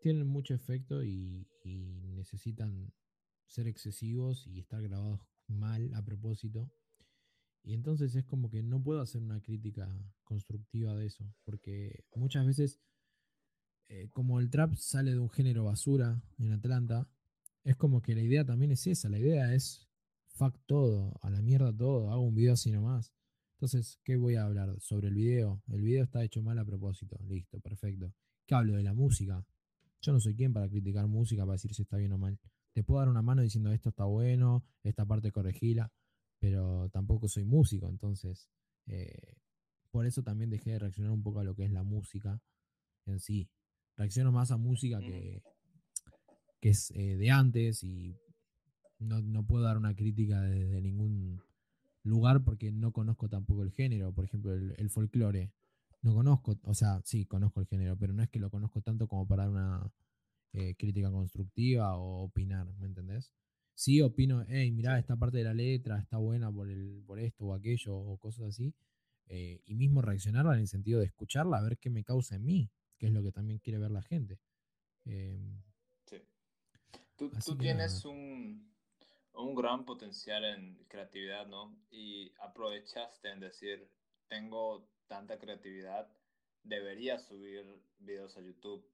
[0.00, 2.92] tienen mucho efecto y, y necesitan
[3.46, 6.70] ser excesivos y estar grabados mal a propósito.
[7.62, 9.88] Y entonces es como que no puedo hacer una crítica
[10.24, 12.80] constructiva de eso, porque muchas veces,
[13.88, 17.08] eh, como el trap sale de un género basura en Atlanta,
[17.64, 19.86] es como que la idea también es esa, la idea es
[20.28, 23.12] fuck todo, a la mierda todo, hago un video así nomás.
[23.56, 25.62] Entonces, ¿qué voy a hablar sobre el video?
[25.68, 28.14] El video está hecho mal a propósito, listo, perfecto.
[28.46, 29.44] ¿Qué hablo de la música?
[30.00, 32.38] Yo no soy quien para criticar música, para decir si está bien o mal.
[32.78, 35.90] Te puedo dar una mano diciendo esto está bueno, esta parte corregila,
[36.38, 38.48] pero tampoco soy músico, entonces
[38.86, 39.34] eh,
[39.90, 42.40] por eso también dejé de reaccionar un poco a lo que es la música
[43.04, 43.50] en sí.
[43.96, 45.42] Reacciono más a música que,
[46.60, 48.16] que es eh, de antes y
[49.00, 51.42] no, no puedo dar una crítica desde ningún
[52.04, 54.12] lugar porque no conozco tampoco el género.
[54.12, 55.52] Por ejemplo, el, el folclore.
[56.02, 59.08] No conozco, o sea, sí, conozco el género, pero no es que lo conozco tanto
[59.08, 59.92] como para dar una
[60.52, 63.32] eh, crítica constructiva o opinar, ¿me entendés?
[63.74, 67.46] Sí opino, hey, mirá, esta parte de la letra está buena por, el, por esto
[67.46, 68.74] o aquello o cosas así.
[69.26, 72.44] eh, y mismo reaccionarla en el sentido de escucharla, a ver qué me causa en
[72.46, 74.40] mí, que es lo que también quiere ver la gente.
[75.04, 75.62] Em,
[76.06, 76.16] Sí.
[77.16, 78.72] Tú, Así tú que tienes un,
[79.34, 81.76] un gran potencial en creatividad, ¿no?
[81.90, 83.90] Y aprovechaste en decir,
[84.28, 86.10] tengo tanta creatividad,
[86.62, 87.64] debería subir
[87.98, 88.84] videos a YouTube.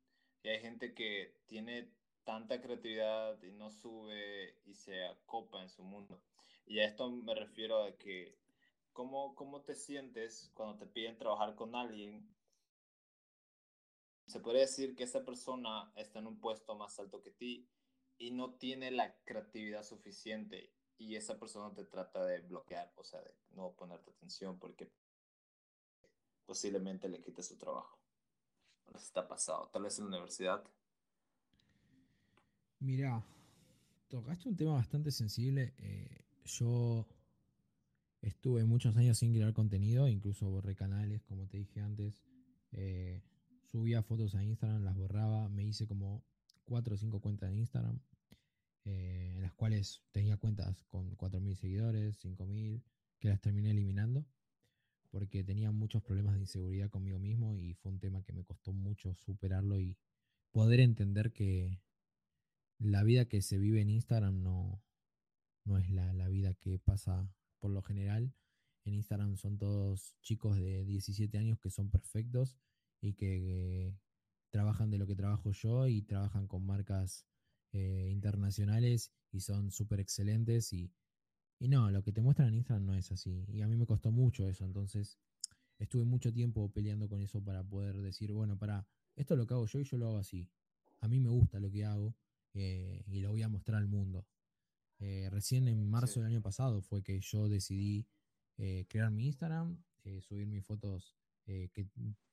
[0.44, 1.90] Y hay gente que tiene
[2.22, 6.22] tanta creatividad y no sube y se acopa en su mundo.
[6.66, 8.38] Y a esto me refiero a que,
[8.92, 12.32] ¿cómo, cómo te sientes cuando te piden trabajar con alguien
[14.26, 17.68] se podría decir que esa persona está en un puesto más alto que ti
[18.18, 23.20] y no tiene la creatividad suficiente y esa persona te trata de bloquear, o sea,
[23.20, 24.92] de no ponerte atención porque
[26.46, 28.03] posiblemente le quite su trabajo.
[28.92, 30.62] No sé si está pasado, tal vez en la universidad.
[32.80, 33.24] Mirá,
[34.08, 35.74] tocaste un tema bastante sensible.
[35.78, 37.06] eh, yo
[38.20, 42.22] estuve muchos años sin crear contenido, incluso borré canales, como te dije antes.
[42.72, 43.22] eh,
[43.62, 46.22] subía fotos a Instagram, las borraba, me hice como
[46.64, 48.00] 4 o 5 cuentas de Instagram,
[48.84, 52.82] eh, en las cuales tenía cuentas con 4.000 seguidores, 5.000,
[53.18, 54.24] que las terminé eliminando,
[55.14, 58.72] porque tenía muchos problemas de inseguridad conmigo mismo y fue un tema que me costó
[58.72, 59.96] mucho superarlo y
[60.50, 61.80] poder entender que
[62.80, 64.82] la vida que se vive en Instagram no,
[65.64, 68.34] no es la, la vida que pasa por lo general.
[68.84, 72.56] En Instagram son todos chicos de 17 años que son perfectos
[73.00, 73.96] y que eh,
[74.50, 77.24] trabajan de lo que trabajo yo y trabajan con marcas
[77.72, 80.92] eh, internacionales y son súper excelentes y,
[81.60, 83.44] y no, lo que te muestran en Instagram no es así.
[83.48, 85.18] Y a mí me costó mucho eso, entonces
[85.78, 89.54] estuve mucho tiempo peleando con eso para poder decir, bueno, para, esto es lo que
[89.54, 90.48] hago yo y yo lo hago así.
[91.00, 92.14] A mí me gusta lo que hago
[92.54, 94.26] eh, y lo voy a mostrar al mundo.
[95.00, 96.20] Eh, recién en marzo Sí.
[96.20, 98.06] del año pasado fue que yo decidí
[98.56, 99.82] eh, crear mi Instagram,
[100.20, 101.88] subir mis fotos que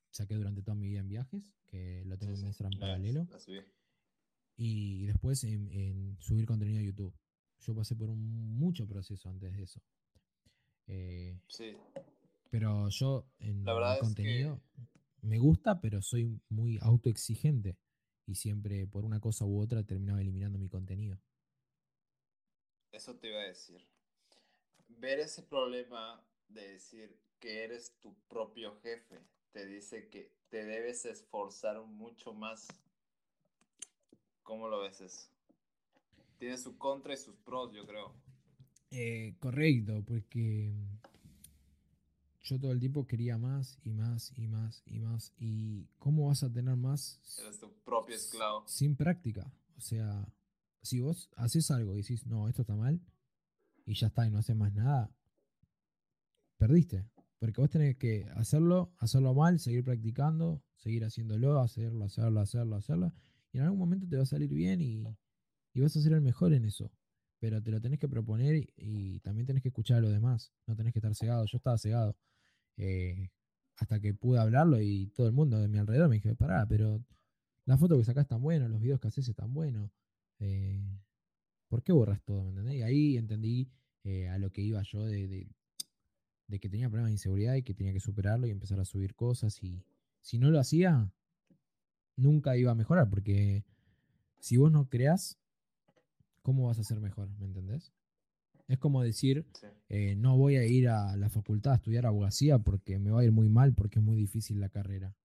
[0.09, 3.27] saqué durante toda mi vida en viajes, que lo tengo Sí, en mi Instagram paralelo,
[4.57, 7.13] y después en, en subir contenido a YouTube.
[7.59, 9.81] Yo pasé por un mucho proceso antes de eso.
[10.87, 11.75] Eh, Sí,
[12.49, 14.61] pero yo en La verdad mi es que- contenido
[15.21, 17.77] me gusta, pero soy muy autoexigente.
[18.27, 21.19] Y siempre por una cosa u otra terminaba eliminando mi contenido.
[22.91, 23.81] eso te iba a decir.
[24.89, 29.19] Ver ese problema de decir que eres tu propio jefe
[29.51, 32.67] te dice que te debes esforzar mucho más.
[34.43, 35.29] ¿Cómo lo ves eso?
[36.37, 38.13] Tiene su contra y sus pros, yo creo.
[38.91, 40.97] Eh, correcto, porque mm,
[42.43, 45.33] yo todo el tiempo quería más y más y más y más.
[45.37, 48.63] ¿Y cómo vas a tener más Eres tu propio esclavo.
[48.67, 49.51] sin práctica?
[49.77, 50.27] O sea,
[50.81, 53.01] si vos haces algo y decís, no, esto está mal,
[53.85, 55.15] y ya está, y no haces más nada,
[56.57, 57.07] perdiste.
[57.39, 63.13] Porque vos tenés que hacerlo, hacerlo mal, seguir practicando, seguir haciéndolo, hacerlo, hacerlo, hacerlo, hacerlo.
[63.51, 65.03] Y en algún momento te va a salir bien y,
[65.73, 66.91] y vas a ser el mejor en eso.
[67.41, 70.53] Pero te lo tenés que proponer y, también tenés que escuchar a los demás.
[70.67, 71.45] No tenés que estar cegado.
[71.47, 72.15] Yo estaba cegado.
[72.77, 73.29] eh,
[73.77, 77.03] hasta que pude hablarlo y todo el mundo de mi alrededor me dije, pará, pero
[77.65, 79.91] la foto que sacás tan buena, los videos que haces están buenos.
[80.39, 80.83] eh,
[81.69, 82.43] ¿Por qué borras todo?
[82.45, 82.75] ¿Me entendés?
[82.77, 83.69] Y ahí entendí
[84.05, 85.49] eh, a lo que iba yo de, de-
[86.47, 89.15] de que tenía problemas de inseguridad y que tenía que superarlo y empezar a subir
[89.15, 89.63] cosas.
[89.63, 89.83] Y
[90.21, 91.11] si no lo hacía,
[92.15, 93.63] nunca iba a mejorar, porque
[94.39, 95.39] si vos no creas,
[96.41, 97.29] ¿cómo vas a ser mejor?
[97.39, 97.91] ¿Me entendés?
[98.67, 99.67] Es como decir, Sí.
[99.89, 103.23] eh, no voy a ir a la facultad a estudiar abogacía porque me va a
[103.25, 105.15] ir muy mal, porque es muy difícil la carrera.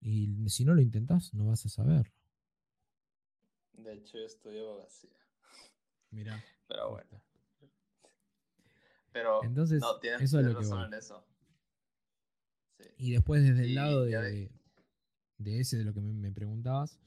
[0.00, 2.12] Y si no lo intentás, no vas a saber.
[3.72, 5.10] De hecho, yo estudio abogacía.
[6.10, 6.42] Mira.
[6.68, 7.22] Pero bueno.
[9.12, 10.86] Pero Entonces, no, tienes, eso es lo que razón voy.
[10.88, 11.24] en eso.
[12.78, 12.84] Sí.
[12.98, 14.50] Y después desde el lado de, de- de-
[15.38, 16.98] de ese de lo que me, me preguntabas,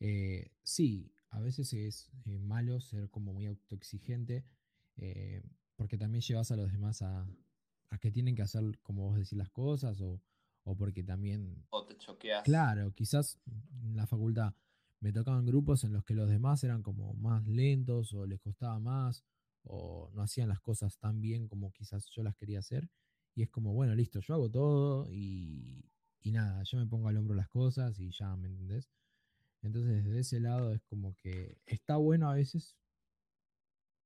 [0.00, 4.44] eh, sí, a veces es eh, malo ser como muy autoexigente,
[4.96, 5.42] eh,
[5.76, 7.26] porque también llevas a los demás a,
[7.90, 10.20] a que tienen que hacer como vos decís las cosas, o,
[10.64, 12.44] o porque también, O te choqueas.
[12.44, 13.38] claro, quizás
[13.82, 14.54] en la facultad
[15.00, 18.78] me tocaban grupos en los que los demás eran como más lentos, o les costaba
[18.78, 19.24] más,
[19.62, 22.90] o no hacían las cosas tan bien como quizás yo las quería hacer.
[23.34, 25.84] Y es como, bueno, listo, yo hago todo y,
[26.20, 28.90] y nada, yo me pongo al hombro las cosas y ya, ¿me entendés?
[29.62, 32.76] Entonces, desde ese lado es como que está bueno a veces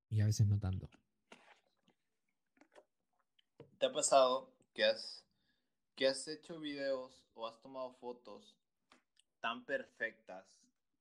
[0.09, 0.89] y a veces no tanto.
[3.77, 5.23] ¿Te ha pasado que has,
[5.95, 8.55] que has hecho videos o has tomado fotos
[9.41, 10.45] tan perfectas,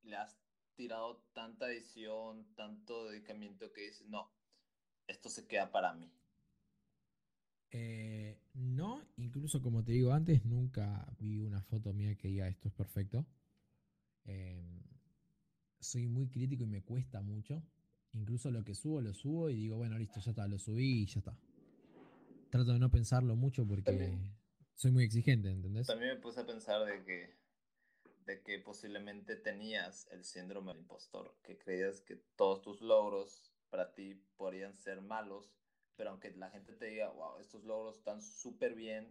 [0.03, 0.37] le has
[0.75, 4.31] tirado tanta edición, tanto dedicamiento que dices, no,
[5.07, 6.13] esto se queda para mí?
[7.71, 12.69] Eh, no, incluso como te digo antes, nunca vi una foto mía que diga esto
[12.69, 13.27] es perfecto.
[14.27, 14.63] Eh,
[15.81, 17.63] soy muy crítico y me cuesta mucho.
[18.13, 21.07] Incluso lo que subo, lo subo y digo, bueno, listo, ya está, lo subí y
[21.07, 21.37] ya está.
[22.51, 24.37] Trato de no pensarlo mucho porque También-
[24.77, 25.87] soy muy exigente, ¿entendés?
[25.89, 27.37] También me puse a pensar de que,
[28.27, 33.93] de que posiblemente tenías el síndrome del impostor, que creías que todos tus logros para
[33.93, 35.53] ti podrían ser malos,
[35.97, 39.07] pero aunque la gente te diga, wow, estos logros están súper bien,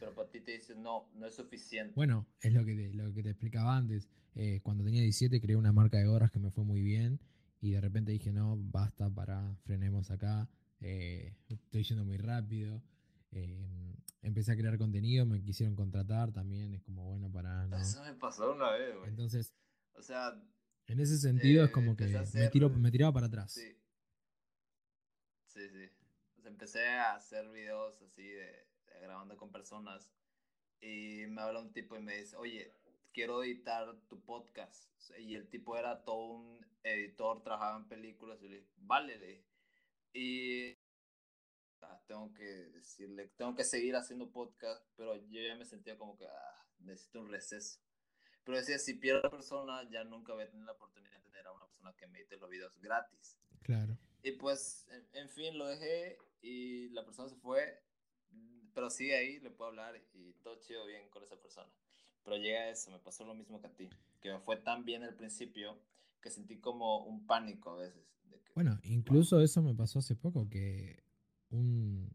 [0.00, 1.94] pero para ti te dicen, no, no es suficiente.
[1.94, 4.08] Bueno, es lo que te, lo que te explicaba antes.
[4.34, 7.18] Eh, cuando tenía 17 creé una marca de gorras que me fue muy bien
[7.62, 10.48] Y de repente dije, no, basta, para, frenemos acá.
[10.80, 12.82] eh, estoy yendo muy rápido.
[13.32, 16.74] eh, empecé a crear contenido, me quisieron contratar también.
[16.74, 17.66] Es como, bueno, para.
[17.66, 17.78] No.
[17.78, 19.08] Eso me pasó una vez, güey.
[19.08, 19.54] Entonces,
[19.94, 20.32] O sea,
[20.88, 23.52] en ese sentido es como que me, tiro, me tiraba para atrás.
[23.52, 23.72] sí.
[25.46, 25.88] Sí, sí.
[26.46, 30.10] Sea, empecé a hacer videos así de, de grabando con personas.
[30.80, 32.72] Y me habla un tipo y me dice, oye,
[33.12, 34.88] quiero editar tu podcast.
[35.18, 38.40] Y el tipo era todo un editor, trabajaba en películas.
[38.42, 39.46] Y le dije, vale, le dije.
[40.12, 40.78] Y
[41.82, 46.16] ah, tengo que decirle, tengo que seguir haciendo podcast, pero yo ya me sentía como
[46.16, 47.80] que ah, necesito un receso.
[48.44, 51.24] Pero decía, si pierdo a la persona, ya nunca voy a tener la oportunidad de
[51.24, 53.36] tener a una persona que me edite los videos gratis.
[53.62, 53.98] Claro.
[54.22, 57.82] Y pues, en, en fin, lo dejé y la persona se fue,
[58.30, 61.68] mm, pero sigue ahí, le puedo hablar y todo chido bien con esa persona.
[62.24, 63.88] Pero llega eso, me pasó lo mismo que a ti,
[64.20, 65.78] que me fue tan bien al principio
[66.20, 68.02] que sentí como un pánico a veces.
[68.30, 71.02] de que, Bueno, incluso eso me pasó hace poco, que
[71.50, 72.10] un,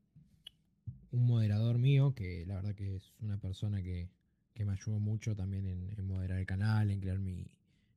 [1.12, 4.10] un moderador mío, que la verdad que es una persona que,
[4.54, 7.48] que me ayudó mucho también en, en moderar el canal, en crear mi,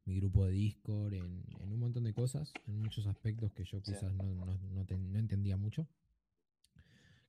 [0.05, 3.81] mi grupo de Discord, en, en un montón de cosas, en muchos aspectos que yo
[3.83, 3.93] Sí.
[3.93, 5.87] quizás no, no- no te- no entendía mucho.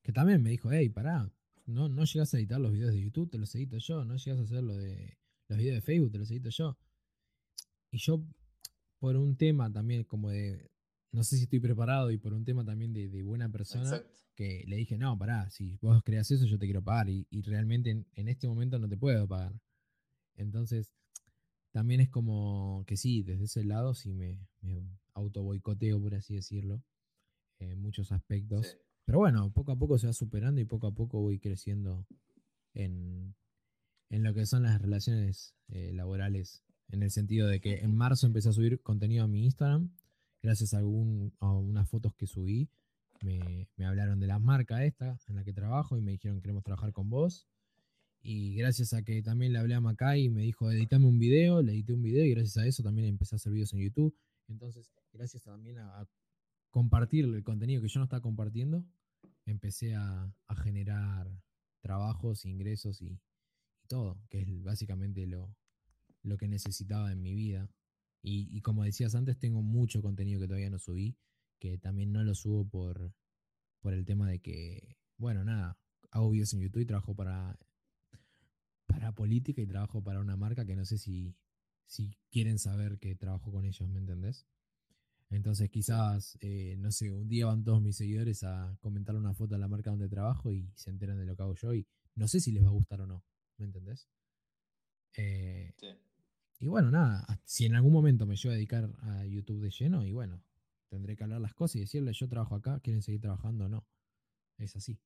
[0.05, 1.33] Que también me dijo, hey, pará,
[1.65, 4.39] no, no llegas a editar los videos de YouTube, te los edito yo, no llegas
[4.39, 5.17] a hacer lo de
[5.47, 6.77] los videos de Facebook, te los edito yo.
[7.89, 8.23] Y yo,
[8.99, 10.69] por un tema también como de,
[11.11, 14.19] no sé si estoy preparado y por un tema también de, de buena persona, Exacto.
[14.35, 17.09] que le dije, no, pará, si vos creas eso, yo te quiero pagar.
[17.09, 19.59] Y, y realmente en, en este momento no te puedo pagar.
[20.35, 20.93] Entonces,
[21.71, 26.35] también es como que sí, desde ese lado sí me, me auto boicoteo, por así
[26.35, 26.83] decirlo,
[27.57, 28.67] en muchos aspectos.
[28.67, 28.77] Sí.
[29.05, 32.07] Pero bueno, poco a poco se va superando y poco a poco voy creciendo
[32.73, 33.35] en,
[34.09, 36.63] en lo que son las relaciones eh, laborales.
[36.89, 39.91] En el sentido de que en marzo empecé a subir contenido a mi Instagram.
[40.41, 42.69] Gracias a, algún, a unas fotos que subí,
[43.23, 46.63] me, me hablaron de la marca esta en la que trabajo y me dijeron queremos
[46.63, 47.47] trabajar con vos.
[48.21, 51.61] Y gracias a que también le hablé a Macay y me dijo editame un video,
[51.61, 54.15] le edité un video y gracias a eso también empecé a hacer videos en YouTube.
[54.47, 56.07] Entonces, gracias también a, a
[56.75, 58.85] compartir el contenido que yo no estaba compartiendo,
[59.45, 61.31] empecé a, generar
[61.79, 63.17] trabajos, ingresos y,
[63.87, 65.55] todo, que es básicamente lo,
[66.21, 67.69] lo que necesitaba en mi vida.
[68.21, 71.15] Y, y como decías antes, tengo mucho contenido que todavía no subí,
[71.61, 73.13] que también no lo subo por,
[73.79, 75.79] por el tema de que, bueno, nada,
[76.11, 77.57] hago videos en YouTube y trabajo para,
[78.85, 81.37] para política y trabajo para una marca que no sé si,
[81.85, 84.45] si quieren saber que trabajo con ellos, ¿me entendés?
[85.29, 89.55] Entonces quizás, eh, no sé, un día van todos mis seguidores a comentar una foto
[89.55, 92.27] de la marca donde trabajo y se enteran de lo que hago yo y no
[92.27, 93.23] sé si les va a gustar o no,
[93.57, 94.07] ¿me entendés?
[95.17, 95.87] Eh, Sí.
[96.59, 100.05] y bueno, nada, si en algún momento me llevo a dedicar a YouTube de lleno,
[100.05, 100.41] y bueno,
[100.89, 103.85] tendré que hablar las cosas y decirle, yo trabajo acá, ¿quieren seguir trabajando o no?
[104.57, 104.99] Es así.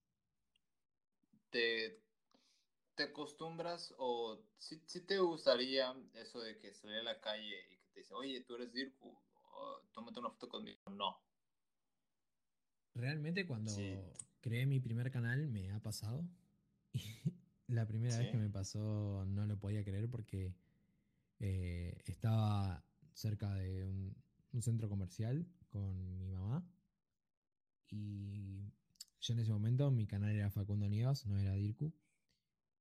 [1.50, 2.00] ¿Te,
[2.96, 7.88] te acostumbras o si, te gustaría eso de que salir a la calle y que
[7.94, 9.18] te dice, oye, tú eres Dirku,
[9.92, 10.80] tómate una foto conmigo?
[10.92, 11.22] No.
[12.96, 13.98] Realmente cuando Sí.
[14.42, 16.28] creé mi primer canal me ha pasado.
[17.68, 20.56] la primera vez que me pasó no lo podía creer porque
[21.40, 22.84] eh, estaba
[23.14, 24.16] cerca de un,
[24.54, 26.68] un centro comercial con mi mamá
[27.88, 28.72] y
[29.22, 31.94] yo en ese momento mi canal era Facundo Niegas, no era Dirku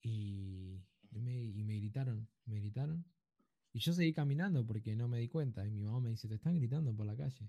[0.00, 0.80] y,
[1.10, 3.04] y me, y me gritaron, me gritaron
[3.72, 6.34] y yo seguí caminando porque no me di cuenta y mi mamá me dice, te
[6.34, 7.48] están gritando por la calle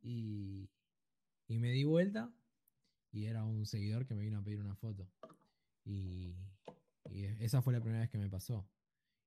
[0.00, 0.68] y,
[1.48, 2.32] y me di vuelta
[3.12, 5.06] y era un seguidor que me vino a pedir una foto.
[5.84, 6.34] Y,
[7.10, 8.66] y esa fue la primera vez que me pasó.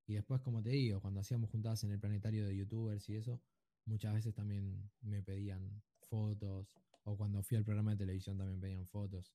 [0.06, 3.40] Y después, como te digo, cuando hacíamos juntadas en el planetario de youtubers y eso,
[3.84, 6.76] muchas veces también me pedían fotos.
[7.04, 9.32] O cuando fui al programa de televisión también pedían fotos.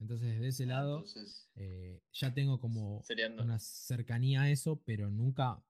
[0.00, 3.04] Entonces, desde ese lado, Entonces, eh, ya tengo como
[3.38, 5.62] una cercanía a eso, pero nunca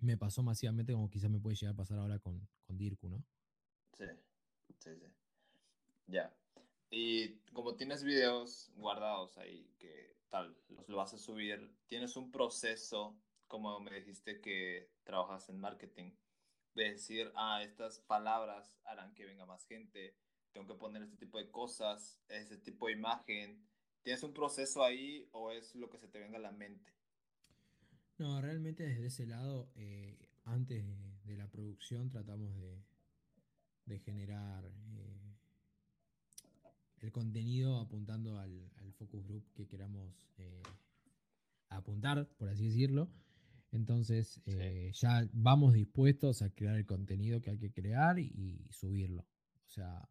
[0.00, 3.24] me pasó masivamente como quizás me puede llegar a pasar ahora con, con Dirku, ¿no?
[3.92, 4.04] Sí,
[4.78, 5.06] sí, sí.
[6.06, 6.34] Ya.
[6.90, 12.30] Y como tienes videos guardados ahí que tal, los lo vas a subir, tienes un
[12.30, 13.16] proceso,
[13.46, 16.12] como me dijiste que trabajas en marketing,
[16.74, 20.16] de decir, ah, estas palabras harán que venga más gente,
[20.52, 23.66] tengo que poner este tipo de cosas, ese tipo de imagen.
[24.02, 26.92] ¿Tienes un proceso ahí o es lo que se te venga a la mente?
[28.20, 32.84] No, realmente desde ese lado, eh, antes de, de la producción tratamos de,
[33.86, 35.38] de generar eh,
[36.98, 40.62] el contenido apuntando al, al focus group que queramos eh,
[41.70, 43.08] apuntar, por así decirlo.
[43.72, 44.52] Entonces, Sí.
[44.92, 49.22] ya vamos dispuestos a crear el contenido que hay que crear y, subirlo.
[49.64, 50.06] O sea,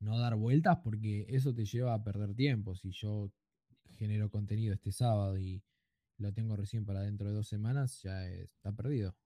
[0.00, 2.74] no dar vueltas porque eso te lleva a perder tiempo.
[2.74, 3.30] Si yo
[3.98, 5.62] genero contenido este sábado y
[6.20, 9.16] lo tengo recién para dentro de dos semanas, ya está perdido.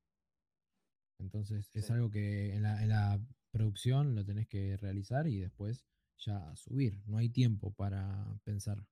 [1.19, 1.93] Entonces, es Sí.
[1.93, 5.85] algo que en la, en la producción lo tenés que realizar y después
[6.19, 7.03] ya subir.
[7.07, 8.87] No hay tiempo para pensar.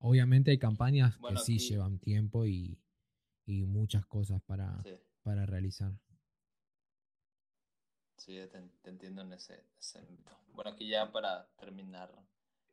[0.00, 2.80] Obviamente hay campañas Bueno, que sí aquí- llevan tiempo y,
[3.46, 4.90] y muchas cosas para, Sí,
[5.22, 5.92] para realizar.
[8.16, 9.64] sí, te, te entiendo en ese,
[9.96, 10.32] ámbito.
[10.52, 12.12] Bueno, aquí ya para terminar,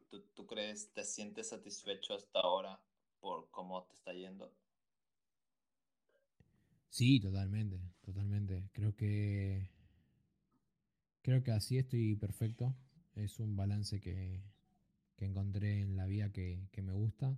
[0.10, 2.80] ¿tú, ¿tú crees, te sientes satisfecho hasta ahora
[3.26, 4.54] por cómo te está yendo?
[6.90, 8.70] Sí, totalmente, totalmente.
[8.72, 9.72] Creo que
[11.24, 12.76] creo que así estoy perfecto.
[13.16, 14.44] Es un balance que,
[15.16, 17.36] que encontré en la vida que, que me gusta.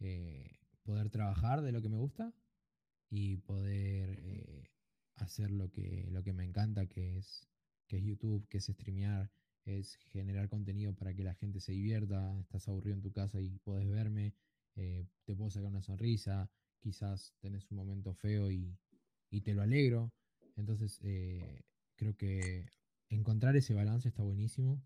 [0.00, 2.32] Eh, poder trabajar de lo que me gusta
[3.10, 4.70] y poder eh,
[5.16, 7.46] hacer lo que, lo que me encanta, que es,
[7.86, 9.30] que es YouTube, que es streamear,
[9.66, 12.34] es generar contenido para que la gente se divierta.
[12.40, 14.32] Estás aburrido en tu casa y podés verme,
[14.78, 16.50] eh, te puedo sacar una sonrisa,
[16.80, 18.78] quizás tenés un momento feo y,
[19.30, 20.12] y te lo alegro.
[20.56, 21.62] Entonces, eh,
[21.96, 22.72] creo que
[23.10, 24.82] encontrar ese balance está buenísimo.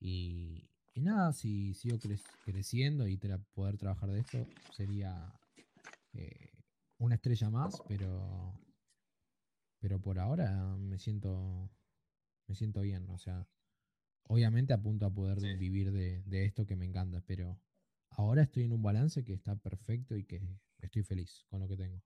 [0.00, 5.34] Y, y nada, si sigo cre- creciendo y tra- poder trabajar de esto, sería
[6.14, 6.52] eh,
[6.98, 8.60] una estrella más, pero
[9.80, 11.70] pero por ahora me siento
[12.48, 13.46] me siento bien, o sea,
[14.24, 15.54] obviamente apunto a poder Sí.
[15.56, 17.60] vivir de, de esto que me encanta, pero
[18.18, 20.42] ahora estoy en un balance que está perfecto y que
[20.78, 22.02] estoy feliz con lo que tengo.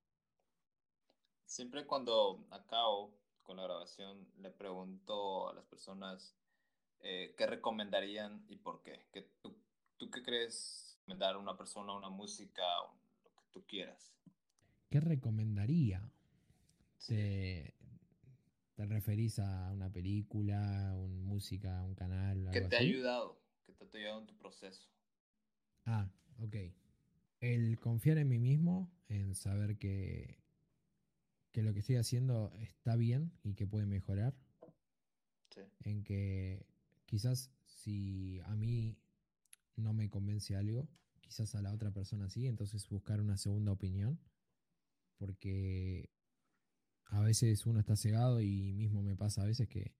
[1.46, 6.36] Siempre cuando acabo con la grabación, le pregunto a las personas
[7.00, 9.06] eh, qué recomendarían y por qué.
[9.12, 9.56] ¿Qué tú,
[9.98, 12.62] ¿Tú qué crees recomendar a una persona, una música,
[13.24, 14.14] lo que tú quieras?
[14.90, 16.12] ¿Qué recomendaría?
[16.98, 17.14] Sí.
[17.14, 17.74] ¿Te,
[18.74, 22.84] te referís a una película, un música, un canal, ¿Qué te ha así?
[22.86, 23.42] ayudado?
[23.64, 24.88] ¿Qué te ha ayudado en tu proceso?
[25.84, 26.56] Ah, ok.
[27.40, 30.38] El confiar en mí mismo, en saber que,
[31.50, 34.34] que lo que estoy haciendo está bien y que puede mejorar,
[35.50, 35.60] Sí.
[35.84, 36.64] en que
[37.04, 38.96] quizás si a mí
[39.76, 40.88] no me convence algo,
[41.20, 44.18] quizás a la otra persona sí, entonces buscar una segunda opinión,
[45.18, 46.08] porque
[47.06, 49.94] a veces uno está cegado y mismo me pasa a veces que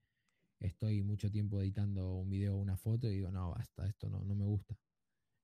[0.59, 4.23] estoy mucho tiempo editando un video o una foto y digo, no, basta, esto no,
[4.23, 4.75] no me gusta.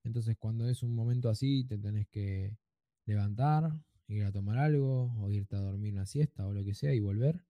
[0.04, 2.58] Entonces cuando es un momento así, te tenés que
[3.06, 3.72] levantar,
[4.08, 7.00] ir a tomar algo, o irte a dormir una siesta o lo que sea y
[7.00, 7.46] volver.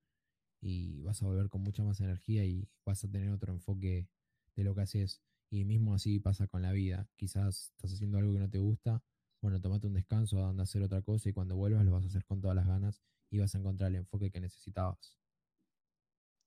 [0.61, 4.09] Y vas a volver con mucha más energía y vas a tener otro enfoque
[4.55, 5.21] de lo que haces.
[5.49, 7.07] Y mismo así pasa con la vida.
[7.15, 9.01] Quizás estás haciendo algo que no te gusta.
[9.41, 12.07] Bueno, tomate un descanso, anda a hacer otra cosa y cuando vuelvas lo vas a
[12.07, 15.17] hacer con todas las ganas y vas a encontrar el enfoque que necesitabas.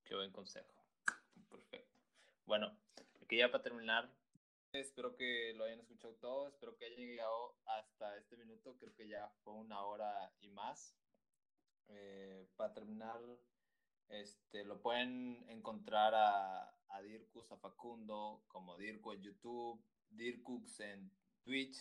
[0.04, 0.84] Qué buen consejo.
[1.48, 1.96] Perfecto.
[2.44, 2.76] Bueno,
[3.22, 4.12] aquí ya para terminar,
[4.80, 9.08] espero que lo hayan escuchado todo, espero que hayan llegado hasta este minuto, creo que
[9.08, 10.96] ya fue una hora y más.
[11.88, 13.20] Eh, para terminar,
[14.08, 21.12] este, lo pueden encontrar a, a Dirkus, a Facundo, como Dirku en YouTube, Dirkux en
[21.42, 21.78] Twitch,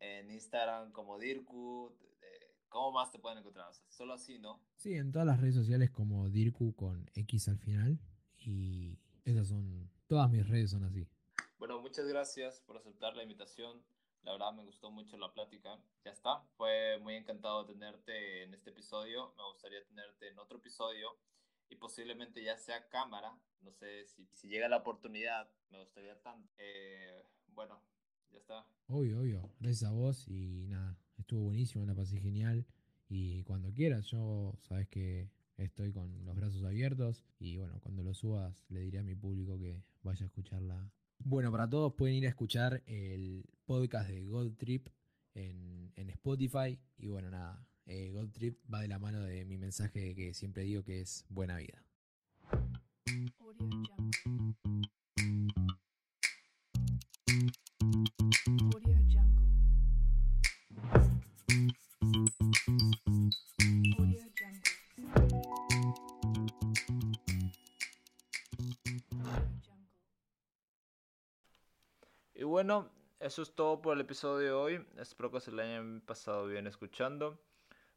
[0.00, 1.94] en Instagram como Dirku.
[2.22, 3.72] eh, ¿Cómo más te pueden encontrar?
[3.88, 4.62] Solo así, ¿no?
[4.76, 7.98] Sí, en todas las redes sociales como Dirku con X al final.
[8.36, 11.06] Y esas son, todas mis redes son así.
[11.88, 13.82] Muchas gracias por aceptar la invitación.
[14.22, 15.82] La verdad me gustó mucho la plática.
[16.04, 16.42] Ya está.
[16.58, 19.32] Fue muy encantado tenerte en este episodio.
[19.38, 21.08] Me gustaría tenerte en otro episodio
[21.70, 23.32] y posiblemente ya sea cámara.
[23.62, 25.50] No sé si, si llega la oportunidad.
[25.70, 26.52] Me gustaría tanto.
[26.58, 27.24] Eh,
[27.54, 27.82] bueno,
[28.32, 28.66] ya está.
[28.88, 29.50] Obvio, obvio.
[29.58, 32.66] Gracias a vos y nada, estuvo buenísimo, la pasé genial.
[33.08, 37.24] Y cuando quieras, yo sabes que estoy con los brazos abiertos.
[37.38, 40.92] Y bueno, cuando lo subas, le diré a mi público que vaya a escucharla.
[41.24, 44.88] Bueno, para todos pueden ir a escuchar el podcast de Gold Trip
[45.34, 46.78] en, en Spotify.
[46.96, 50.62] Y bueno, nada, eh, Gold Trip va de la mano de mi mensaje que siempre
[50.64, 51.82] digo que es buena vida.
[73.28, 74.86] Eso es todo por el episodio de hoy.
[74.96, 77.38] Espero que se le hayan pasado bien escuchando.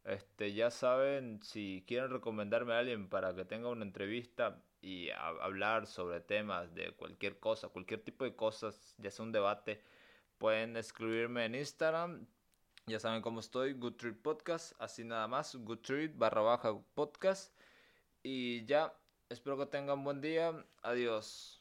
[0.04, 5.88] Este, ya saben, si quieren recomendarme a alguien para que tenga una entrevista y hablar
[5.88, 9.82] sobre temas de cualquier cosa, cualquier tipo de cosas, ya sea un debate,
[10.38, 12.28] pueden escribirme en Instagram.
[12.88, 17.58] Ya saben cómo estoy, Good Podcast, así nada más, Good Trip barra baja podcast.
[18.22, 18.94] Y ya,
[19.30, 20.66] espero que tengan buen día.
[20.82, 21.61] Adiós.